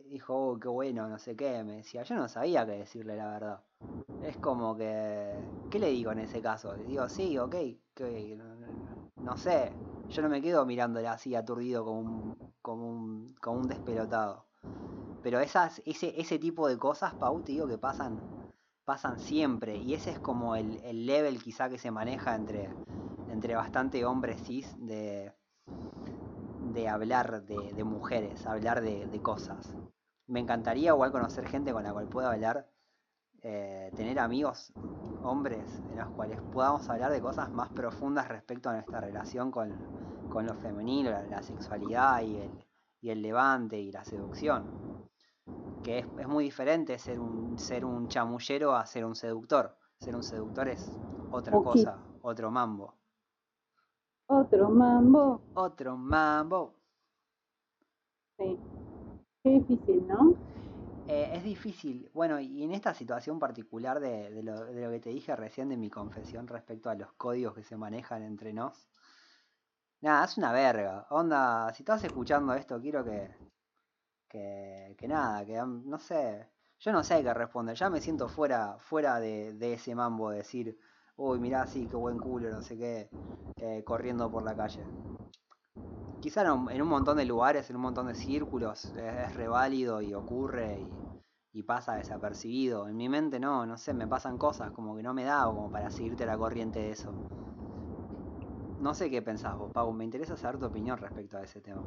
Dijo, 0.10 0.36
oh, 0.36 0.60
qué 0.60 0.68
bueno, 0.68 1.08
no 1.08 1.18
sé 1.18 1.38
qué, 1.38 1.64
me 1.64 1.78
decía, 1.78 2.04
yo 2.04 2.16
no 2.16 2.28
sabía 2.28 2.66
qué 2.66 2.74
decirle 2.74 3.16
la 3.16 3.30
verdad. 3.30 3.64
Es 4.22 4.36
como 4.38 4.76
que, 4.76 5.34
¿qué 5.72 5.80
le 5.80 5.88
digo 5.92 6.12
en 6.12 6.20
ese 6.20 6.42
caso? 6.42 6.76
Le 6.76 6.84
digo, 6.84 7.08
sí, 7.08 7.38
ok, 7.38 7.56
que, 7.96 8.38
no, 9.22 9.38
sé, 9.38 9.72
yo 10.10 10.22
no 10.22 10.28
me 10.28 10.42
quedo 10.42 10.66
mirándola 10.66 11.14
así 11.14 11.34
aturdido 11.34 11.86
como 11.86 12.00
un, 12.02 12.54
como 12.62 12.90
un, 12.90 13.36
como 13.40 13.60
un 13.62 13.68
despelotado. 13.70 14.44
Pero 15.22 15.40
esas, 15.40 15.82
ese, 15.86 16.20
ese 16.20 16.38
tipo 16.38 16.68
de 16.68 16.78
cosas, 16.78 17.14
Pau, 17.14 17.42
te 17.42 17.54
digo 17.54 17.66
que 17.66 17.78
pasan 17.78 18.20
pasan 18.84 19.18
siempre 19.18 19.78
y 19.78 19.94
ese 19.94 20.10
es 20.12 20.20
como 20.20 20.58
el, 20.58 20.82
el 20.84 21.06
level 21.06 21.42
quizá 21.42 21.70
que 21.70 21.78
se 21.78 21.90
maneja 21.90 22.36
entre, 22.36 22.70
entre 23.34 23.56
bastante 23.56 24.06
hombres 24.06 24.42
cis 24.44 24.76
de, 24.80 25.34
de 26.74 26.88
hablar 26.88 27.44
de, 27.44 27.74
de 27.74 27.84
mujeres, 27.84 28.46
hablar 28.46 28.82
de, 28.82 29.06
de, 29.08 29.22
cosas. 29.22 29.76
Me 30.28 30.40
encantaría 30.40 30.92
igual 30.92 31.12
conocer 31.12 31.48
gente 31.48 31.74
con 31.74 31.84
la 31.84 31.92
cual 31.92 32.08
pueda 32.08 32.32
hablar, 32.32 32.70
eh, 33.42 33.92
tener 33.96 34.20
amigos 34.20 34.72
hombres 35.24 35.82
en 35.92 35.98
los 35.98 36.10
cuales 36.12 36.40
podamos 36.54 36.90
hablar 36.90 37.12
de 37.12 37.22
cosas 37.22 37.50
más 37.52 37.70
profundas 37.70 38.30
respecto 38.30 38.70
a 38.70 38.74
nuestra 38.74 39.02
relación 39.02 39.52
con, 39.52 39.74
con 40.30 40.46
lo 40.46 40.56
femenino, 40.56 41.12
la, 41.12 41.24
la 41.24 41.42
sexualidad 41.42 42.22
y 42.22 42.38
el, 42.38 42.66
y 43.02 43.10
el 43.10 43.22
levante 43.22 43.78
y 43.78 43.92
la 43.92 44.06
seducción 44.06 44.94
que 45.84 46.00
es, 46.00 46.06
es, 46.18 46.28
muy 46.28 46.46
diferente 46.46 46.98
ser 46.98 47.20
un, 47.20 47.60
ser 47.60 47.86
un 47.86 48.08
chamullero 48.08 48.76
a 48.76 48.86
ser 48.86 49.06
un 49.06 49.16
seductor. 49.16 49.76
Ser 50.00 50.16
un 50.16 50.24
seductor 50.24 50.68
es 50.70 50.98
otra 51.32 51.58
okay. 51.58 51.84
cosa, 51.84 51.98
otro 52.22 52.50
mambo. 52.50 52.96
Otro 54.28 54.70
mambo. 54.70 55.42
Otro 55.54 55.98
mambo. 55.98 56.74
Sí. 58.38 58.58
Qué 59.44 59.50
difícil, 59.50 60.08
¿no? 60.08 60.36
Eh, 61.08 61.32
es 61.34 61.44
difícil. 61.44 62.10
Bueno, 62.14 62.40
y 62.40 62.64
en 62.64 62.72
esta 62.72 62.94
situación 62.94 63.40
particular 63.40 64.00
de, 64.00 64.30
de, 64.32 64.44
lo, 64.44 64.66
de, 64.66 64.82
lo, 64.82 64.92
que 64.92 65.00
te 65.00 65.10
dije 65.10 65.36
recién 65.36 65.70
de 65.70 65.78
mi 65.78 65.90
confesión 65.90 66.48
respecto 66.48 66.90
a 66.90 66.96
los 66.96 67.12
códigos 67.14 67.54
que 67.54 67.64
se 67.64 67.76
manejan 67.76 68.24
entre 68.24 68.54
nos. 68.54 68.88
Nada, 70.02 70.26
es 70.26 70.38
una 70.38 70.52
verga. 70.52 71.08
Onda, 71.10 71.74
si 71.74 71.84
estás 71.84 72.04
escuchando 72.04 72.54
esto, 72.54 72.80
quiero 72.80 73.04
que, 73.04 73.36
que, 74.30 74.96
que 74.98 75.08
nada, 75.08 75.46
que 75.46 75.56
no 75.66 76.00
sé, 76.00 76.50
yo 76.80 76.92
no 76.92 77.04
sé 77.04 77.24
qué 77.24 77.34
responder, 77.34 77.76
ya 77.76 77.90
me 77.90 78.02
siento 78.02 78.28
fuera, 78.28 78.78
fuera 78.80 79.20
de, 79.20 79.54
de 79.54 79.74
ese 79.74 79.96
mambo 79.96 80.32
de 80.32 80.38
decir, 80.38 80.78
uy, 81.18 81.40
mirá, 81.40 81.66
sí, 81.68 81.88
qué 81.88 81.96
buen 81.96 82.20
culo, 82.20 82.50
no 82.50 82.62
sé 82.62 82.78
qué, 82.78 83.10
eh, 83.60 83.84
corriendo 83.84 84.30
por 84.32 84.44
la 84.44 84.56
calle. 84.56 84.86
Quizá 86.20 86.42
en 86.42 86.82
un, 86.82 86.88
montón 86.88 87.18
de 87.18 87.26
lugares, 87.26 87.70
en 87.70 87.76
un 87.76 87.82
montón 87.82 88.08
de 88.08 88.16
círculos, 88.16 88.94
es, 88.96 89.14
es 89.14 89.36
reválido 89.36 90.02
y 90.02 90.14
ocurre 90.14 90.80
y, 90.80 91.60
y, 91.60 91.64
pasa 91.64 91.96
desapercibido. 91.96 92.88
En 92.88 92.96
mi 92.96 93.10
mente 93.10 93.40
no, 93.40 93.66
no 93.66 93.78
sé, 93.78 93.94
me 93.94 94.08
pasan 94.08 94.38
cosas 94.38 94.72
como 94.72 94.96
que 94.96 95.04
no 95.04 95.14
me 95.14 95.26
da 95.26 95.46
como 95.46 95.70
para 95.70 95.90
seguirte 95.90 96.26
la 96.26 96.38
corriente 96.38 96.80
de 96.80 96.92
eso. 96.92 97.14
No 98.80 98.94
sé 98.94 99.10
qué 99.10 99.22
pensás 99.22 99.58
vos, 99.58 99.72
Pau, 99.72 99.92
me 99.94 100.04
interesa 100.04 100.36
saber 100.36 100.60
tu 100.60 100.66
opinión 100.66 100.98
respecto 100.98 101.38
a 101.38 101.44
ese 101.44 101.62
tema. 101.62 101.84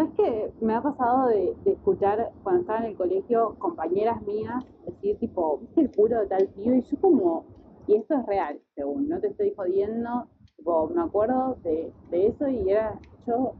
¿Sabes 0.00 0.14
qué? 0.16 0.52
Me 0.62 0.74
ha 0.74 0.80
pasado 0.80 1.28
de, 1.28 1.54
escuchar 1.66 2.32
cuando 2.42 2.62
estaba 2.62 2.78
en 2.78 2.86
el 2.86 2.96
colegio 2.96 3.54
compañeras 3.58 4.22
mías 4.22 4.64
decir 4.86 5.18
tipo, 5.18 5.58
¿viste 5.58 5.82
el 5.82 5.90
culo 5.90 6.20
de 6.20 6.26
tal 6.26 6.48
tío? 6.54 6.74
Y 6.74 6.80
yo 6.80 6.98
como, 7.02 7.44
y 7.86 7.96
esto 7.96 8.14
es 8.14 8.24
real, 8.24 8.58
según, 8.74 9.10
no 9.10 9.20
te 9.20 9.26
estoy 9.26 9.52
jodiendo, 9.54 10.26
tipo, 10.56 10.88
me 10.88 11.02
acuerdo 11.02 11.58
de, 11.62 11.92
de 12.10 12.28
eso 12.28 12.48
y 12.48 12.70
era, 12.70 12.98
yo 13.26 13.52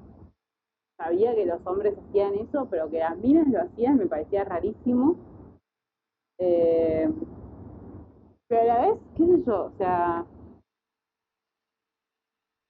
sabía 0.96 1.34
que 1.34 1.44
los 1.44 1.60
hombres 1.66 1.94
hacían 2.08 2.32
eso, 2.36 2.66
pero 2.70 2.88
que 2.88 3.00
las 3.00 3.18
minas 3.18 3.46
lo 3.46 3.60
hacían 3.60 3.98
me 3.98 4.06
parecía 4.06 4.42
rarísimo. 4.44 5.16
Eh, 6.38 7.06
pero 8.48 8.62
a 8.62 8.64
la 8.64 8.80
vez, 8.80 8.98
qué 9.14 9.26
sé 9.26 9.42
yo, 9.44 9.64
o 9.66 9.72
sea, 9.76 10.24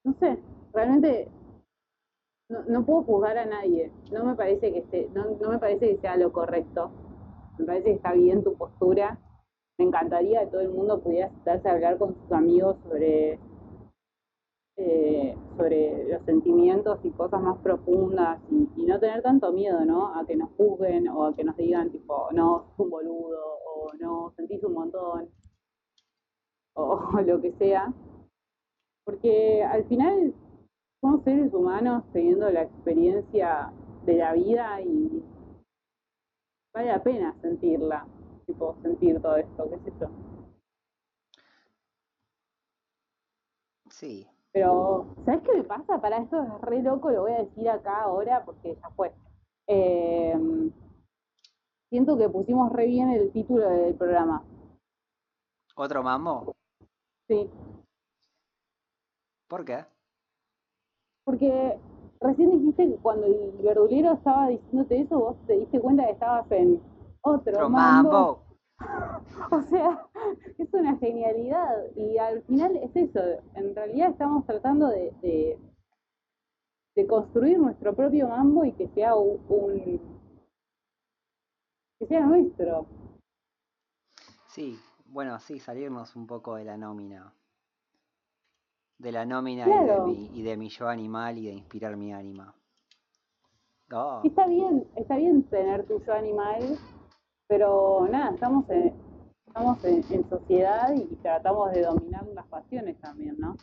no 0.03 0.13
sé, 0.15 0.41
realmente 0.73 1.29
no, 2.51 2.65
no 2.69 2.85
puedo 2.85 3.05
juzgar 3.05 3.39
a 3.39 3.47
nadie. 3.47 3.91
No 4.13 4.25
me 4.25 4.35
parece 4.35 4.73
que 4.73 4.81
esté, 4.81 5.09
no, 5.15 5.25
no 5.41 5.51
me 5.51 5.59
parece 5.59 5.89
que 5.89 6.01
sea 6.01 6.17
lo 6.17 6.33
correcto. 6.33 6.91
Me 7.59 7.65
parece 7.65 7.85
que 7.87 7.93
está 7.93 8.13
bien 8.13 8.43
tu 8.45 8.55
postura. 8.55 9.19
Me 9.79 9.87
encantaría 9.87 10.41
que 10.41 10.49
todo 10.49 10.61
el 10.61 10.71
mundo 10.71 11.01
pudiera 11.01 11.31
sentarse 11.31 11.69
a 11.69 11.73
hablar 11.73 11.97
con 11.97 12.15
sus 12.15 12.33
amigos 12.33 12.77
sobre 12.83 13.39
eh, 14.77 15.37
sobre 15.57 16.09
los 16.09 16.23
sentimientos 16.25 16.99
y 17.05 17.11
cosas 17.11 17.43
más 17.43 17.59
profundas 17.59 18.41
y, 18.51 18.67
no 18.87 18.99
tener 18.99 19.23
tanto 19.23 19.53
miedo, 19.53 19.85
¿no? 19.85 20.19
A 20.19 20.27
que 20.27 20.35
nos 20.35 20.51
juzguen 20.57 21.07
o 21.09 21.27
a 21.27 21.37
que 21.37 21.45
nos 21.45 21.57
digan, 21.57 21.91
tipo, 21.91 22.29
no, 22.33 22.65
sos 22.71 22.87
un 22.87 22.91
boludo 22.91 23.39
o 23.67 23.93
no, 24.01 24.33
sentís 24.37 24.65
un 24.65 24.73
montón 24.73 25.29
o 26.75 26.99
lo 27.27 27.41
que 27.41 27.53
sea. 27.53 27.93
Porque 29.05 29.63
al 29.63 29.85
final 29.85 30.35
somos 31.01 31.23
seres 31.25 31.53
humanos 31.53 32.05
teniendo 32.13 32.51
la 32.51 32.63
experiencia 32.63 33.73
de 34.05 34.15
la 34.17 34.33
vida 34.33 34.81
y 34.81 35.23
vale 36.75 36.89
la 36.89 37.03
pena 37.03 37.35
sentirla, 37.41 38.07
tipo, 38.47 38.77
sentir 38.83 39.21
todo 39.21 39.37
esto, 39.37 39.71
qué 39.71 39.79
sé 39.79 39.93
yo. 40.01 40.11
Sí, 43.91 44.29
pero, 44.53 45.15
¿sabes 45.25 45.43
qué 45.43 45.57
me 45.59 45.65
pasa? 45.65 46.01
Para 46.01 46.19
esto 46.19 46.43
es 46.43 46.61
re 46.63 46.83
loco, 46.83 47.11
lo 47.11 47.23
voy 47.23 47.33
a 47.33 47.45
decir 47.45 47.69
acá 47.69 48.03
ahora 48.03 48.45
porque 48.45 48.75
ya 48.75 48.91
fue. 48.91 49.13
Em, 49.67 50.73
siento 51.89 52.19
que 52.19 52.29
pusimos 52.29 52.73
re 52.73 52.87
bien 52.87 53.11
el 53.11 53.31
título 53.33 53.69
del 53.69 53.95
programa. 53.95 54.45
¿Otro 55.77 56.03
mambo? 56.03 56.55
Sí. 57.29 57.49
¿Por 59.47 59.65
qué? 59.65 59.85
Porque 61.31 61.79
recién 62.21 62.51
dijiste 62.51 62.89
que 62.89 62.97
cuando 62.97 63.27
el 63.27 63.53
verdulero 63.63 64.15
estaba 64.15 64.49
diciéndote 64.49 65.03
eso, 65.03 65.17
vos 65.21 65.37
te 65.47 65.59
diste 65.59 65.79
cuenta 65.79 66.05
que 66.07 66.11
estabas 66.11 66.51
en 66.51 66.83
otro, 67.21 67.71
mambo. 67.71 68.43
O 69.53 69.63
sea, 69.63 70.09
es 70.59 70.73
una 70.73 70.97
genialidad 70.97 71.85
y 71.95 72.17
al 72.19 72.43
final 72.45 72.77
es 72.79 72.97
eso, 72.97 73.21
en 73.55 73.77
realidad 73.77 74.11
estamos 74.11 74.45
tratando 74.47 74.89
de, 74.89 75.59
de, 76.97 77.07
construir 77.07 77.59
nuestro 77.59 77.95
propio 77.95 78.29
mambo 78.29 78.65
y 78.65 78.73
que 78.73 78.89
sea 78.89 79.15
un, 79.15 79.39
que 81.99 82.07
sea 82.07 82.27
nuestro. 82.27 82.87
Sí, 84.49 84.79
bueno, 85.07 85.39
sí, 85.39 85.61
salirnos 85.61 86.17
un 86.17 86.27
poco 86.27 86.57
de 86.57 86.65
la 86.65 86.77
nómina. 86.79 87.35
De 89.01 89.13
la 89.13 89.25
nómina 89.25 89.67
y, 89.67 89.87
de 89.87 90.01
mi, 90.01 90.31
y 90.35 90.43
de 90.43 90.57
mi 90.57 90.69
yo 90.69 90.89
animal 90.89 91.39
y 91.39 91.47
de 91.47 91.53
inspirar 91.53 91.97
mi 91.97 92.13
ánima. 92.13 92.55
Oh. 93.93 94.21
Está 94.23 94.47
bien, 94.47 94.87
está 94.95 95.17
bien 95.17 95.43
tener 95.45 95.87
tu 95.87 96.01
yo 96.05 96.13
animal 96.13 96.79
pero 97.51 98.07
nada, 98.09 98.31
estamos 98.31 98.71
en, 98.71 98.95
estamos 99.45 99.85
en, 99.85 100.31
sociedad 100.31 100.95
y 100.95 101.17
tratamos 101.17 101.73
de 101.73 101.83
dominar 101.83 102.25
las 102.29 102.47
pasiones 102.47 102.97
también, 103.01 103.37
¿no? 103.41 103.57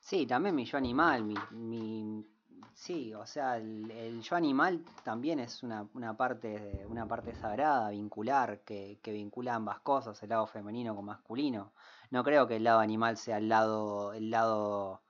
Sí, 0.00 0.26
también 0.26 0.54
mi 0.54 0.64
yo 0.64 0.78
animal, 0.78 1.22
mi, 1.22 1.34
mi 1.50 2.26
sí, 2.72 3.12
o 3.12 3.26
sea, 3.26 3.58
el, 3.58 4.22
yo 4.22 4.36
animal 4.36 4.82
también 5.04 5.38
es 5.38 5.62
una, 5.62 5.86
una, 5.92 6.16
parte, 6.16 6.86
una 6.88 7.06
parte 7.06 7.34
sagrada, 7.34 7.90
vincular, 7.90 8.60
que, 8.60 8.98
que, 9.02 9.12
vincula 9.12 9.54
ambas 9.54 9.80
cosas, 9.80 10.22
el 10.22 10.30
lado 10.30 10.46
femenino 10.46 10.96
con 10.96 11.04
masculino. 11.04 11.72
No 12.12 12.22
creo 12.22 12.46
que 12.46 12.56
el 12.56 12.64
lado 12.64 12.80
animal 12.80 13.16
sea 13.16 13.38
el 13.38 13.48
lado, 13.48 14.12
el 14.12 14.30
lado 14.30 15.00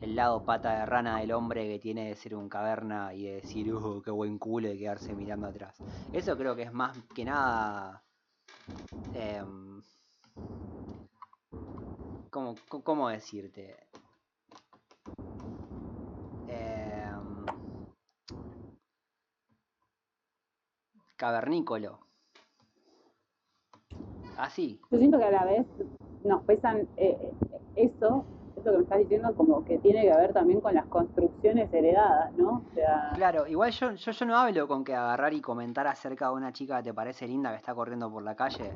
el 0.00 0.16
lado 0.16 0.44
pata 0.44 0.80
de 0.80 0.84
rana 0.84 1.20
del 1.20 1.30
hombre 1.30 1.68
que 1.68 1.78
tiene 1.78 2.08
de 2.08 2.16
ser 2.16 2.34
un 2.34 2.48
caverna 2.48 3.14
y 3.14 3.22
de 3.22 3.34
decir, 3.36 3.72
uh, 3.72 4.02
qué 4.02 4.10
buen 4.10 4.38
culo 4.38 4.68
y 4.68 4.76
quedarse 4.76 5.14
mirando 5.14 5.46
atrás. 5.46 5.80
Eso 6.12 6.36
creo 6.36 6.56
que 6.56 6.62
es 6.62 6.72
más 6.72 6.98
que 7.14 7.24
nada... 7.24 8.02
Em, 9.14 9.80
¿cómo, 12.30 13.08
decirte? 13.10 13.76
Em, 16.48 17.46
cavernícolo. 21.14 22.00
Así. 24.36 24.80
Yo 24.90 24.98
siento 24.98 25.18
que 25.18 25.24
a 25.24 25.30
la 25.30 25.44
vez 25.44 25.66
nos 26.24 26.42
pesan 26.44 26.88
eh, 26.96 27.32
eso 27.76 28.24
que 28.64 28.70
me 28.70 28.82
estás 28.82 28.98
diciendo 28.98 29.34
como 29.36 29.64
que 29.64 29.78
tiene 29.78 30.02
que 30.02 30.16
ver 30.16 30.32
también 30.32 30.60
con 30.60 30.74
las 30.74 30.86
construcciones 30.86 31.72
heredadas, 31.72 32.32
¿no? 32.32 32.64
Claro, 33.14 33.46
igual 33.46 33.70
yo, 33.72 33.92
yo, 33.92 34.12
yo 34.12 34.26
no 34.26 34.36
hablo 34.36 34.66
con 34.66 34.84
que 34.84 34.94
agarrar 34.94 35.34
y 35.34 35.40
comentar 35.40 35.86
acerca 35.86 36.28
de 36.28 36.34
una 36.34 36.52
chica 36.52 36.78
que 36.78 36.84
te 36.84 36.94
parece 36.94 37.28
linda 37.28 37.50
que 37.50 37.56
está 37.56 37.74
corriendo 37.74 38.10
por 38.10 38.22
la 38.22 38.34
calle, 38.34 38.72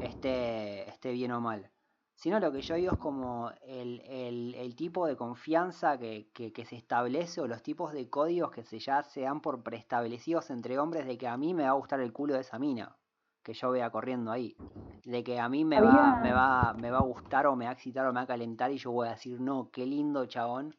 esté, 0.00 0.88
esté 0.88 1.12
bien 1.12 1.32
o 1.32 1.40
mal. 1.40 1.70
Sino 2.16 2.38
lo 2.38 2.52
que 2.52 2.62
yo 2.62 2.76
digo 2.76 2.92
es 2.92 2.98
como 2.98 3.50
el, 3.62 4.00
el, 4.06 4.54
el 4.54 4.76
tipo 4.76 5.06
de 5.06 5.16
confianza 5.16 5.98
que, 5.98 6.30
que, 6.32 6.52
que, 6.52 6.64
se 6.64 6.76
establece 6.76 7.40
o 7.40 7.48
los 7.48 7.62
tipos 7.62 7.92
de 7.92 8.08
códigos 8.08 8.52
que 8.52 8.62
se 8.62 8.78
ya 8.78 9.02
se 9.02 9.22
dan 9.22 9.40
por 9.40 9.62
preestablecidos 9.64 10.48
entre 10.50 10.78
hombres 10.78 11.06
de 11.06 11.18
que 11.18 11.26
a 11.26 11.36
mí 11.36 11.54
me 11.54 11.64
va 11.64 11.70
a 11.70 11.72
gustar 11.72 12.00
el 12.00 12.12
culo 12.12 12.34
de 12.34 12.40
esa 12.40 12.58
mina 12.58 12.96
que 13.44 13.54
yo 13.54 13.70
vea 13.70 13.90
corriendo 13.90 14.32
ahí. 14.32 14.56
De 15.04 15.22
que 15.22 15.38
a 15.38 15.48
mí 15.48 15.64
me 15.64 15.80
va, 15.80 16.16
me 16.16 16.32
va, 16.32 16.72
me 16.72 16.90
va 16.90 16.98
a 16.98 17.02
gustar 17.02 17.46
o 17.46 17.54
me 17.54 17.66
va 17.66 17.72
a 17.72 17.74
excitar 17.74 18.06
o 18.06 18.08
me 18.08 18.16
va 18.16 18.22
a 18.22 18.26
calentar 18.26 18.72
y 18.72 18.78
yo 18.78 18.90
voy 18.90 19.06
a 19.06 19.10
decir, 19.12 19.40
no, 19.40 19.70
qué 19.70 19.86
lindo 19.86 20.26
chabón. 20.26 20.74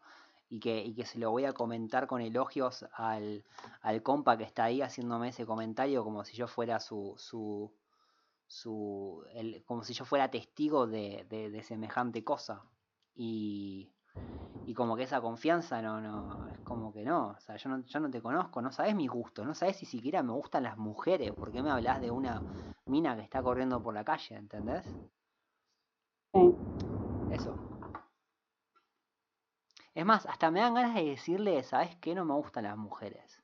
Y 0.49 0.59
que, 0.59 0.83
y 0.83 0.93
que 0.93 1.05
se 1.05 1.17
lo 1.19 1.31
voy 1.31 1.45
a 1.45 1.53
comentar 1.53 2.07
con 2.07 2.21
elogios 2.21 2.85
al, 2.93 3.43
al 3.81 4.03
compa 4.03 4.37
que 4.37 4.43
está 4.43 4.65
ahí 4.65 4.81
haciéndome 4.81 5.29
ese 5.29 5.45
comentario 5.45 6.03
como 6.03 6.23
si 6.23 6.35
yo 6.35 6.47
fuera 6.47 6.79
su, 6.79 7.15
su, 7.17 7.73
su 8.47 9.25
el, 9.33 9.63
como 9.65 9.83
si 9.83 9.93
yo 9.93 10.05
fuera 10.05 10.29
testigo 10.29 10.85
de, 10.87 11.25
de, 11.29 11.49
de 11.49 11.63
semejante 11.63 12.23
cosa. 12.23 12.63
Y, 13.15 13.94
y 14.65 14.73
como 14.73 14.95
que 14.95 15.03
esa 15.03 15.21
confianza 15.21 15.81
no, 15.81 16.01
no, 16.01 16.47
es 16.49 16.59
como 16.61 16.91
que 16.91 17.03
no, 17.03 17.29
o 17.29 17.39
sea, 17.39 17.55
yo 17.55 17.69
no, 17.69 17.81
yo 17.85 17.99
no 17.99 18.09
te 18.09 18.21
conozco, 18.21 18.61
no 18.61 18.71
sabes 18.71 18.95
mi 18.95 19.07
gusto, 19.07 19.45
no 19.45 19.53
sabes 19.53 19.77
si 19.77 19.85
siquiera 19.85 20.23
me 20.23 20.33
gustan 20.33 20.63
las 20.63 20.77
mujeres, 20.77 21.31
¿por 21.33 21.51
qué 21.51 21.61
me 21.61 21.69
hablas 21.69 22.01
de 22.01 22.09
una 22.09 22.43
mina 22.87 23.15
que 23.15 23.21
está 23.21 23.43
corriendo 23.43 23.81
por 23.81 23.93
la 23.93 24.03
calle, 24.03 24.35
¿entendés? 24.35 24.85
Sí. 26.33 26.55
Eso. 27.29 27.55
Es 29.93 30.05
más, 30.05 30.25
hasta 30.25 30.51
me 30.51 30.59
dan 30.59 30.73
ganas 30.73 30.95
de 30.95 31.05
decirle, 31.05 31.63
¿sabes 31.63 31.95
qué? 31.97 32.15
No 32.15 32.25
me 32.25 32.33
gustan 32.33 32.63
las 32.65 32.75
mujeres. 32.75 33.41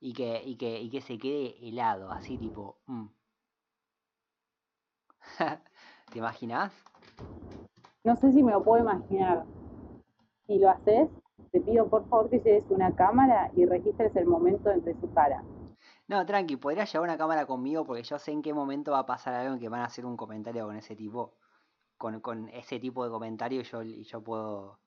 Y 0.00 0.12
que, 0.12 0.42
y 0.44 0.56
que, 0.56 0.80
y 0.80 0.88
que 0.88 1.00
se 1.00 1.18
quede 1.18 1.56
helado, 1.68 2.10
así 2.10 2.38
tipo... 2.38 2.78
Mm. 2.86 3.06
¿Te 6.12 6.18
imaginas? 6.18 6.72
No 8.04 8.16
sé 8.16 8.32
si 8.32 8.42
me 8.42 8.52
lo 8.52 8.62
puedo 8.64 8.82
imaginar 8.82 9.44
si 10.48 10.58
lo 10.58 10.70
haces, 10.70 11.08
te 11.52 11.60
pido 11.60 11.88
por 11.88 12.08
favor 12.08 12.30
que 12.30 12.38
lleves 12.40 12.64
una 12.70 12.92
cámara 12.96 13.50
y 13.54 13.66
registres 13.66 14.16
el 14.16 14.26
momento 14.26 14.70
entre 14.70 14.98
su 14.98 15.12
cara. 15.12 15.44
No, 16.08 16.24
tranqui, 16.24 16.56
podrías 16.56 16.90
llevar 16.90 17.10
una 17.10 17.18
cámara 17.18 17.44
conmigo 17.44 17.84
porque 17.84 18.02
yo 18.02 18.18
sé 18.18 18.32
en 18.32 18.40
qué 18.40 18.54
momento 18.54 18.92
va 18.92 19.00
a 19.00 19.06
pasar 19.06 19.34
algo 19.34 19.52
en 19.54 19.60
que 19.60 19.68
van 19.68 19.82
a 19.82 19.84
hacer 19.84 20.06
un 20.06 20.16
comentario 20.16 20.64
con 20.64 20.76
ese 20.76 20.96
tipo. 20.96 21.34
Con, 21.98 22.20
con 22.20 22.48
ese 22.48 22.80
tipo 22.80 23.04
de 23.04 23.10
comentario 23.10 23.60
yo, 23.62 23.82
y 23.82 24.04
yo 24.04 24.22
puedo. 24.22 24.78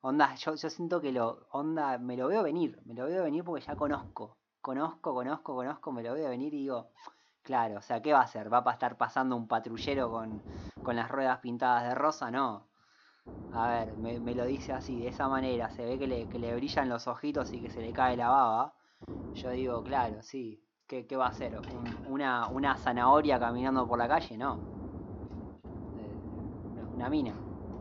Onda, 0.00 0.34
yo, 0.36 0.54
yo 0.54 0.70
siento 0.70 1.00
que 1.02 1.12
lo. 1.12 1.46
Onda, 1.50 1.98
me 1.98 2.16
lo 2.16 2.28
veo 2.28 2.42
venir. 2.42 2.80
Me 2.86 2.94
lo 2.94 3.06
veo 3.06 3.22
venir 3.24 3.44
porque 3.44 3.64
ya 3.66 3.76
conozco. 3.76 4.38
Conozco, 4.62 5.12
conozco, 5.12 5.54
conozco, 5.54 5.92
me 5.92 6.02
lo 6.02 6.14
veo 6.14 6.30
venir 6.30 6.54
y 6.54 6.58
digo. 6.58 6.88
Claro, 7.42 7.78
o 7.78 7.82
sea, 7.82 8.00
¿qué 8.00 8.12
va 8.12 8.20
a 8.20 8.24
hacer? 8.24 8.52
¿Va 8.52 8.62
a 8.64 8.72
estar 8.72 8.96
pasando 8.96 9.36
un 9.36 9.48
patrullero 9.48 10.10
con, 10.10 10.42
con 10.82 10.96
las 10.96 11.10
ruedas 11.10 11.40
pintadas 11.40 11.88
de 11.88 11.94
rosa? 11.94 12.30
No. 12.30 12.69
A 13.52 13.68
ver, 13.68 13.96
me, 13.96 14.34
lo 14.34 14.44
dice 14.44 14.72
así, 14.72 15.00
de 15.00 15.08
esa 15.08 15.28
manera, 15.28 15.68
se 15.70 15.84
ve 15.84 15.98
que 15.98 16.06
le, 16.06 16.28
que 16.28 16.38
le, 16.38 16.54
brillan 16.54 16.88
los 16.88 17.08
ojitos 17.08 17.52
y 17.52 17.60
que 17.60 17.68
se 17.68 17.80
le 17.80 17.92
cae 17.92 18.16
la 18.16 18.28
baba. 18.28 18.74
Yo 19.34 19.50
digo, 19.50 19.82
claro, 19.82 20.22
sí, 20.22 20.62
¿qué, 20.86 21.06
qué 21.06 21.16
va 21.16 21.26
a 21.26 21.30
hacer? 21.30 21.60
una, 22.06 22.48
una, 22.48 22.76
zanahoria 22.76 23.40
caminando 23.40 23.86
por 23.88 23.98
la 23.98 24.06
calle? 24.06 24.36
No. 24.36 24.60
Eh, 25.98 26.16
una 26.94 27.10
mina, 27.10 27.34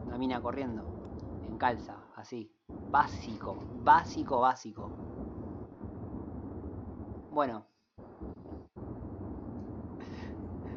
una 0.08 0.18
mina 0.18 0.42
corriendo, 0.42 0.82
en 1.52 1.58
calza, 1.58 1.98
así. 2.16 2.52
Básico, 2.92 3.56
básico, 3.84 4.40
básico. 4.40 4.90
Bueno. 7.32 7.64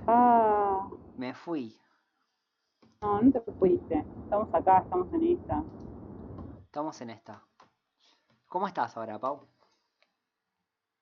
Ah. 0.07 0.87
Me 1.17 1.33
fui. 1.33 1.82
No, 3.03 3.21
no 3.21 3.31
te 3.33 3.41
fuiste. 3.53 4.05
Estamos 4.25 4.49
acá, 4.55 4.79
estamos 4.79 5.13
en 5.13 5.23
esta. 5.25 5.63
Estamos 6.67 7.01
en 7.01 7.11
esta. 7.11 7.43
¿Cómo 8.49 8.67
estás 8.67 8.97
ahora, 8.97 9.19
Pau? 9.19 9.41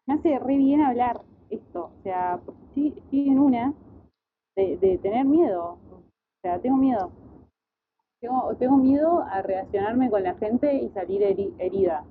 Me 0.06 0.14
hace 0.14 0.38
re 0.38 0.56
bien 0.56 0.80
hablar 0.80 1.20
esto, 1.50 1.90
o 1.98 2.02
sea, 2.02 2.40
porque 2.44 2.62
estoy, 2.64 2.88
estoy 3.04 3.28
en 3.28 3.38
una 3.38 3.74
de, 4.56 4.76
de 4.78 4.98
tener 4.98 5.24
miedo, 5.24 5.78
o 5.92 6.02
sea, 6.42 6.58
tengo 6.60 6.76
miedo. 6.76 7.10
Tengo, 8.20 8.54
tengo 8.56 8.76
miedo 8.76 9.20
a 9.22 9.42
relacionarme 9.42 10.10
con 10.10 10.22
la 10.22 10.34
gente 10.34 10.74
y 10.74 10.88
salir 10.90 11.22
heri- 11.22 11.54
herida. 11.58 12.04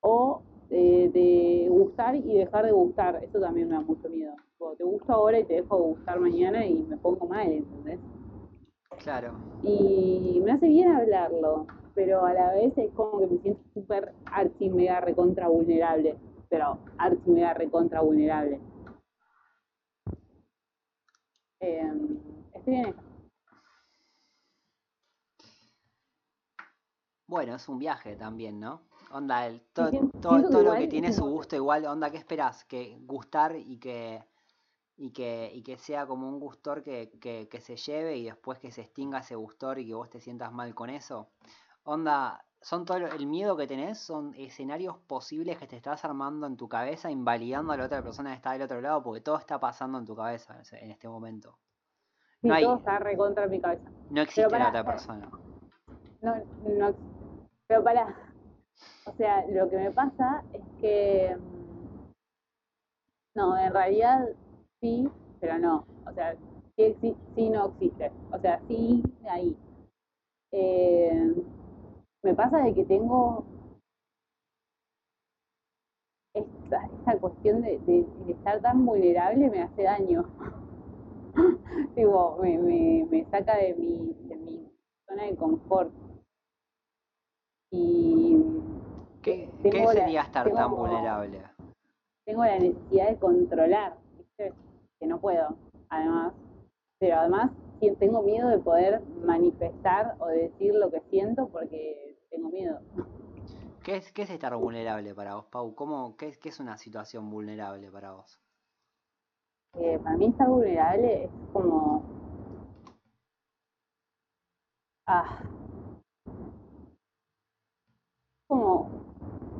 O 0.00 0.42
de, 0.68 1.10
de 1.12 1.66
gustar 1.70 2.14
y 2.16 2.22
dejar 2.34 2.66
de 2.66 2.72
gustar. 2.72 3.22
Eso 3.24 3.40
también 3.40 3.68
me 3.68 3.74
da 3.74 3.80
mucho 3.80 4.08
miedo. 4.08 4.34
Tipo, 4.52 4.74
te 4.76 4.84
gusto 4.84 5.12
ahora 5.12 5.38
y 5.40 5.44
te 5.44 5.54
dejo 5.54 5.76
de 5.76 5.82
gustar 5.82 6.20
mañana 6.20 6.64
y 6.66 6.82
me 6.82 6.96
pongo 6.96 7.26
mal, 7.26 7.50
¿entendés? 7.50 7.98
Claro. 9.02 9.34
Y 9.62 10.40
me 10.44 10.52
hace 10.52 10.66
bien 10.68 10.90
hablarlo, 10.92 11.66
pero 11.94 12.24
a 12.24 12.32
la 12.32 12.52
vez 12.52 12.76
es 12.78 12.90
como 12.94 13.18
que 13.20 13.26
me 13.26 13.38
siento 13.38 13.62
súper 13.74 14.14
archi 14.26 14.68
mega 14.70 15.00
recontra 15.00 15.48
vulnerable. 15.48 16.16
Pero 16.48 16.78
archi 16.98 17.30
mega 17.30 17.54
recontra 17.54 18.00
vulnerable. 18.00 18.60
Eh, 21.60 21.92
estoy 22.54 22.74
en 22.74 22.86
eso. 22.86 23.00
Bueno, 27.28 27.56
es 27.56 27.68
un 27.68 27.78
viaje 27.78 28.14
también, 28.14 28.60
¿no? 28.60 28.82
Onda, 29.10 29.46
el, 29.46 29.60
todo, 29.72 29.90
sien- 29.90 30.10
todo, 30.20 30.62
lo 30.62 30.74
que 30.74 30.86
tiene 30.86 31.12
su 31.12 31.24
gusto 31.26 31.56
igual, 31.56 31.84
onda, 31.86 32.10
¿qué 32.10 32.18
esperás? 32.18 32.64
Que 32.64 32.98
gustar 33.00 33.56
y 33.56 33.78
que, 33.78 34.22
y 34.96 35.10
que, 35.12 35.50
y 35.54 35.62
que 35.62 35.78
sea 35.78 36.06
como 36.06 36.28
un 36.28 36.40
gustor 36.40 36.82
que, 36.82 37.10
que, 37.20 37.48
que 37.48 37.60
se 37.60 37.76
lleve 37.76 38.16
y 38.16 38.24
después 38.24 38.58
que 38.58 38.70
se 38.70 38.82
extinga 38.82 39.18
ese 39.20 39.34
gustor 39.36 39.78
y 39.78 39.86
que 39.86 39.94
vos 39.94 40.10
te 40.10 40.20
sientas 40.20 40.52
mal 40.52 40.74
con 40.74 40.90
eso. 40.90 41.28
Onda, 41.84 42.44
son 42.60 42.84
todo 42.84 42.98
lo- 43.00 43.08
el 43.08 43.26
miedo 43.26 43.56
que 43.56 43.66
tenés 43.66 43.98
son 43.98 44.34
escenarios 44.36 44.96
posibles 45.06 45.58
que 45.58 45.66
te 45.66 45.76
estás 45.76 46.04
armando 46.04 46.46
en 46.46 46.56
tu 46.56 46.68
cabeza, 46.68 47.10
invalidando 47.10 47.72
a 47.72 47.76
la 47.76 47.84
otra 47.86 48.02
persona 48.02 48.30
que 48.30 48.36
está 48.36 48.52
del 48.52 48.62
otro 48.62 48.80
lado, 48.80 49.02
porque 49.02 49.20
todo 49.20 49.38
está 49.38 49.60
pasando 49.60 49.98
en 49.98 50.04
tu 50.06 50.16
cabeza 50.16 50.60
en 50.72 50.90
este 50.90 51.08
momento. 51.08 51.56
sí, 52.42 52.48
No 52.48 52.54
hay, 52.54 52.64
todo 52.64 52.76
está 52.76 52.98
recontra 52.98 53.46
mi 53.46 53.60
cabeza. 53.60 53.90
no 54.10 54.22
existe 54.22 54.58
la 54.58 54.58
para, 54.58 54.68
otra 54.68 54.84
persona. 54.84 55.30
no, 56.22 56.34
no, 56.78 56.94
pero 57.68 57.84
para, 57.84 58.16
o 59.06 59.12
sea, 59.16 59.44
lo 59.48 59.68
que 59.70 59.76
me 59.76 59.90
pasa 59.92 60.42
es 60.52 60.62
que, 60.80 61.36
mm, 61.36 61.96
no, 63.34 63.58
en 63.58 63.72
realidad 63.72 64.28
sí, 64.80 65.08
pero 65.40 65.58
no. 65.58 65.84
O 66.06 66.12
sea, 66.12 66.34
sí, 66.76 67.16
sí 67.34 67.50
no 67.50 67.66
existe. 67.68 68.10
O 68.32 68.38
sea, 68.38 68.60
sí 68.68 69.02
ahí. 69.28 69.56
Eh, 70.52 71.34
me 72.22 72.34
pasa 72.34 72.58
de 72.58 72.74
que 72.74 72.84
tengo 72.84 73.44
esta, 76.34 76.84
esta 76.86 77.18
cuestión 77.18 77.62
de, 77.62 77.78
de- 77.80 78.06
de 78.26 78.32
estar 78.32 78.60
tan 78.60 78.84
vulnerable 78.84 79.50
me 79.50 79.62
hace 79.62 79.82
daño. 79.82 80.24
Tipo, 81.94 82.38
me, 82.40 82.58
me, 82.58 83.06
me 83.10 83.24
saca 83.30 83.56
de 83.56 83.74
mi, 83.74 84.12
de 84.28 84.36
mi 84.36 84.72
zona 85.08 85.24
de 85.24 85.36
confort. 85.36 85.92
Y 87.72 88.36
¿Qué, 89.22 89.50
qué 89.62 89.70
tengo 89.70 89.92
la, 89.92 90.00
sería 90.00 90.22
estar 90.22 90.50
tan 90.52 90.70
como- 90.70 90.76
vulnerable? 90.76 91.42
tengo 92.24 92.44
la 92.44 92.58
necesidad 92.58 93.08
de 93.10 93.16
controlar, 93.18 93.96
¿viste? 94.16 94.52
Que 95.00 95.06
no 95.06 95.20
puedo, 95.20 95.56
además. 95.88 96.32
Pero 96.98 97.16
además 97.16 97.50
tengo 97.98 98.22
miedo 98.22 98.48
de 98.48 98.58
poder 98.58 99.02
manifestar 99.24 100.16
o 100.18 100.26
decir 100.28 100.74
lo 100.74 100.90
que 100.90 101.00
siento 101.10 101.48
porque 101.48 102.18
tengo 102.30 102.48
miedo. 102.48 102.80
¿Qué 103.84 103.96
es, 103.96 104.12
qué 104.12 104.22
es 104.22 104.30
estar 104.30 104.56
vulnerable 104.56 105.14
para 105.14 105.36
vos, 105.36 105.44
Pau? 105.46 105.74
¿Cómo, 105.74 106.16
qué, 106.16 106.28
es- 106.28 106.38
qué 106.38 106.48
es 106.48 106.58
una 106.58 106.76
situación 106.78 107.30
vulnerable 107.30 107.90
para 107.90 108.12
vos? 108.12 108.40
Eh, 109.74 109.98
para 110.02 110.16
mí 110.16 110.26
estar 110.26 110.48
vulnerable 110.48 111.24
es 111.24 111.30
como... 111.52 112.02
Ah, 115.06 115.42
como... 118.48 118.90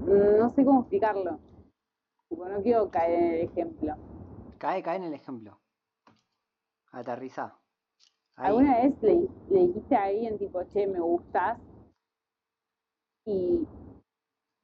No 0.07 0.51
sé 0.55 0.65
cómo 0.65 0.81
explicarlo. 0.81 1.39
No 2.31 2.63
quiero 2.63 2.91
caer 2.91 3.19
en 3.23 3.35
el 3.35 3.41
ejemplo. 3.43 3.95
Cae, 4.59 4.83
cae 4.83 4.97
en 4.97 5.05
el 5.05 5.15
ejemplo. 5.15 5.61
Aterriza. 6.93 7.59
¿Alguna 8.37 8.81
vez 8.81 9.03
le, 9.03 9.29
le 9.51 9.67
dijiste 9.67 9.97
a 9.97 10.05
alguien 10.05 10.39
tipo, 10.39 10.63
che, 10.65 10.87
me 10.87 11.01
gustas? 11.01 11.59
Y, 13.27 13.67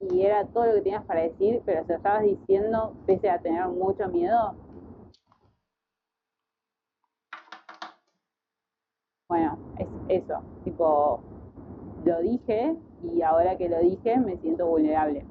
y 0.00 0.22
era 0.22 0.46
todo 0.46 0.66
lo 0.66 0.74
que 0.74 0.82
tenías 0.82 1.04
para 1.04 1.22
decir, 1.22 1.62
pero 1.64 1.84
se 1.84 1.92
lo 1.92 1.96
estabas 1.96 2.22
diciendo 2.22 2.94
pese 3.06 3.30
a 3.30 3.40
tener 3.40 3.66
mucho 3.68 4.08
miedo. 4.08 4.54
Bueno, 9.28 9.58
es 9.78 10.22
eso, 10.22 10.42
tipo, 10.64 11.20
lo 12.04 12.20
dije 12.20 12.76
y 13.02 13.22
ahora 13.22 13.56
que 13.56 13.68
lo 13.68 13.78
dije 13.80 14.18
me 14.18 14.36
siento 14.38 14.66
vulnerable. 14.66 15.26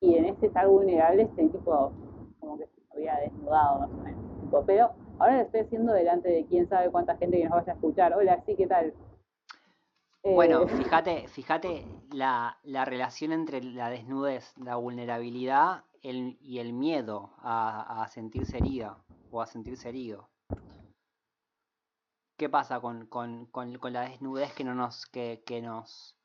Y 0.00 0.14
en 0.16 0.26
este 0.26 0.46
estar 0.46 0.68
vulnerable 0.68 1.22
estoy 1.22 1.48
tipo, 1.48 1.92
como 2.38 2.58
que 2.58 2.66
se 2.66 2.80
me 2.80 2.87
había 2.98 3.16
desnudado 3.20 3.80
más 3.80 3.90
o 3.90 4.02
menos. 4.02 4.20
Tipo, 4.40 4.64
pero 4.64 4.90
ahora 5.18 5.36
lo 5.38 5.42
estoy 5.42 5.60
haciendo 5.60 5.92
delante 5.92 6.28
de 6.28 6.46
quién 6.46 6.68
sabe 6.68 6.90
cuánta 6.90 7.16
gente 7.16 7.38
que 7.38 7.44
nos 7.44 7.52
vaya 7.54 7.72
a 7.72 7.74
escuchar. 7.76 8.14
Hola, 8.14 8.42
sí, 8.46 8.56
¿qué 8.56 8.66
tal? 8.66 8.94
Bueno, 10.30 10.62
Eh, 10.62 10.68
fíjate, 10.68 11.26
fíjate 11.28 11.84
la, 12.12 12.58
la 12.62 12.84
relación 12.86 13.32
entre 13.32 13.62
la 13.62 13.90
desnudez, 13.90 14.54
la 14.56 14.76
vulnerabilidad 14.76 15.84
el- 16.02 16.38
y 16.40 16.60
el 16.60 16.72
miedo 16.72 17.32
a, 17.38 18.02
a 18.02 18.08
sentirse 18.08 18.58
herida 18.58 19.04
o 19.30 19.42
a 19.42 19.46
sentirse 19.46 19.88
herido. 19.88 20.30
¿Qué 22.38 22.48
pasa 22.48 22.80
con, 22.80 23.06
con, 23.06 23.46
con, 23.46 23.76
con 23.78 23.92
la 23.92 24.00
desnudez 24.02 24.54
que 24.54 24.64
no 24.64 24.74
nos, 24.74 25.04
que, 25.06 25.42
que 25.44 25.60
nos, 25.60 26.16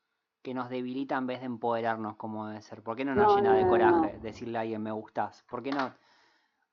que 0.42 0.54
nos 0.54 0.70
debilita 0.70 1.16
en 1.18 1.26
vez 1.26 1.40
de 1.40 1.46
empoderarnos 1.46 2.16
como 2.16 2.46
debe 2.46 2.62
ser? 2.62 2.82
¿Por 2.82 2.96
qué 2.96 3.04
no 3.04 3.14
nos 3.14 3.28
no, 3.28 3.34
llena 3.34 3.52
no, 3.52 3.56
de 3.56 3.66
coraje 3.66 4.18
no. 4.18 4.20
decirle 4.20 4.58
a 4.58 4.62
alguien 4.62 4.82
me 4.82 4.92
gustas? 4.92 5.42
¿Por 5.50 5.62
qué 5.62 5.72
no? 5.72 5.94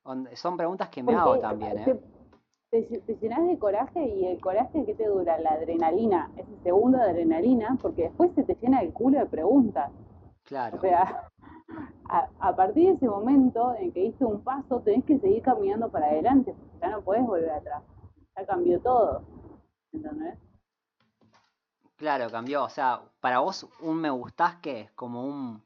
On- 0.04 0.28
Son 0.36 0.58
preguntas 0.58 0.90
que 0.90 1.02
me 1.02 1.16
hago 1.16 1.40
también, 1.40 1.78
¿eh? 1.80 1.96
te, 2.72 2.82
te, 2.84 3.18
llenas 3.22 3.48
de 3.48 3.58
coraje 3.60 4.04
y 4.06 4.26
el 4.28 4.40
coraje 4.40 4.86
que 4.86 4.96
te 4.96 5.08
dura 5.08 5.40
la 5.40 5.52
adrenalina, 5.52 6.32
ese 6.38 6.58
segundo 6.64 6.98
de 6.98 7.06
adrenalina, 7.06 7.78
porque 7.82 8.04
después 8.04 8.32
se 8.36 8.44
te 8.44 8.56
llena 8.62 8.82
el 8.82 8.94
culo 8.94 9.20
de 9.20 9.26
preguntas. 9.26 9.92
O 10.72 10.80
Claro, 10.80 10.80
sea, 10.80 11.30
a, 12.10 12.30
a 12.40 12.56
partir 12.56 12.88
de 12.90 12.94
ese 12.96 13.08
momento 13.08 13.76
en 13.76 13.92
que 13.92 14.02
diste 14.02 14.26
un 14.26 14.42
paso, 14.44 14.82
tenés 14.82 15.06
que 15.06 15.20
seguir 15.20 15.44
caminando 15.44 15.90
para 15.90 16.08
adelante, 16.08 16.54
porque 16.54 16.80
ya 16.82 16.90
no 16.92 17.02
podés 17.02 17.26
volver 17.26 17.52
atrás. 17.52 17.84
Ya 18.38 18.46
cambió 18.46 18.80
todo. 18.82 19.24
¿Entendés? 19.94 20.38
claro, 21.96 22.30
cambió. 22.32 22.64
O 22.64 22.70
sea, 22.70 23.02
para 23.20 23.40
vos 23.40 23.68
un 23.80 23.98
me 24.02 24.10
gustás 24.10 24.56
que 24.58 24.82
es 24.82 24.92
como 24.92 25.26
un 25.26 25.64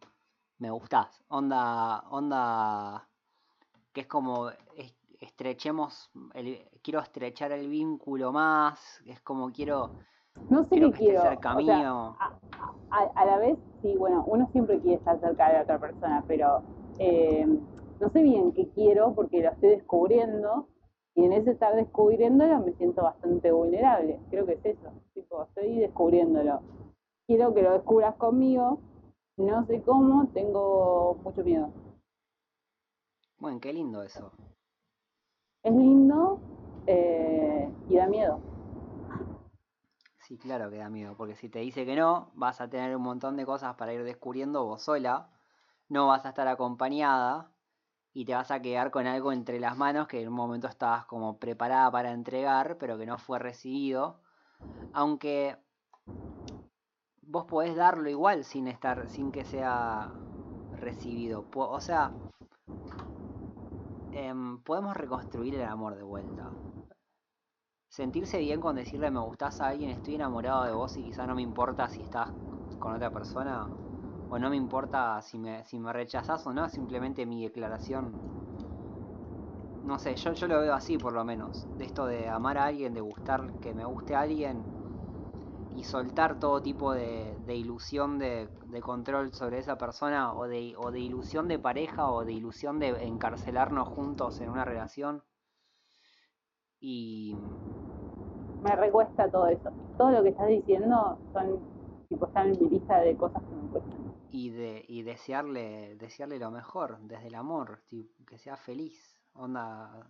me 0.59 0.69
gustás. 0.71 1.23
Onda, 1.29 2.01
onda, 2.09 3.07
que 3.95 4.01
es 4.01 4.07
como 4.07 4.49
es- 4.77 4.93
estrechemos, 5.21 6.11
el, 6.33 6.59
quiero 6.83 6.99
estrechar 6.99 7.53
el 7.53 7.69
vínculo 7.69 8.31
más, 8.33 9.01
es 9.07 9.21
como 9.21 9.49
quiero, 9.51 9.89
No 10.49 10.63
sé 10.65 10.69
quiero 10.71 10.91
qué 10.91 10.97
que 10.97 11.05
quiero. 11.05 11.21
cerca 11.21 11.55
O 11.55 11.61
sea, 11.63 11.77
mío. 11.79 12.15
a, 12.19 12.33
a- 12.91 13.11
a 13.15 13.25
la 13.25 13.37
vez, 13.37 13.57
sí, 13.81 13.95
bueno, 13.97 14.23
uno 14.27 14.47
siempre 14.51 14.79
quiere 14.81 14.97
estar 14.97 15.19
cerca 15.21 15.47
de 15.47 15.53
la 15.53 15.61
otra 15.63 15.79
persona, 15.79 16.23
pero 16.27 16.61
eh, 16.99 17.47
no 18.01 18.09
sé 18.09 18.21
bien 18.21 18.51
qué 18.51 18.67
quiero 18.75 19.13
porque 19.15 19.41
lo 19.41 19.49
estoy 19.51 19.69
descubriendo 19.69 20.67
y 21.15 21.23
en 21.23 21.31
ese 21.31 21.51
estar 21.51 21.73
descubriéndolo 21.75 22.59
me 22.59 22.73
siento 22.73 23.01
bastante 23.03 23.51
vulnerable. 23.53 24.19
Creo 24.29 24.45
que 24.45 24.53
es 24.53 24.65
eso, 24.65 24.91
tipo, 25.13 25.43
estoy 25.43 25.79
descubriéndolo. 25.79 26.59
Quiero 27.27 27.53
que 27.53 27.61
lo 27.61 27.71
descubras 27.71 28.15
conmigo, 28.15 28.79
no 29.37 29.65
sé 29.65 29.81
cómo, 29.81 30.27
tengo 30.33 31.17
mucho 31.23 31.43
miedo. 31.43 31.69
Bueno, 33.45 33.59
qué 33.59 33.71
lindo 33.71 34.01
eso. 34.01 34.31
Es 35.61 35.71
lindo 35.71 36.39
eh, 36.87 37.71
y 37.87 37.95
da 37.95 38.07
miedo. 38.07 38.39
Sí, 40.21 40.35
claro 40.39 40.71
que 40.71 40.77
da 40.77 40.89
miedo, 40.89 41.13
porque 41.15 41.35
si 41.35 41.47
te 41.47 41.59
dice 41.59 41.85
que 41.85 41.95
no, 41.95 42.31
vas 42.33 42.59
a 42.59 42.71
tener 42.71 42.95
un 42.95 43.03
montón 43.03 43.37
de 43.37 43.45
cosas 43.45 43.75
para 43.75 43.93
ir 43.93 44.03
descubriendo 44.03 44.65
vos 44.65 44.81
sola, 44.81 45.29
no 45.89 46.07
vas 46.07 46.25
a 46.25 46.29
estar 46.29 46.47
acompañada 46.47 47.51
y 48.15 48.25
te 48.25 48.33
vas 48.33 48.49
a 48.49 48.63
quedar 48.63 48.89
con 48.89 49.05
algo 49.05 49.31
entre 49.31 49.59
las 49.59 49.77
manos 49.77 50.07
que 50.07 50.23
en 50.23 50.29
un 50.29 50.33
momento 50.33 50.67
estabas 50.67 51.05
como 51.05 51.37
preparada 51.37 51.91
para 51.91 52.13
entregar, 52.13 52.79
pero 52.79 52.97
que 52.97 53.05
no 53.05 53.19
fue 53.19 53.37
recibido. 53.37 54.21
Aunque 54.91 55.55
vos 57.21 57.45
podés 57.45 57.75
darlo 57.75 58.09
igual 58.09 58.43
sin 58.43 58.67
estar, 58.67 59.07
sin 59.07 59.31
que 59.31 59.45
sea 59.45 60.15
recibido. 60.79 61.45
O 61.53 61.79
sea, 61.79 62.11
em, 64.15 64.59
podemos 64.63 64.95
reconstruir 64.95 65.55
el 65.55 65.63
amor 65.63 65.95
de 65.95 66.03
vuelta. 66.03 66.53
Sentirse 67.89 68.37
bien 68.39 68.61
con 68.61 68.75
decirle 68.77 69.11
me 69.11 69.19
gustás 69.19 69.59
a 69.59 69.67
alguien, 69.67 69.89
estoy 69.89 70.15
enamorado 70.15 70.63
de 70.63 70.71
vos 70.71 70.97
y 70.97 71.03
quizá 71.03 71.27
no 71.27 71.35
me 71.35 71.41
importa 71.41 71.89
si 71.89 72.01
estás 72.01 72.31
con 72.79 72.93
otra 72.93 73.11
persona. 73.11 73.69
o 74.29 74.39
no 74.39 74.49
me 74.49 74.55
importa 74.55 75.21
si 75.21 75.37
me, 75.37 75.63
si 75.65 75.79
rechazás 75.79 76.47
o 76.47 76.53
no, 76.53 76.67
simplemente 76.69 77.25
mi 77.25 77.43
declaración. 77.43 78.17
No 79.83 79.99
sé, 79.99 80.15
yo, 80.15 80.33
yo 80.33 80.47
lo 80.47 80.61
veo 80.61 80.73
así 80.73 80.97
por 80.97 81.13
lo 81.13 81.23
menos. 81.25 81.67
De 81.73 81.85
esto 81.85 82.05
de 82.05 82.29
amar 82.29 82.57
a 82.57 82.65
alguien, 82.65 82.93
de 82.93 83.01
gustar, 83.01 83.53
que 83.61 83.73
me 83.73 83.85
guste 83.85 84.15
a 84.15 84.21
alguien 84.21 84.74
y 85.75 85.83
soltar 85.83 86.39
todo 86.39 86.61
tipo 86.61 86.93
de, 86.93 87.37
de 87.45 87.55
ilusión 87.55 88.17
de, 88.17 88.47
de, 88.67 88.81
control 88.81 89.33
sobre 89.33 89.59
esa 89.59 89.77
persona 89.77 90.33
o 90.33 90.47
de, 90.47 90.73
o 90.77 90.91
de 90.91 90.99
ilusión 90.99 91.47
de 91.47 91.59
pareja 91.59 92.09
o 92.09 92.23
de 92.23 92.31
ilusión 92.31 92.79
de 92.79 92.89
encarcelarnos 93.05 93.89
juntos 93.89 94.39
en 94.39 94.49
una 94.49 94.63
relación. 94.63 95.23
Y... 96.79 97.35
Me 98.63 98.75
recuesta 98.75 99.29
todo 99.29 99.47
eso. 99.47 99.69
Todo 99.97 100.11
lo 100.11 100.23
que 100.23 100.29
estás 100.29 100.47
diciendo 100.47 101.19
son, 101.33 101.59
tipo, 102.07 102.27
están 102.27 102.53
en 102.53 102.63
mi 102.63 102.69
lista 102.69 102.99
de 103.01 103.17
cosas 103.17 103.43
que 103.43 103.55
me 103.55 103.69
cuestan. 103.69 104.13
Y, 104.31 104.49
de, 104.49 104.85
y 104.87 105.03
desearle, 105.03 105.95
desearle 105.97 106.39
lo 106.39 106.51
mejor, 106.51 106.99
desde 107.01 107.27
el 107.27 107.35
amor, 107.35 107.83
que 107.89 108.37
sea 108.37 108.55
feliz. 108.55 109.21
Onda, 109.33 110.07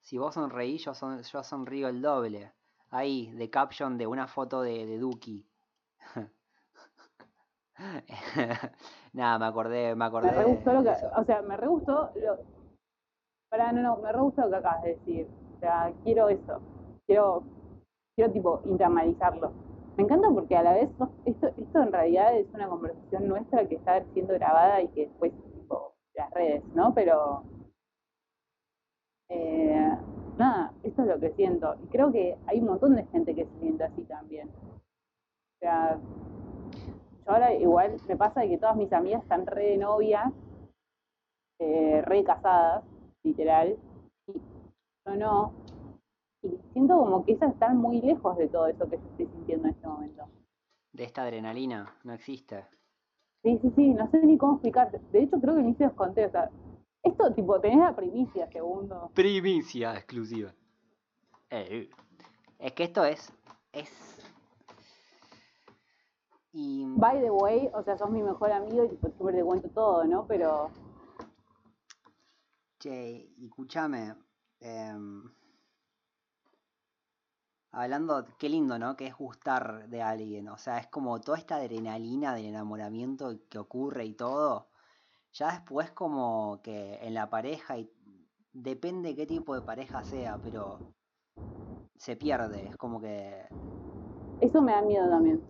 si 0.00 0.18
vos 0.18 0.34
sonreís, 0.34 0.84
yo, 0.84 0.94
son, 0.94 1.20
yo 1.22 1.42
sonrío 1.42 1.88
el 1.88 2.02
doble. 2.02 2.52
Ahí, 2.96 3.30
de 3.32 3.50
caption 3.50 3.98
de 3.98 4.06
una 4.06 4.26
foto 4.26 4.62
de, 4.62 4.86
de 4.86 4.98
Duki. 4.98 5.46
Nada, 9.12 9.38
me 9.38 9.44
acordé, 9.44 9.94
me 9.94 10.06
acordé. 10.06 10.30
Me 10.30 10.38
re 10.38 10.44
gustó 10.44 10.72
lo 10.72 10.82
que, 10.82 10.94
o 11.14 11.24
sea, 11.24 11.42
me 11.42 11.58
re 11.58 11.66
gustó 11.66 12.10
lo, 12.14 12.38
para, 13.50 13.70
no, 13.72 13.82
no, 13.82 13.98
me 13.98 14.10
re 14.10 14.18
gustó 14.18 14.40
lo 14.42 14.48
que 14.48 14.56
acabas 14.56 14.82
de 14.82 14.94
decir. 14.94 15.28
O 15.56 15.58
sea, 15.58 15.92
quiero 16.04 16.30
eso. 16.30 16.58
Quiero, 17.06 17.42
quiero 18.14 18.32
tipo 18.32 18.62
internalizarlo. 18.64 19.52
Me 19.98 20.04
encanta 20.04 20.30
porque 20.30 20.56
a 20.56 20.62
la 20.62 20.72
vez 20.72 20.88
esto, 21.26 21.48
esto 21.54 21.82
en 21.82 21.92
realidad 21.92 22.34
es 22.34 22.46
una 22.54 22.66
conversación 22.66 23.28
nuestra 23.28 23.68
que 23.68 23.74
está 23.74 24.02
siendo 24.14 24.32
grabada 24.32 24.80
y 24.80 24.88
que 24.88 25.08
después 25.08 25.32
tipo 25.52 25.92
las 26.14 26.30
redes, 26.30 26.64
¿no? 26.74 26.94
Pero 26.94 27.44
eh, 29.28 29.98
nada, 30.38 30.72
esto 30.82 31.02
es 31.02 31.08
lo 31.08 31.18
que 31.20 31.30
siento. 31.32 31.76
Y 31.82 31.86
creo 31.88 32.12
que 32.12 32.36
hay 32.46 32.60
un 32.60 32.66
montón 32.66 32.94
de 32.94 33.04
gente 33.06 33.34
que 33.34 33.44
se 33.44 33.58
siente 33.60 33.84
así 33.84 34.02
también. 34.04 34.48
O 34.48 35.58
sea, 35.60 35.98
yo 37.24 37.32
ahora 37.32 37.54
igual 37.54 37.96
me 38.08 38.16
pasa 38.16 38.40
de 38.40 38.50
que 38.50 38.58
todas 38.58 38.76
mis 38.76 38.92
amigas 38.92 39.22
están 39.22 39.46
re 39.46 39.70
de 39.70 39.78
novia, 39.78 40.32
eh, 41.58 42.02
re 42.02 42.24
casadas, 42.24 42.84
literal, 43.22 43.76
y 44.28 44.40
yo 45.06 45.16
no. 45.16 45.52
Y 46.42 46.58
siento 46.72 46.98
como 46.98 47.24
que 47.24 47.32
esas 47.32 47.52
están 47.52 47.78
muy 47.78 48.00
lejos 48.00 48.36
de 48.36 48.48
todo 48.48 48.66
eso 48.66 48.88
que 48.88 48.98
yo 48.98 49.04
estoy 49.10 49.26
sintiendo 49.26 49.68
en 49.68 49.74
este 49.74 49.86
momento. 49.86 50.28
De 50.92 51.04
esta 51.04 51.22
adrenalina, 51.22 51.94
no 52.04 52.12
existe. 52.12 52.64
Sí, 53.42 53.58
sí, 53.62 53.72
sí, 53.76 53.94
no 53.94 54.10
sé 54.10 54.18
ni 54.24 54.36
cómo 54.38 54.54
explicarte. 54.54 55.00
De 55.12 55.22
hecho, 55.22 55.40
creo 55.40 55.56
que 55.56 55.62
ni 55.62 55.74
se 55.74 55.84
los 55.84 55.92
conté, 55.94 56.26
o 56.26 56.30
sea, 56.30 56.50
esto, 57.06 57.32
tipo, 57.32 57.60
tenés 57.60 57.78
la 57.78 57.94
primicia, 57.94 58.50
segundo. 58.50 59.10
Primicia 59.14 59.94
exclusiva. 59.94 60.52
Eh, 61.50 61.88
es 62.58 62.72
que 62.72 62.84
esto 62.84 63.04
es. 63.04 63.32
Es. 63.72 63.90
Y. 66.52 66.84
By 66.96 67.20
the 67.20 67.30
way, 67.30 67.70
o 67.72 67.82
sea, 67.82 67.96
sos 67.96 68.10
mi 68.10 68.22
mejor 68.22 68.50
amigo 68.52 68.84
y 68.84 68.88
tipo, 68.88 69.08
siempre 69.08 69.36
te 69.36 69.44
cuento 69.44 69.68
todo, 69.70 70.04
¿no? 70.04 70.26
Pero. 70.26 70.70
Che, 72.78 73.32
y 73.36 73.46
escúchame. 73.46 74.14
Eh, 74.60 74.94
hablando, 77.72 78.24
qué 78.38 78.48
lindo, 78.48 78.78
¿no? 78.78 78.96
Que 78.96 79.06
es 79.06 79.16
gustar 79.16 79.88
de 79.88 80.02
alguien. 80.02 80.48
O 80.48 80.56
sea, 80.56 80.78
es 80.78 80.86
como 80.88 81.20
toda 81.20 81.38
esta 81.38 81.56
adrenalina 81.56 82.34
del 82.34 82.46
enamoramiento 82.46 83.38
que 83.48 83.58
ocurre 83.58 84.06
y 84.06 84.14
todo 84.14 84.68
ya 85.36 85.52
después 85.52 85.90
como 85.90 86.60
que 86.62 86.98
en 87.02 87.14
la 87.14 87.28
pareja, 87.28 87.78
y 87.78 87.90
depende 88.52 89.14
qué 89.14 89.26
tipo 89.26 89.54
de 89.54 89.60
pareja 89.62 90.02
sea, 90.02 90.38
pero 90.42 90.78
se 91.96 92.16
pierde, 92.16 92.66
es 92.68 92.76
como 92.76 93.00
que... 93.00 93.46
Eso 94.40 94.60
me 94.60 94.72
da 94.72 94.82
miedo 94.82 95.08
también. 95.08 95.40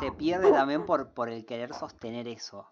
Se 0.00 0.12
pierde 0.12 0.50
también 0.50 0.84
por, 0.84 1.12
por 1.12 1.28
el 1.28 1.44
querer 1.44 1.74
sostener 1.74 2.28
eso. 2.28 2.66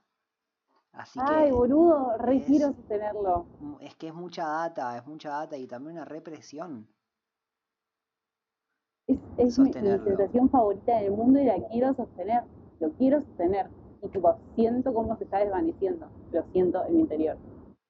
Así 0.92 1.18
Ay, 1.22 1.48
que 1.48 1.52
boludo, 1.52 2.16
re 2.18 2.42
quiero 2.42 2.72
sostenerlo. 2.72 3.46
es 3.80 3.94
que 3.96 4.08
es 4.08 4.14
mucha 4.14 4.46
data, 4.46 4.98
es 4.98 5.06
mucha 5.06 5.30
data 5.30 5.56
y 5.56 5.66
también 5.66 5.96
una 5.96 6.04
represión. 6.04 6.88
Es, 9.06 9.18
es 9.38 9.58
mi, 9.58 9.72
mi 9.72 9.72
sensación 9.72 10.48
favorita 10.50 10.98
del 10.98 11.12
mundo 11.12 11.40
y 11.40 11.44
la 11.44 11.56
quiero 11.68 11.94
sostener. 11.94 12.44
Lo 12.80 12.90
quiero 12.92 13.20
sostener 13.22 13.68
y 14.02 14.08
tipo, 14.08 14.38
siento 14.54 14.92
cómo 14.94 15.16
se 15.16 15.24
está 15.24 15.38
desvaneciendo. 15.38 16.06
Lo 16.32 16.42
siento 16.52 16.84
en 16.84 16.94
mi 16.94 17.00
interior. 17.00 17.36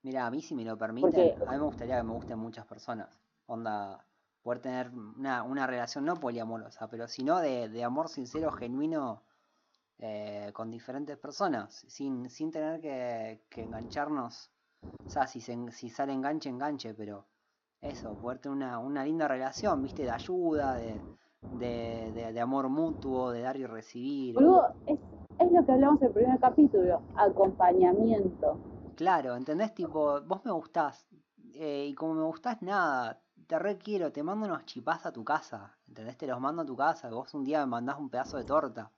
Mira, 0.02 0.26
a 0.26 0.30
mí 0.30 0.40
si 0.40 0.54
me 0.54 0.64
lo 0.64 0.76
permiten, 0.78 1.34
a 1.46 1.52
mí 1.52 1.58
me 1.58 1.64
gustaría 1.64 1.98
que 1.98 2.02
me 2.02 2.12
gusten 2.14 2.38
muchas 2.38 2.66
personas. 2.66 3.08
Onda, 3.46 4.04
poder 4.42 4.60
tener 4.60 4.90
una, 4.90 5.42
una 5.42 5.66
relación 5.66 6.04
no 6.04 6.16
poliamorosa, 6.16 6.88
pero 6.88 7.06
sino 7.06 7.38
de, 7.40 7.68
de 7.68 7.84
amor 7.84 8.08
sincero, 8.08 8.50
genuino, 8.50 9.22
eh, 9.98 10.50
con 10.54 10.70
diferentes 10.70 11.18
personas, 11.18 11.84
sin, 11.88 12.30
sin 12.30 12.50
tener 12.50 12.80
que, 12.80 13.42
que 13.50 13.64
engancharnos. 13.64 14.50
O 15.06 15.10
sea, 15.10 15.26
si, 15.26 15.40
se, 15.40 15.54
si 15.72 15.90
sale 15.90 16.12
enganche, 16.12 16.48
enganche, 16.48 16.94
pero 16.94 17.26
eso, 17.82 18.14
poder 18.14 18.38
tener 18.38 18.56
una, 18.56 18.78
una 18.78 19.04
linda 19.04 19.28
relación, 19.28 19.82
viste, 19.82 20.04
de 20.04 20.10
ayuda, 20.10 20.74
de, 20.74 20.98
de, 21.58 22.12
de, 22.12 22.32
de 22.32 22.40
amor 22.40 22.70
mutuo, 22.70 23.30
de 23.30 23.42
dar 23.42 23.58
y 23.58 23.66
recibir. 23.66 24.34
Boludo, 24.34 24.72
es 24.86 24.98
es 25.40 25.50
lo 25.52 25.64
que 25.64 25.72
hablamos 25.72 26.00
en 26.02 26.08
el 26.08 26.12
primer 26.12 26.38
capítulo, 26.38 27.00
acompañamiento. 27.16 28.56
Claro, 28.96 29.34
¿entendés? 29.36 29.74
Tipo, 29.74 30.20
vos 30.20 30.44
me 30.44 30.52
gustás, 30.52 31.06
eh, 31.54 31.86
y 31.88 31.94
como 31.94 32.14
me 32.14 32.24
gustás 32.24 32.60
nada, 32.60 33.18
te 33.46 33.58
requiero, 33.58 34.12
te 34.12 34.22
mando 34.22 34.46
unos 34.46 34.66
chipás 34.66 35.06
a 35.06 35.12
tu 35.12 35.24
casa, 35.24 35.76
¿entendés? 35.88 36.18
Te 36.18 36.26
los 36.26 36.40
mando 36.40 36.62
a 36.62 36.66
tu 36.66 36.76
casa, 36.76 37.08
vos 37.10 37.32
un 37.34 37.44
día 37.44 37.60
me 37.60 37.66
mandás 37.66 37.98
un 37.98 38.10
pedazo 38.10 38.36
de 38.36 38.44
torta. 38.44 38.90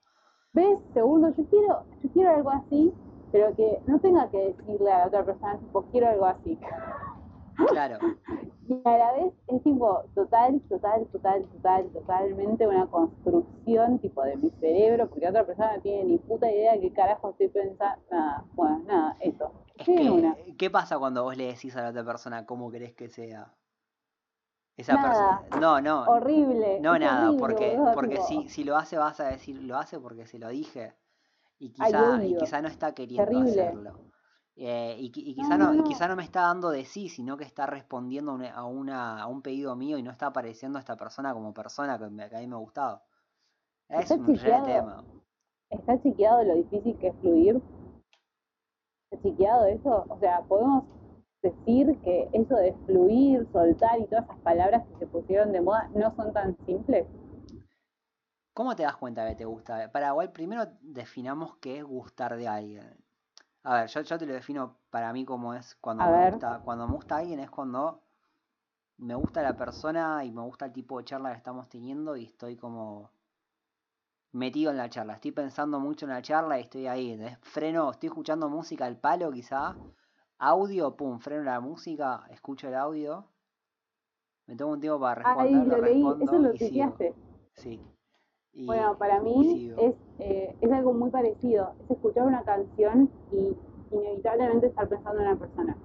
¿Ves? 0.52 0.78
Segundo, 0.92 1.28
yo 1.36 1.44
quiero, 1.46 1.84
yo 2.02 2.10
quiero 2.12 2.30
algo 2.30 2.50
así, 2.50 2.92
pero 3.30 3.54
que 3.54 3.80
no 3.86 3.98
tenga 4.00 4.28
que 4.28 4.54
decirle 4.54 4.92
a 4.92 4.98
la 4.98 5.06
otra 5.06 5.24
persona, 5.24 5.56
tipo, 5.58 5.82
quiero 5.92 6.08
algo 6.08 6.26
así. 6.26 6.58
Claro. 7.68 7.98
Y 8.68 8.80
a 8.84 8.96
la 8.96 9.12
vez 9.12 9.34
es 9.48 9.62
tipo 9.64 10.04
total, 10.14 10.60
total, 10.68 11.06
total, 11.08 11.44
total, 11.48 11.90
totalmente 11.90 12.66
una 12.66 12.86
construcción 12.86 13.98
tipo 13.98 14.22
de 14.22 14.36
mi 14.36 14.50
cerebro, 14.60 15.08
porque 15.08 15.28
otra 15.28 15.44
persona 15.44 15.76
no 15.76 15.82
tiene 15.82 16.04
ni 16.04 16.18
puta 16.18 16.50
idea 16.50 16.74
de 16.74 16.80
qué 16.80 16.92
carajo 16.92 17.30
estoy 17.30 17.48
pensando. 17.48 18.00
Nada, 18.10 18.44
bueno, 18.54 18.78
nada, 18.86 19.16
eso. 19.20 19.52
Es 19.74 19.86
que, 19.86 20.54
¿Qué 20.56 20.70
pasa 20.70 20.98
cuando 20.98 21.24
vos 21.24 21.36
le 21.36 21.46
decís 21.46 21.76
a 21.76 21.82
la 21.82 21.88
otra 21.90 22.04
persona 22.04 22.46
cómo 22.46 22.70
querés 22.70 22.94
que 22.94 23.08
sea? 23.08 23.52
Esa 24.76 24.94
persona. 25.02 25.42
No, 25.60 25.80
no. 25.80 26.04
Horrible. 26.04 26.80
No, 26.80 26.98
nada, 26.98 27.28
horrible, 27.28 27.40
porque, 27.40 27.76
boludo, 27.76 27.92
porque 27.94 28.14
tipo, 28.14 28.26
si, 28.26 28.48
si 28.48 28.64
lo 28.64 28.76
hace 28.76 28.96
vas 28.96 29.18
a 29.20 29.28
decir, 29.28 29.60
lo 29.60 29.76
hace 29.76 29.98
porque 29.98 30.26
se 30.26 30.38
lo 30.38 30.48
dije. 30.48 30.94
Y 31.58 31.72
quizá, 31.72 32.16
Ay, 32.16 32.32
y 32.32 32.36
quizá 32.36 32.62
no 32.62 32.68
está 32.68 32.94
queriendo 32.94 33.28
Terrible. 33.28 33.50
hacerlo. 33.50 34.11
Eh, 34.56 34.96
y, 34.98 35.06
y 35.14 35.34
quizá 35.34 35.56
no, 35.58 35.74
no, 35.74 35.74
no. 35.74 35.84
quizá 35.84 36.08
no 36.08 36.16
me 36.16 36.22
está 36.24 36.42
dando 36.42 36.70
de 36.70 36.84
sí, 36.84 37.08
sino 37.08 37.36
que 37.36 37.44
está 37.44 37.66
respondiendo 37.66 38.32
a, 38.54 38.64
una- 38.64 39.22
a 39.22 39.26
un 39.26 39.42
pedido 39.42 39.76
mío 39.76 39.98
y 39.98 40.02
no 40.02 40.10
está 40.10 40.26
apareciendo 40.26 40.78
esta 40.78 40.96
persona 40.96 41.32
como 41.34 41.54
persona 41.54 41.98
que, 41.98 42.08
me- 42.10 42.28
que 42.28 42.36
a 42.36 42.40
mí 42.40 42.46
me 42.46 42.56
gustaba. 42.56 43.02
Es 43.88 44.00
Está 44.10 44.14
un 44.16 44.34
re 44.34 44.60
tema. 44.62 45.04
¿Está 45.70 46.00
chequeado 46.02 46.44
lo 46.44 46.54
difícil 46.54 46.96
que 46.98 47.08
es 47.08 47.16
fluir? 47.20 47.60
¿Está 49.10 49.22
chequeado 49.28 49.66
eso? 49.66 50.04
O 50.08 50.18
sea, 50.18 50.40
podemos 50.42 50.84
decir 51.40 51.96
que 52.00 52.28
eso 52.32 52.56
de 52.56 52.72
fluir, 52.86 53.46
soltar 53.52 54.00
y 54.00 54.06
todas 54.06 54.24
esas 54.24 54.38
palabras 54.40 54.84
que 54.88 54.98
se 54.98 55.06
pusieron 55.06 55.52
de 55.52 55.60
moda 55.60 55.88
no 55.94 56.12
son 56.16 56.32
tan 56.32 56.56
simples. 56.66 57.06
¿Cómo 58.54 58.74
te 58.74 58.82
das 58.84 58.96
cuenta 58.96 59.28
que 59.28 59.34
te 59.34 59.44
gusta? 59.44 59.92
Para 59.92 60.08
igual, 60.08 60.32
primero 60.32 60.66
definamos 60.80 61.56
qué 61.58 61.78
es 61.78 61.84
gustar 61.84 62.36
de 62.36 62.48
alguien. 62.48 63.01
A 63.64 63.74
ver, 63.74 63.88
yo, 63.88 64.00
yo 64.02 64.18
te 64.18 64.26
lo 64.26 64.32
defino 64.34 64.76
para 64.90 65.12
mí 65.12 65.24
como 65.24 65.54
es 65.54 65.74
cuando 65.80 66.04
A 66.04 66.10
me 66.10 66.16
ver. 66.16 66.32
gusta, 66.32 66.60
cuando 66.64 66.86
me 66.86 66.94
gusta 66.94 67.16
alguien 67.16 67.40
es 67.40 67.50
cuando 67.50 68.00
me 68.98 69.14
gusta 69.14 69.42
la 69.42 69.56
persona 69.56 70.24
y 70.24 70.30
me 70.30 70.42
gusta 70.42 70.66
el 70.66 70.72
tipo 70.72 70.98
de 70.98 71.04
charla 71.04 71.30
que 71.32 71.36
estamos 71.38 71.68
teniendo 71.68 72.16
y 72.16 72.24
estoy 72.24 72.56
como 72.56 73.10
metido 74.32 74.70
en 74.70 74.76
la 74.78 74.88
charla. 74.90 75.14
Estoy 75.14 75.32
pensando 75.32 75.78
mucho 75.78 76.06
en 76.06 76.10
la 76.12 76.22
charla 76.22 76.58
y 76.58 76.62
estoy 76.62 76.86
ahí. 76.86 77.12
¿entendés? 77.12 77.38
Freno, 77.42 77.90
estoy 77.90 78.08
escuchando 78.08 78.48
música 78.48 78.84
al 78.86 78.96
palo 78.96 79.30
quizá. 79.30 79.76
Audio, 80.38 80.96
pum, 80.96 81.20
freno 81.20 81.44
la 81.44 81.60
música, 81.60 82.24
escucho 82.30 82.68
el 82.68 82.74
audio. 82.74 83.24
Me 84.46 84.56
tomo 84.56 84.72
un 84.72 84.80
tiempo 84.80 85.00
para 85.00 85.22
Ahí 85.22 85.52
responder, 85.52 85.68
lo 85.68 85.80
leí, 85.82 86.02
respondo 86.02 86.24
eso 86.24 86.38
lo 86.38 86.54
y 86.54 86.58
sigo. 86.58 86.96
Sí. 87.54 87.80
Y- 88.54 88.66
Bueno, 88.66 88.96
para 88.98 89.20
mí 89.20 89.72
es 89.78 89.94
algo 90.82 90.92
muy 90.94 91.10
parecido. 91.10 91.74
Es 91.84 91.90
escuchar 91.92 92.24
una 92.26 92.42
canción 92.42 93.08
y 93.30 93.56
inevitablemente 93.92 94.66
estar 94.66 94.88
pensando 94.88 95.20
en 95.20 95.28
una 95.28 95.38
persona. 95.38 95.76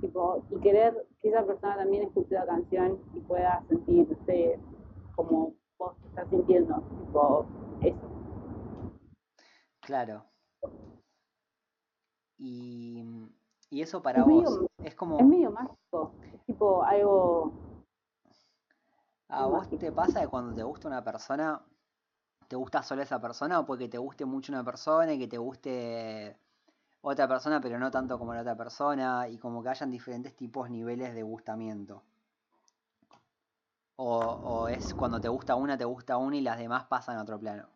Tipo, 0.00 0.44
y 0.50 0.60
querer 0.60 1.06
que 1.20 1.28
esa 1.30 1.44
persona 1.44 1.76
también 1.76 2.04
escuche 2.04 2.34
la 2.34 2.46
canción 2.46 2.98
y 3.14 3.20
pueda 3.20 3.64
sentirse 3.68 4.60
como 5.16 5.54
vos 5.78 5.96
estás 6.06 6.28
sintiendo. 6.30 6.76
Tipo, 7.06 7.46
eso. 7.80 8.08
Claro. 9.80 10.24
Y, 12.38 13.02
y 13.70 13.82
eso 13.82 14.02
para 14.02 14.20
Es 14.20 14.26
vos 14.26 14.34
medio- 14.44 14.66
es 14.84 14.94
como... 14.94 15.18
Es 15.18 15.26
medio 15.26 15.50
mágico. 15.50 16.12
Es 16.32 16.44
tipo 16.46 16.82
algo. 16.84 17.52
¿A 19.28 19.46
vos 19.46 19.58
mágico. 19.64 19.78
te 19.78 19.90
pasa 19.92 20.20
que 20.20 20.28
cuando 20.28 20.54
te 20.54 20.62
gusta 20.62 20.86
una 20.88 21.02
persona, 21.02 21.62
te 22.48 22.56
gusta 22.56 22.82
solo 22.82 23.02
esa 23.02 23.20
persona 23.20 23.60
o 23.60 23.66
porque 23.66 23.88
te 23.88 23.98
guste 23.98 24.24
mucho 24.24 24.52
una 24.52 24.64
persona 24.64 25.12
y 25.14 25.18
que 25.18 25.28
te 25.28 25.38
guste 25.38 26.36
otra 27.02 27.28
persona 27.28 27.60
pero 27.60 27.78
no 27.78 27.90
tanto 27.90 28.18
como 28.18 28.34
la 28.34 28.40
otra 28.42 28.56
persona 28.56 29.28
y 29.28 29.38
como 29.38 29.62
que 29.62 29.70
hayan 29.70 29.90
diferentes 29.90 30.34
tipos, 30.36 30.70
niveles 30.70 31.14
de 31.14 31.22
gustamiento? 31.22 32.02
O, 33.96 34.18
o 34.18 34.68
es 34.68 34.94
cuando 34.94 35.20
te 35.20 35.28
gusta 35.28 35.54
una, 35.54 35.76
te 35.78 35.84
gusta 35.84 36.16
una 36.16 36.36
y 36.36 36.40
las 36.40 36.58
demás 36.58 36.84
pasan 36.84 37.16
a 37.16 37.22
otro 37.22 37.38
plano. 37.38 37.68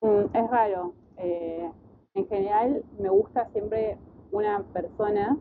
Mm, 0.00 0.24
es 0.32 0.50
raro. 0.50 0.94
Eh, 1.16 1.70
en 2.14 2.28
general, 2.28 2.84
me 2.98 3.08
gusta 3.08 3.48
siempre 3.52 3.98
una 4.30 4.62
persona. 4.62 5.36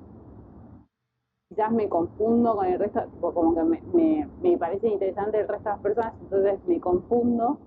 Quizás 1.53 1.71
me 1.71 1.87
confundo 1.87 2.55
con 2.55 2.65
el 2.65 2.79
resto, 2.79 3.03
como 3.21 3.53
que 3.53 3.63
me, 3.63 3.81
me, 3.93 4.27
me 4.41 4.57
parece 4.57 4.87
interesante 4.87 5.39
el 5.39 5.47
resto 5.47 5.69
de 5.69 5.75
las 5.75 5.81
personas, 5.83 6.13
entonces 6.23 6.59
me 6.65 6.79
confundo, 6.79 7.59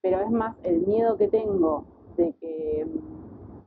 pero 0.00 0.20
es 0.20 0.30
más 0.30 0.56
el 0.62 0.86
miedo 0.86 1.16
que 1.18 1.26
tengo 1.26 1.84
de 2.16 2.32
que. 2.34 2.86
mm, 2.86 3.62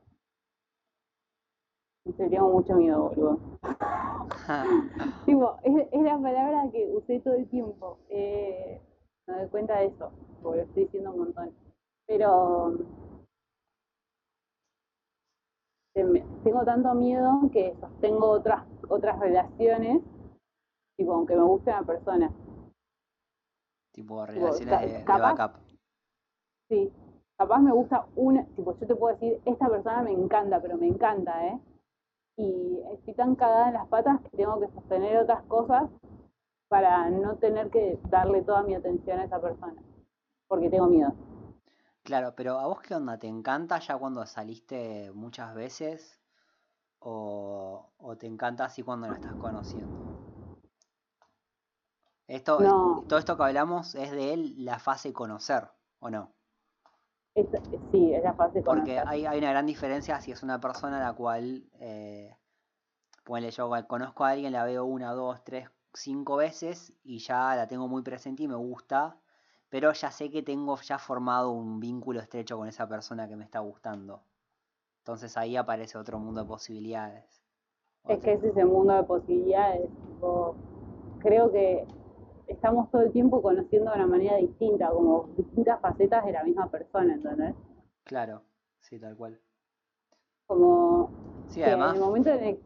sé, 2.16 2.30
tengo 2.30 2.50
mucho 2.52 2.76
miedo, 2.76 3.10
boludo. 3.10 3.40
Tipo, 5.26 5.58
es, 5.64 5.88
es 5.92 6.02
la 6.04 6.18
palabra 6.20 6.70
que 6.72 6.90
usé 6.96 7.20
todo 7.20 7.34
el 7.34 7.50
tiempo. 7.50 7.98
Eh, 8.10 8.80
me 9.28 9.34
doy 9.40 9.48
cuenta 9.50 9.80
de 9.80 9.88
eso, 9.88 10.10
porque 10.42 10.60
lo 10.60 10.64
estoy 10.64 10.84
diciendo 10.86 11.12
un 11.12 11.20
montón. 11.20 11.52
Pero 12.08 12.78
tem- 12.78 13.05
tengo 15.96 16.64
tanto 16.66 16.94
miedo 16.94 17.40
que 17.54 17.74
sostengo 17.80 18.30
otras, 18.32 18.64
otras 18.90 19.18
relaciones, 19.20 20.02
tipo, 20.98 21.14
aunque 21.14 21.36
me 21.36 21.44
guste 21.44 21.70
una 21.72 21.84
persona. 21.84 22.32
Tipo 23.94 24.26
relaciones 24.26 24.82
de, 24.82 24.88
de 25.00 25.06
capaz- 25.06 25.38
backup. 25.38 25.62
Sí, 26.70 26.92
capaz 27.38 27.60
me 27.60 27.72
gusta 27.72 28.06
una, 28.18 28.46
tipo, 28.56 28.78
yo 28.78 28.88
te 28.88 28.96
puedo 28.96 29.14
decir, 29.16 29.40
esta 29.46 29.70
persona 29.70 30.02
me 30.02 30.12
encanta, 30.12 30.62
pero 30.62 30.78
me 30.78 30.88
encanta, 30.88 31.48
¿eh? 31.48 31.60
Y 32.38 32.82
estoy 32.92 33.14
tan 33.14 33.36
cagada 33.36 33.68
en 33.70 33.74
las 33.76 33.88
patas 33.88 34.20
que 34.22 34.36
tengo 34.36 34.60
que 34.60 34.68
sostener 34.74 35.18
otras 35.20 35.44
cosas 35.44 35.90
para 36.68 37.10
no 37.10 37.36
tener 37.38 37.70
que 37.70 37.98
darle 38.10 38.42
toda 38.42 38.64
mi 38.64 38.76
atención 38.76 39.20
a 39.20 39.24
esa 39.24 39.40
persona, 39.40 39.82
porque 40.50 40.70
tengo 40.70 40.88
miedo. 40.88 41.14
Claro, 42.06 42.34
pero 42.38 42.58
¿a 42.60 42.68
vos 42.68 42.80
qué 42.82 42.96
onda? 42.96 43.20
¿Te 43.20 43.28
encanta 43.28 43.80
ya 43.80 43.98
cuando 43.98 44.26
saliste 44.26 45.12
muchas 45.14 45.54
veces? 45.54 46.22
¿O, 47.00 47.92
o 47.98 48.18
te 48.18 48.28
encanta 48.28 48.66
así 48.66 48.84
cuando 48.84 49.08
lo 49.08 49.14
estás 49.14 49.36
conociendo? 49.38 50.06
Esto, 52.28 52.62
es- 52.62 52.76
todo 53.08 53.18
esto 53.18 53.36
que 53.36 53.44
hablamos 53.46 53.96
es 53.96 54.12
de 54.12 54.32
él 54.34 54.64
la 54.64 54.78
fase 54.78 55.12
conocer, 55.12 55.70
¿o 55.98 56.12
no? 56.12 56.36
Es, 57.36 57.48
sí, 57.92 58.14
es 58.14 58.24
la 58.24 58.34
fase 58.34 58.64
Porque 58.64 59.00
conocer. 59.00 59.06
hay, 59.06 59.26
hay 59.26 59.38
una 59.38 59.52
gran 59.52 59.66
diferencia 59.66 60.20
si 60.20 60.32
es 60.32 60.44
una 60.44 60.60
persona 60.60 60.98
a 60.98 61.04
la 61.08 61.14
cual, 61.14 61.70
eh, 61.80 62.36
ponele, 63.26 63.52
yo 63.52 63.70
conozco 63.88 64.26
a 64.26 64.32
alguien, 64.32 64.54
la 64.54 64.66
veo 64.66 64.86
una, 64.86 65.14
dos, 65.14 65.44
tres, 65.44 65.70
cinco 65.94 66.38
veces 66.38 66.94
y 67.04 67.20
ya 67.20 67.56
la 67.56 67.68
tengo 67.68 67.88
muy 67.90 68.04
presente 68.04 68.44
y 68.44 68.48
me 68.50 68.56
gusta, 68.56 69.18
pero 69.76 69.92
ya 69.92 70.10
sé 70.10 70.32
que 70.32 70.42
tengo 70.42 70.78
ya 70.78 70.98
formado 70.98 71.52
un 71.52 71.82
vínculo 71.82 72.22
estrecho 72.22 72.58
con 72.58 72.70
esa 72.70 72.88
persona 72.88 73.28
que 73.28 73.36
me 73.36 73.44
está 73.44 73.60
gustando. 73.60 74.22
Entonces 75.00 75.36
ahí 75.36 75.58
aparece 75.58 75.98
otro 75.98 76.18
mundo 76.18 76.44
de 76.44 76.48
posibilidades. 76.48 77.44
Es 78.08 78.20
que 78.20 78.32
es 78.32 78.42
ese 78.46 78.64
mundo 78.64 78.94
de 78.94 79.04
posibilidades. 79.04 79.90
tipo, 79.90 80.56
creo 81.20 81.52
que 81.52 81.86
estamos 82.48 82.90
todo 82.90 83.02
el 83.02 83.12
tiempo 83.12 83.42
conociendo 83.42 83.92
de 83.92 83.98
una 83.98 84.08
manera 84.08 84.38
distinta, 84.38 84.92
como 84.92 85.28
distintas 85.36 85.82
facetas 85.82 86.26
de 86.26 86.32
la 86.32 86.46
misma 86.46 86.70
persona, 86.70 87.14
¿entendés? 87.16 87.54
Claro, 88.06 88.44
sí, 88.80 88.98
tal 88.98 89.18
cual. 89.18 89.42
Como 90.48 91.10
Sí, 91.50 91.60
que 91.60 91.66
además, 91.66 91.90
en 91.90 91.96
el 91.98 92.02
momento 92.02 92.30
en 92.30 92.44
el, 92.46 92.60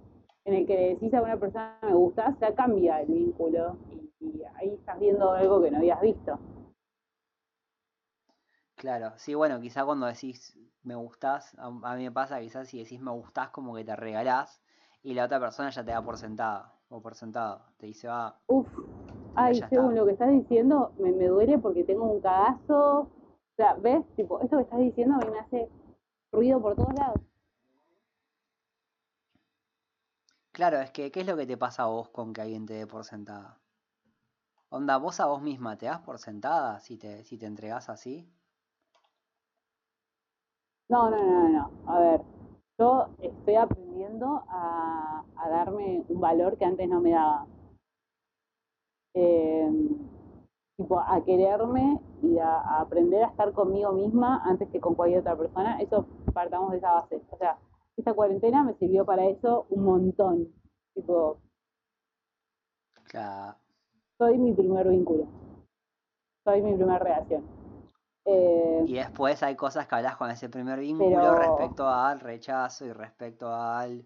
en 0.46 0.54
el 0.54 0.68
que 0.68 0.76
le 0.76 0.90
decís 0.90 1.12
a 1.16 1.24
una 1.24 1.38
persona 1.38 1.76
me 1.82 1.96
gustas, 1.96 2.38
ya 2.40 2.54
cambia 2.54 3.02
el 3.02 3.08
vínculo 3.08 3.78
y, 4.22 4.28
y 4.28 4.44
ahí 4.58 4.76
estás 4.76 5.00
viendo 5.00 5.32
algo 5.32 5.60
que 5.60 5.72
no 5.72 5.78
habías 5.78 6.02
visto. 6.02 6.38
Claro, 8.82 9.14
sí, 9.18 9.36
bueno, 9.36 9.62
quizá 9.62 9.86
cuando 9.86 10.08
decís 10.08 10.58
me 10.84 10.96
gustás, 10.96 11.54
a, 11.60 11.68
a 11.68 11.96
mí 11.96 12.04
me 12.04 12.12
pasa 12.12 12.40
quizás 12.40 12.68
si 12.70 12.80
decís 12.80 13.00
me 13.02 13.12
gustás 13.12 13.50
como 13.52 13.76
que 13.76 13.84
te 13.86 13.96
regalás 13.96 14.62
y 15.04 15.14
la 15.14 15.26
otra 15.26 15.40
persona 15.40 15.70
ya 15.70 15.84
te 15.86 15.92
da 15.92 16.04
por 16.04 16.18
sentada 16.18 16.74
o 16.90 17.02
por 17.02 17.16
sentado, 17.16 17.66
te 17.78 17.86
dice, 17.88 18.08
ah, 18.10 18.40
Uf, 18.48 18.68
ay, 19.36 19.62
según 19.70 19.96
está. 19.96 19.96
lo 19.96 20.06
que 20.06 20.12
estás 20.12 20.30
diciendo, 20.32 20.92
me, 21.00 21.12
me 21.14 21.28
duele 21.28 21.58
porque 21.58 21.86
tengo 21.86 22.04
un 22.04 22.20
cagazo. 22.20 23.02
O 23.02 23.10
sea, 23.56 23.76
¿ves? 23.76 24.04
Tipo, 24.16 24.42
esto 24.42 24.58
que 24.58 24.64
estás 24.64 24.80
diciendo 24.80 25.16
a 25.16 25.20
mí 25.20 25.32
me 25.32 25.40
hace 25.40 25.70
ruido 26.34 26.62
por 26.62 26.76
todos 26.76 26.94
lados. 26.96 27.22
claro, 30.52 30.80
es 30.80 30.92
que, 30.92 31.12
¿qué 31.12 31.22
es 31.22 31.26
lo 31.26 31.36
que 31.36 31.48
te 31.48 31.58
pasa 31.58 31.84
a 31.84 31.88
vos 31.88 32.10
con 32.10 32.34
que 32.34 32.42
alguien 32.42 32.68
te 32.68 32.74
dé 32.76 32.86
por 32.86 33.04
sentada? 33.04 33.60
Onda, 34.78 34.98
vos 34.98 35.20
a 35.20 35.26
vos 35.28 35.42
misma 35.44 35.78
te 35.78 35.86
das 35.86 36.00
por 36.00 36.18
sentada 36.18 36.80
si 36.80 36.98
te, 36.98 37.24
si 37.24 37.38
te 37.38 37.46
entregás 37.46 37.88
así. 37.90 38.28
No, 40.90 41.10
no, 41.10 41.18
no, 41.24 41.50
no. 41.50 41.72
A 41.88 42.00
ver, 42.00 42.22
yo 42.80 43.08
estoy 43.22 43.56
aprendiendo 43.56 44.44
a, 44.50 45.24
a 45.36 45.50
darme 45.50 46.04
un 46.10 46.20
valor 46.20 46.58
que 46.58 46.66
antes 46.66 46.90
no 46.90 47.00
me 47.00 47.12
daba. 47.12 47.46
Eh, 49.14 49.70
tipo, 50.78 51.00
a 51.00 51.24
quererme 51.26 52.00
y 52.24 52.38
a, 52.40 52.60
a 52.62 52.82
aprender 52.82 53.24
a 53.24 53.28
estar 53.28 53.54
conmigo 53.54 53.92
misma 53.94 54.42
antes 54.46 54.70
que 54.70 54.80
con 54.80 54.96
cualquier 54.96 55.22
otra 55.22 55.38
persona. 55.38 55.80
Eso 55.82 56.06
partamos 56.34 56.72
de 56.72 56.78
esa 56.78 56.94
base. 56.94 57.22
O 57.30 57.38
sea, 57.38 57.58
esta 57.98 58.14
cuarentena 58.14 58.64
me 58.64 58.74
sirvió 58.76 59.06
para 59.06 59.26
eso 59.26 59.68
un 59.70 59.84
montón. 59.84 60.48
Tipo, 60.96 61.38
Claro, 63.04 63.58
soy 64.18 64.38
mi 64.38 64.54
primer 64.54 64.88
vínculo. 64.90 65.28
Soy 66.44 66.62
mi 66.62 66.74
primera 66.74 67.00
relación. 67.00 67.59
Eh, 68.32 68.84
y 68.88 68.94
después 68.94 69.42
hay 69.44 69.56
cosas 69.56 69.88
que 69.88 69.96
hablas 69.96 70.16
con 70.18 70.30
ese 70.30 70.50
primer 70.50 70.80
vínculo 70.80 71.10
Pero- 71.20 71.36
respecto 71.36 71.88
al 71.88 72.20
rechazo 72.20 72.86
y 72.86 72.92
respecto 72.94 73.54
al... 73.54 74.06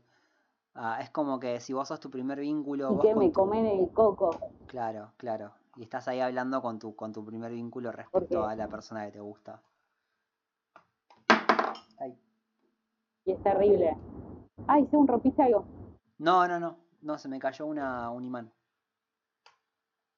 es 0.99 1.09
como 1.11 1.39
que 1.39 1.59
si 1.59 1.73
vos 1.73 1.87
sos 1.87 1.99
tu 1.99 2.09
primer 2.09 2.39
vínculo, 2.39 2.91
y 2.91 2.95
vos 2.95 3.01
que 3.05 3.15
me 3.15 3.27
tu- 3.27 3.33
comen 3.33 3.65
el 3.65 3.89
coco. 3.91 4.31
Claro, 4.67 5.11
claro. 5.17 5.51
Y 5.75 5.83
estás 5.83 6.07
ahí 6.07 6.19
hablando 6.19 6.61
con 6.61 6.79
tu, 6.79 6.95
con 6.95 7.11
tu 7.11 7.25
primer 7.25 7.51
vínculo 7.51 7.91
respecto 7.91 8.45
a 8.45 8.55
la 8.55 8.67
persona 8.67 9.05
que 9.05 9.11
te 9.13 9.19
gusta. 9.19 9.59
Ay. 11.99 12.15
Y 13.25 13.31
es 13.31 13.41
terrible. 13.43 13.97
Ay, 14.67 14.85
según 14.91 15.07
rompiste 15.07 15.41
algo. 15.43 15.65
No, 16.19 16.47
no, 16.47 16.59
no. 16.59 16.77
No, 17.01 17.17
se 17.17 17.27
me 17.27 17.39
cayó 17.39 17.65
una, 17.65 18.09
un 18.11 18.23
imán. 18.23 18.51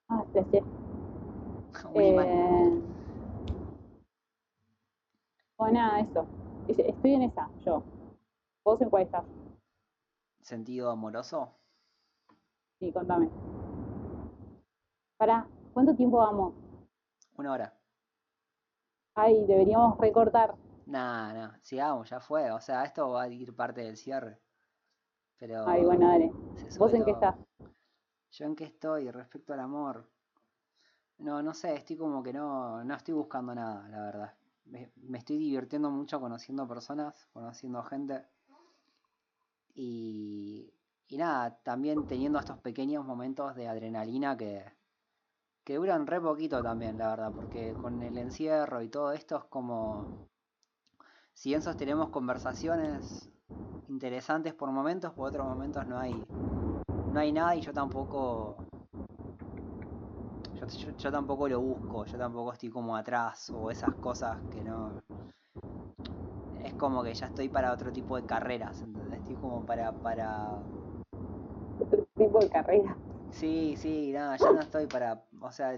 Ah, 0.09 0.23
sí, 0.33 0.39
sí. 0.51 0.59
un 1.93 2.01
imán. 2.03 2.94
Bueno, 5.57 5.79
nada, 5.79 5.99
eso. 5.99 6.25
Es- 6.67 6.79
Estoy 6.79 7.13
en 7.13 7.23
esa, 7.23 7.49
yo. 7.65 7.81
¿Vos 8.63 8.81
en 8.81 8.89
cuál 8.89 9.03
estás? 9.03 9.23
¿Sentido 10.41 10.89
amoroso? 10.91 11.49
Sí, 12.79 12.91
contame. 12.91 13.29
Pará, 15.17 15.47
¿cuánto 15.73 15.95
tiempo 15.95 16.17
vamos? 16.17 16.53
Una 17.37 17.51
hora. 17.53 17.73
Ay, 19.15 19.45
deberíamos 19.47 19.97
recortar. 19.97 20.55
Nah, 20.87 21.33
nah. 21.33 21.51
Sigamos, 21.61 22.09
ya 22.09 22.19
fue. 22.19 22.51
O 22.51 22.59
sea, 22.59 22.83
esto 22.83 23.11
va 23.11 23.23
a 23.23 23.27
ir 23.29 23.55
parte 23.55 23.81
del 23.81 23.97
cierre. 23.97 24.37
Pero. 25.39 25.67
Ay, 25.67 25.83
bueno, 25.83 26.07
dale. 26.07 26.31
¿Vos 26.77 26.93
en 26.93 27.03
qué 27.05 27.11
estás? 27.11 27.35
¿Yo 28.31 28.45
en 28.45 28.55
qué 28.55 28.65
estoy 28.65 29.09
respecto 29.11 29.53
al 29.53 29.61
amor? 29.61 30.05
No, 31.19 31.41
no 31.41 31.53
sé, 31.53 31.73
estoy 31.75 31.95
como 31.95 32.21
que 32.21 32.33
no, 32.33 32.83
no 32.83 32.93
estoy 32.93 33.13
buscando 33.13 33.55
nada, 33.55 33.87
la 33.89 34.01
verdad. 34.01 34.33
Me, 34.65 34.91
estoy 35.13 35.37
divirtiendo 35.37 35.89
mucho 35.89 36.19
conociendo 36.19 36.67
personas, 36.67 37.27
conociendo 37.33 37.83
gente. 37.83 38.25
Y, 39.73 40.73
y 41.07 41.17
nada, 41.17 41.57
también 41.63 42.07
teniendo 42.07 42.39
estos 42.39 42.57
pequeños 42.59 43.05
momentos 43.05 43.55
de 43.55 43.67
adrenalina 43.67 44.35
que, 44.37 44.65
que 45.63 45.75
duran 45.75 46.07
re 46.07 46.21
poquito 46.21 46.61
también, 46.61 46.97
la 46.97 47.09
verdad, 47.09 47.33
porque 47.33 47.75
con 47.75 48.01
el 48.01 48.17
encierro 48.17 48.81
y 48.81 48.89
todo 48.89 49.11
esto 49.11 49.37
es 49.37 49.43
como... 49.45 50.05
Si 51.33 51.49
bien 51.49 51.61
sostenemos 51.61 52.09
conversaciones 52.09 53.29
interesantes 53.87 54.53
por 54.53 54.71
momentos, 54.71 55.11
por 55.13 55.27
otros 55.27 55.45
momentos 55.45 55.85
no 55.87 55.99
hay, 55.99 56.13
no 57.13 57.19
hay 57.19 57.31
nada 57.31 57.55
y 57.55 57.61
yo 57.61 57.73
tampoco 57.73 58.64
yo, 60.67 60.91
yo- 60.91 60.97
yo 60.97 61.11
tampoco 61.11 61.47
lo 61.47 61.59
busco, 61.61 62.05
yo 62.05 62.17
tampoco 62.17 62.53
estoy 62.53 62.69
como 62.69 62.95
atrás 62.95 63.49
o 63.51 63.71
esas 63.71 63.95
cosas 63.95 64.43
que 64.49 64.63
no... 64.63 64.97
Es, 66.55 66.73
como 66.75 67.03
que 67.03 67.13
ya 67.13 67.27
estoy 67.27 67.49
para 67.49 67.71
otro 67.71 67.91
tipo 67.93 68.15
de 68.15 68.25
carreras, 68.25 68.81
¿entendés? 68.81 69.19
Estoy 69.19 69.35
como 69.35 69.65
para, 69.65 70.01
para... 70.01 70.63
Otro 71.79 72.05
tipo 72.17 72.39
de 72.39 72.49
carrera. 72.49 72.97
Sí, 73.31 73.75
sí, 73.77 74.11
nada, 74.13 74.37
ya 74.37 74.51
no 74.51 74.61
estoy 74.61 74.87
para, 74.87 75.25
o 75.41 75.51
sea, 75.51 75.77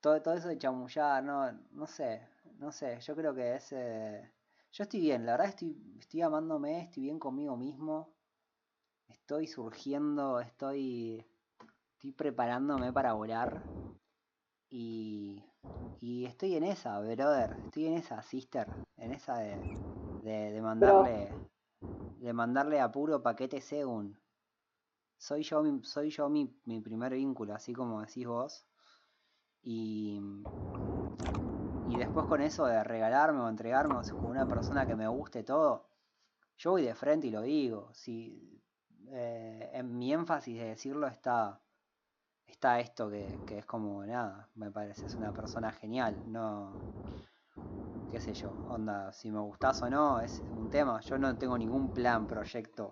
todo, 0.00 0.20
todo 0.22 0.34
eso 0.34 0.48
de 0.48 0.58
chamullar, 0.58 1.22
no, 1.24 1.52
no 1.72 1.86
sé, 1.86 2.26
no 2.58 2.72
sé, 2.72 3.00
yo 3.00 3.14
creo 3.16 3.34
que 3.34 3.54
es... 3.56 3.72
Eh, 3.72 4.30
yo 4.72 4.84
estoy 4.84 5.00
bien, 5.00 5.26
la 5.26 5.32
verdad 5.32 5.48
estoy, 5.48 5.76
estoy 6.00 6.22
amándome, 6.22 6.80
estoy 6.82 7.04
bien 7.04 7.18
conmigo 7.18 7.56
mismo, 7.56 8.08
estoy 9.08 9.46
surgiendo, 9.46 10.40
estoy, 10.40 11.24
estoy 12.02 12.10
preparándome 12.10 12.92
para 12.92 13.12
volar 13.12 13.62
y, 14.68 15.40
y 16.00 16.24
estoy 16.24 16.56
en 16.56 16.64
esa, 16.64 16.98
brother, 16.98 17.54
estoy 17.62 17.86
en 17.86 17.94
esa, 17.94 18.20
sister, 18.22 18.66
en 18.96 19.12
esa 19.12 19.38
de, 19.38 19.62
de, 20.18 20.50
de 20.50 20.60
mandarle, 20.60 21.32
de 22.16 22.32
mandarle 22.32 22.80
a 22.80 22.90
puro 22.90 23.22
paquete 23.22 23.60
según. 23.60 24.18
Soy 25.16 25.44
yo, 25.44 25.62
mi, 25.62 25.80
soy 25.84 26.10
yo 26.10 26.28
mi, 26.28 26.52
mi 26.64 26.80
primer 26.80 27.14
vínculo, 27.14 27.54
así 27.54 27.72
como 27.72 28.00
decís 28.00 28.26
vos. 28.26 28.66
Y, 29.62 30.20
y 31.84 31.98
después 31.98 32.26
con 32.26 32.40
eso 32.42 32.66
de 32.66 32.82
regalarme 32.82 33.42
o 33.42 33.48
entregarme 33.48 33.94
con 34.18 34.30
una 34.32 34.48
persona 34.48 34.88
que 34.88 34.96
me 34.96 35.06
guste 35.06 35.44
todo, 35.44 35.86
yo 36.58 36.72
voy 36.72 36.82
de 36.82 36.96
frente 36.96 37.28
y 37.28 37.30
lo 37.30 37.42
digo. 37.42 37.90
Si, 37.94 38.60
eh, 39.06 39.70
en 39.72 39.96
mi 39.96 40.12
énfasis 40.12 40.58
de 40.58 40.64
decirlo 40.64 41.06
está, 41.06 41.60
está 42.52 42.80
esto 42.80 43.10
que, 43.10 43.40
que, 43.46 43.58
es 43.58 43.66
como 43.66 44.04
nada, 44.04 44.48
me 44.54 44.70
parece, 44.70 45.06
es 45.06 45.16
una 45.16 45.32
persona 45.32 45.72
genial, 45.72 46.16
no, 46.26 46.72
qué 48.10 48.20
sé 48.20 48.34
yo, 48.34 48.54
onda, 48.68 49.12
si 49.12 49.30
me 49.30 49.40
gustás 49.40 49.82
o 49.82 49.90
no, 49.90 50.20
es 50.20 50.42
un 50.50 50.68
tema, 50.70 51.00
yo 51.00 51.18
no 51.18 51.36
tengo 51.36 51.58
ningún 51.58 51.92
plan, 51.92 52.26
proyecto 52.26 52.90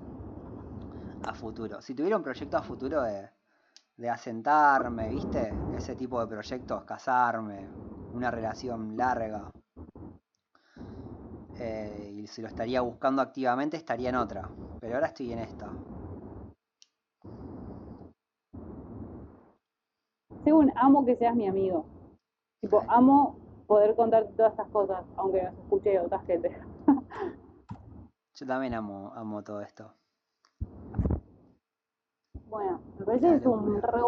a 1.23 1.35
futuro. 1.35 1.83
Si 1.83 1.95
tuviera 1.95 2.17
un 2.17 2.23
proyecto 2.23 2.57
a 2.57 2.63
futuro 2.63 3.03
de, 3.03 3.29
de 3.97 4.09
asentarme, 4.09 5.11
¿viste? 5.11 5.55
Ese 5.77 5.95
tipo 5.95 6.21
de 6.21 6.27
proyectos, 6.27 6.85
casarme, 6.85 7.69
una 8.13 8.31
relación 8.31 8.97
larga. 8.97 9.51
Eh, 11.59 12.11
y 12.15 12.27
si 12.27 12.41
lo 12.41 12.49
estaría 12.49 12.81
buscando 12.81 13.21
activamente, 13.21 13.77
estaría 13.77 14.09
en 14.09 14.17
otra. 14.17 14.49
Pero 14.81 14.95
ahora 14.95 15.09
estoy 15.09 15.33
en 15.33 15.41
esta. 15.41 15.71
Según 20.45 20.73
amo 20.77 21.05
que 21.05 21.17
seas 21.17 21.35
mi 21.35 21.47
amigo. 21.47 21.85
Tipo, 22.61 22.83
amo 22.89 23.37
poder 23.67 23.95
contarte 23.95 24.33
todas 24.35 24.53
estas 24.53 24.69
cosas, 24.69 25.05
aunque 25.17 25.43
nos 25.43 25.55
escuche 25.55 25.99
otra 26.01 26.19
gente. 26.21 26.57
Yo 28.35 28.47
también 28.47 28.75
amo, 28.75 29.13
amo 29.15 29.43
todo 29.43 29.61
esto. 29.61 29.93
Bueno, 32.49 32.81
me 32.99 33.05
parece 33.05 33.29
que 33.29 33.35
es 33.37 33.47
un 33.47 33.81
re, 33.81 34.01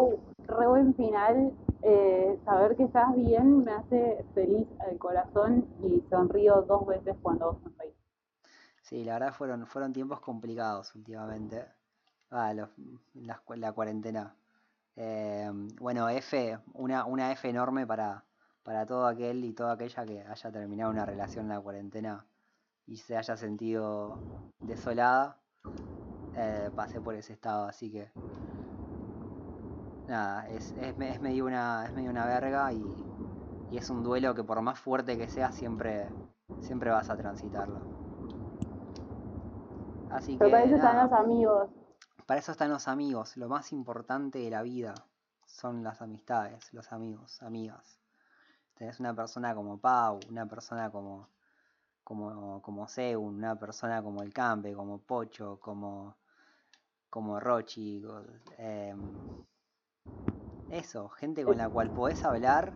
re 0.47 0.67
buen 0.67 0.93
final. 0.95 1.53
Eh, 1.81 2.39
saber 2.45 2.75
que 2.75 2.83
estás 2.83 3.13
bien 3.15 3.59
me 3.59 3.71
hace 3.71 4.25
feliz 4.33 4.67
al 4.79 4.97
corazón 4.97 5.65
y 5.81 6.01
sonrío 6.09 6.61
dos 6.61 6.85
veces 6.87 7.15
cuando 7.21 7.51
vos 7.53 7.61
sonreís. 7.61 7.93
Sí, 8.81 9.03
la 9.03 9.13
verdad 9.13 9.33
fueron, 9.33 9.65
fueron 9.67 9.93
tiempos 9.93 10.19
complicados 10.19 10.93
últimamente. 10.95 11.65
Ah, 12.31 12.53
los, 12.53 12.69
la, 13.13 13.41
la 13.55 13.71
cuarentena. 13.71 14.35
Eh, 14.95 15.49
bueno, 15.79 16.07
F, 16.09 16.59
una, 16.73 17.05
una 17.05 17.31
F 17.31 17.49
enorme 17.49 17.87
para, 17.87 18.25
para 18.63 18.85
todo 18.85 19.07
aquel 19.07 19.43
y 19.43 19.53
toda 19.53 19.73
aquella 19.73 20.05
que 20.05 20.21
haya 20.21 20.51
terminado 20.51 20.91
una 20.91 21.05
relación 21.05 21.45
en 21.45 21.49
la 21.49 21.61
cuarentena 21.61 22.25
y 22.85 22.97
se 22.97 23.17
haya 23.17 23.35
sentido 23.35 24.19
desolada. 24.59 25.37
Eh, 26.35 26.71
pasé 26.75 26.99
por 26.99 27.15
ese 27.15 27.33
estado, 27.33 27.65
así 27.65 27.91
que 27.91 28.11
nada, 30.07 30.47
es, 30.49 30.71
es, 30.73 30.95
es, 30.99 31.21
medio, 31.21 31.45
una, 31.45 31.85
es 31.85 31.93
medio 31.93 32.09
una 32.09 32.25
verga 32.25 32.73
y, 32.73 32.83
y, 33.71 33.77
es 33.77 33.89
un 33.89 34.03
duelo 34.03 34.33
que 34.33 34.43
por 34.43 34.61
más 34.61 34.79
fuerte 34.79 35.17
que 35.17 35.27
sea 35.27 35.51
siempre, 35.51 36.07
siempre 36.61 36.89
vas 36.89 37.09
a 37.09 37.17
transitarlo. 37.17 37.81
Así 40.09 40.37
Pero 40.37 40.49
que, 40.49 40.51
para 40.51 40.63
eso 40.65 40.77
nada, 40.77 40.89
están 40.89 41.09
los 41.09 41.19
amigos. 41.19 41.69
Para 42.25 42.39
eso 42.39 42.51
están 42.51 42.69
los 42.69 42.87
amigos, 42.87 43.37
lo 43.37 43.49
más 43.49 43.71
importante 43.71 44.39
de 44.39 44.49
la 44.49 44.61
vida 44.61 44.93
son 45.45 45.83
las 45.83 46.01
amistades, 46.01 46.73
los 46.73 46.91
amigos, 46.91 47.41
amigas. 47.43 47.99
Tenés 48.75 48.99
una 48.99 49.13
persona 49.13 49.53
como 49.53 49.77
Pau, 49.77 50.19
una 50.29 50.47
persona 50.47 50.89
como, 50.89 51.29
como, 52.03 52.61
como 52.61 52.87
Seun, 52.87 53.35
una 53.35 53.57
persona 53.59 54.01
como 54.01 54.23
el 54.23 54.33
Campe, 54.33 54.73
como 54.73 54.99
Pocho, 54.99 55.59
como, 55.59 56.15
como 57.09 57.39
Rochi, 57.39 58.03
eh, 58.57 58.95
eso, 60.69 61.09
gente 61.09 61.43
con 61.43 61.57
la 61.57 61.69
cual 61.69 61.91
podés 61.91 62.25
hablar 62.25 62.73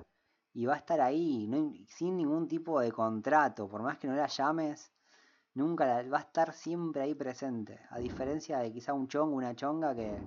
y 0.53 0.65
va 0.65 0.75
a 0.75 0.77
estar 0.77 1.01
ahí, 1.01 1.49
sin 1.87 2.17
ningún 2.17 2.47
tipo 2.47 2.79
de 2.79 2.91
contrato, 2.91 3.67
por 3.67 3.81
más 3.81 3.97
que 3.97 4.07
no 4.07 4.15
la 4.15 4.27
llames, 4.27 4.91
nunca 5.57 5.85
la, 5.85 6.09
va 6.09 6.19
a 6.19 6.21
estar 6.21 6.53
siempre 6.53 7.01
ahí 7.01 7.15
presente, 7.15 7.79
a 7.89 7.99
diferencia 7.99 8.59
de 8.59 8.71
quizá 8.71 8.93
un 8.93 9.07
chongo, 9.07 9.35
una 9.35 9.55
chonga 9.55 9.95
que, 9.95 10.17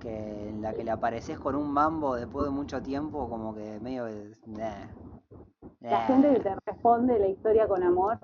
que 0.00 0.48
en 0.50 0.62
la 0.62 0.72
que 0.72 0.84
le 0.84 0.90
apareces 0.92 1.38
con 1.38 1.54
un 1.56 1.70
mambo 1.70 2.14
después 2.16 2.46
de 2.46 2.50
mucho 2.52 2.82
tiempo, 2.82 3.28
como 3.28 3.54
que 3.54 3.80
medio. 3.80 4.06
Nah, 4.46 4.86
La 5.82 6.06
gente 6.06 6.32
que 6.34 6.40
te 6.40 6.56
responde 6.66 7.18
la 7.18 7.28
historia 7.28 7.68
con 7.68 7.82
amor, 7.82 8.18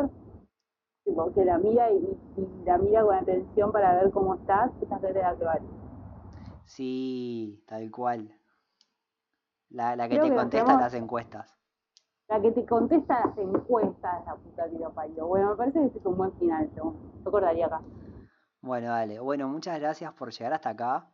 tipo, 1.05 1.33
que 1.35 1.45
la 1.45 1.59
mira 1.59 1.91
y, 1.93 1.97
y 2.37 2.65
la 2.65 2.79
mira 2.79 3.03
con 3.03 3.15
atención 3.17 3.73
para 3.73 3.95
ver 3.95 4.11
cómo 4.13 4.35
estás, 4.37 4.71
esa 4.83 4.99
gente 5.01 5.19
es 5.19 5.25
la 5.25 5.37
que 5.37 5.45
vale. 5.45 5.67
Sí, 6.65 7.63
tal 7.67 7.91
cual. 7.91 8.35
La, 9.71 9.97
la 9.97 10.07
que 10.09 10.17
Creo 10.17 10.25
te 10.25 10.31
que 10.31 10.37
contesta 10.37 10.77
las 10.77 10.95
encuestas. 10.95 11.60
La 12.31 12.41
que 12.41 12.53
te 12.53 12.65
contesta 12.65 13.27
las 13.27 13.37
encuestas, 13.39 14.25
la 14.25 14.35
puta 14.37 14.71
que 14.71 14.79
lo 14.79 14.91
parió. 14.93 15.27
Bueno, 15.27 15.51
me 15.51 15.57
parece 15.57 15.81
que 15.81 15.87
ese 15.87 15.99
es 15.99 16.07
un 16.07 16.17
buen 16.17 16.33
final, 16.35 16.71
según. 16.75 16.97
Yo 17.25 17.31
cortaría 17.31 17.67
acá. 17.67 17.83
Bueno, 18.63 18.89
dale. 18.91 19.19
Bueno, 19.19 19.49
muchas 19.49 19.79
gracias 19.81 20.13
por 20.15 20.31
llegar 20.31 20.53
hasta 20.53 20.71
acá. 20.71 21.07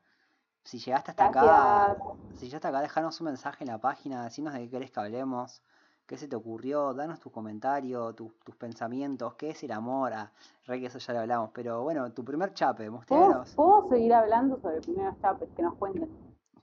Si 0.63 0.79
llegaste 0.79 1.13
hasta 1.13 1.27
acá, 1.27 1.97
si 2.35 2.47
llegaste 2.47 2.69
acá, 2.69 2.81
dejanos 2.83 3.19
un 3.21 3.27
mensaje 3.27 3.65
en 3.65 3.71
la 3.71 3.79
página, 3.79 4.25
decinos 4.25 4.53
de 4.53 4.61
qué 4.61 4.69
querés 4.71 4.91
que 4.91 5.01
hablemos, 5.01 5.63
qué 6.07 6.19
se 6.19 6.29
te 6.29 6.37
ocurrió, 6.37 6.93
danos 6.93 7.19
tu 7.21 7.31
comentario, 7.31 8.13
tu- 8.15 8.35
tus 8.45 8.57
pensamientos, 8.57 9.35
qué 9.37 9.51
es 9.51 9.63
el 9.63 9.73
amor, 9.73 10.13
ah, 10.13 10.33
re 10.67 10.81
que 10.81 10.87
eso 10.87 10.99
ya 10.99 11.15
lo 11.15 11.21
hablamos, 11.21 11.51
pero 11.55 11.83
bueno, 11.83 12.13
tu 12.13 12.25
primer 12.25 12.53
chape, 12.53 12.91
¿Podemos, 12.91 12.99
musteanos. 12.99 13.55
podemos 13.55 13.89
seguir 13.89 14.13
hablando 14.13 14.61
sobre 14.61 14.81
primeros 14.83 15.15
chapes 15.23 15.49
que 15.57 15.63
nos 15.63 15.75
cuenten? 15.77 16.11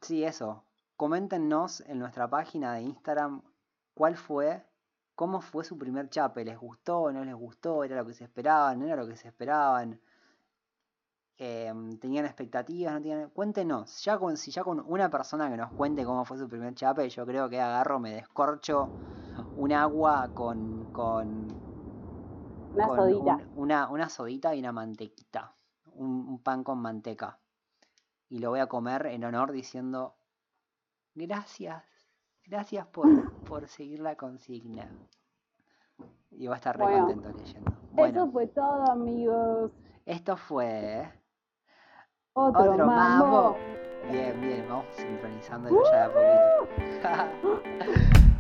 Sí, 0.02 0.24
eso. 0.24 0.64
Coméntenos 0.98 1.82
en 1.82 1.98
nuestra 2.00 2.28
página 2.30 2.74
de 2.74 2.82
Instagram 2.82 3.42
cuál 3.94 4.18
fue, 4.18 4.66
cómo 5.16 5.42
fue 5.42 5.64
su 5.66 5.78
primer 5.78 6.10
chape. 6.10 6.46
¿Les 6.46 6.58
gustó? 6.60 7.12
¿No 7.12 7.24
les 7.26 7.36
gustó? 7.36 7.84
¿Era 7.84 7.96
lo 7.98 8.06
que 8.08 8.14
se 8.14 8.26
esperaban? 8.26 8.80
¿No 8.80 8.86
era 8.88 8.96
lo 8.98 9.08
que 9.08 9.16
se 9.18 9.28
esperaban? 9.30 10.00
Eh, 11.38 11.72
¿Tenían 12.02 12.26
expectativas? 12.26 12.94
¿No 12.94 13.02
tenían? 13.02 13.30
Cuéntenos. 13.30 14.04
Ya 14.04 14.18
con, 14.18 14.38
si 14.38 14.52
ya 14.52 14.64
con 14.64 14.84
una 14.88 15.10
persona 15.10 15.50
que 15.50 15.58
nos 15.58 15.72
cuente 15.74 16.06
cómo 16.06 16.26
fue 16.26 16.38
su 16.38 16.48
primer 16.48 16.74
chape, 16.76 17.10
yo 17.10 17.26
creo 17.26 17.50
que 17.50 17.60
agarro, 17.62 18.00
me 18.00 18.14
descorcho 18.14 18.94
un 19.56 19.74
agua 19.74 20.34
con, 20.34 20.88
con, 20.92 21.60
Una 22.74 22.88
con 22.88 22.98
sodita. 22.98 23.38
un- 23.38 23.50
una, 23.56 23.90
una 23.90 24.10
sodita 24.10 24.54
y 24.54 24.60
una 24.60 24.72
mantequita. 24.72 25.56
Un, 25.94 26.28
un 26.30 26.40
pan 26.40 26.64
con 26.64 26.80
manteca. 26.80 27.40
Y 28.30 28.40
lo 28.40 28.50
voy 28.52 28.62
a 28.62 28.68
comer 28.68 29.08
en 29.08 29.24
honor 29.26 29.52
diciendo 29.54 30.16
gracias. 31.16 31.84
Gracias 32.46 32.86
por, 32.88 33.32
por 33.46 33.68
seguir 33.68 34.00
la 34.00 34.16
consigna. 34.16 34.90
Y 36.32 36.48
va 36.48 36.56
a 36.56 36.58
estar 36.58 36.78
re 36.78 36.84
Bueno, 36.86 37.06
contento 37.06 37.38
leyendo. 37.38 37.72
Eso 37.72 37.80
Bueno, 37.92 38.32
fue 38.32 38.48
todo, 38.48 38.92
amigos. 38.92 39.72
esto 40.06 40.36
fue 40.36 41.10
Otro, 42.34 42.72
otro 42.72 42.86
mambo. 42.88 43.26
mambo. 43.28 43.58
Bien, 44.12 44.40
bien, 44.42 44.66
vamos 44.68 44.86
sincronizando 44.96 45.84
ya 45.86 46.10
de 46.10 46.28
a 47.08 47.32
poquito. 47.32 47.64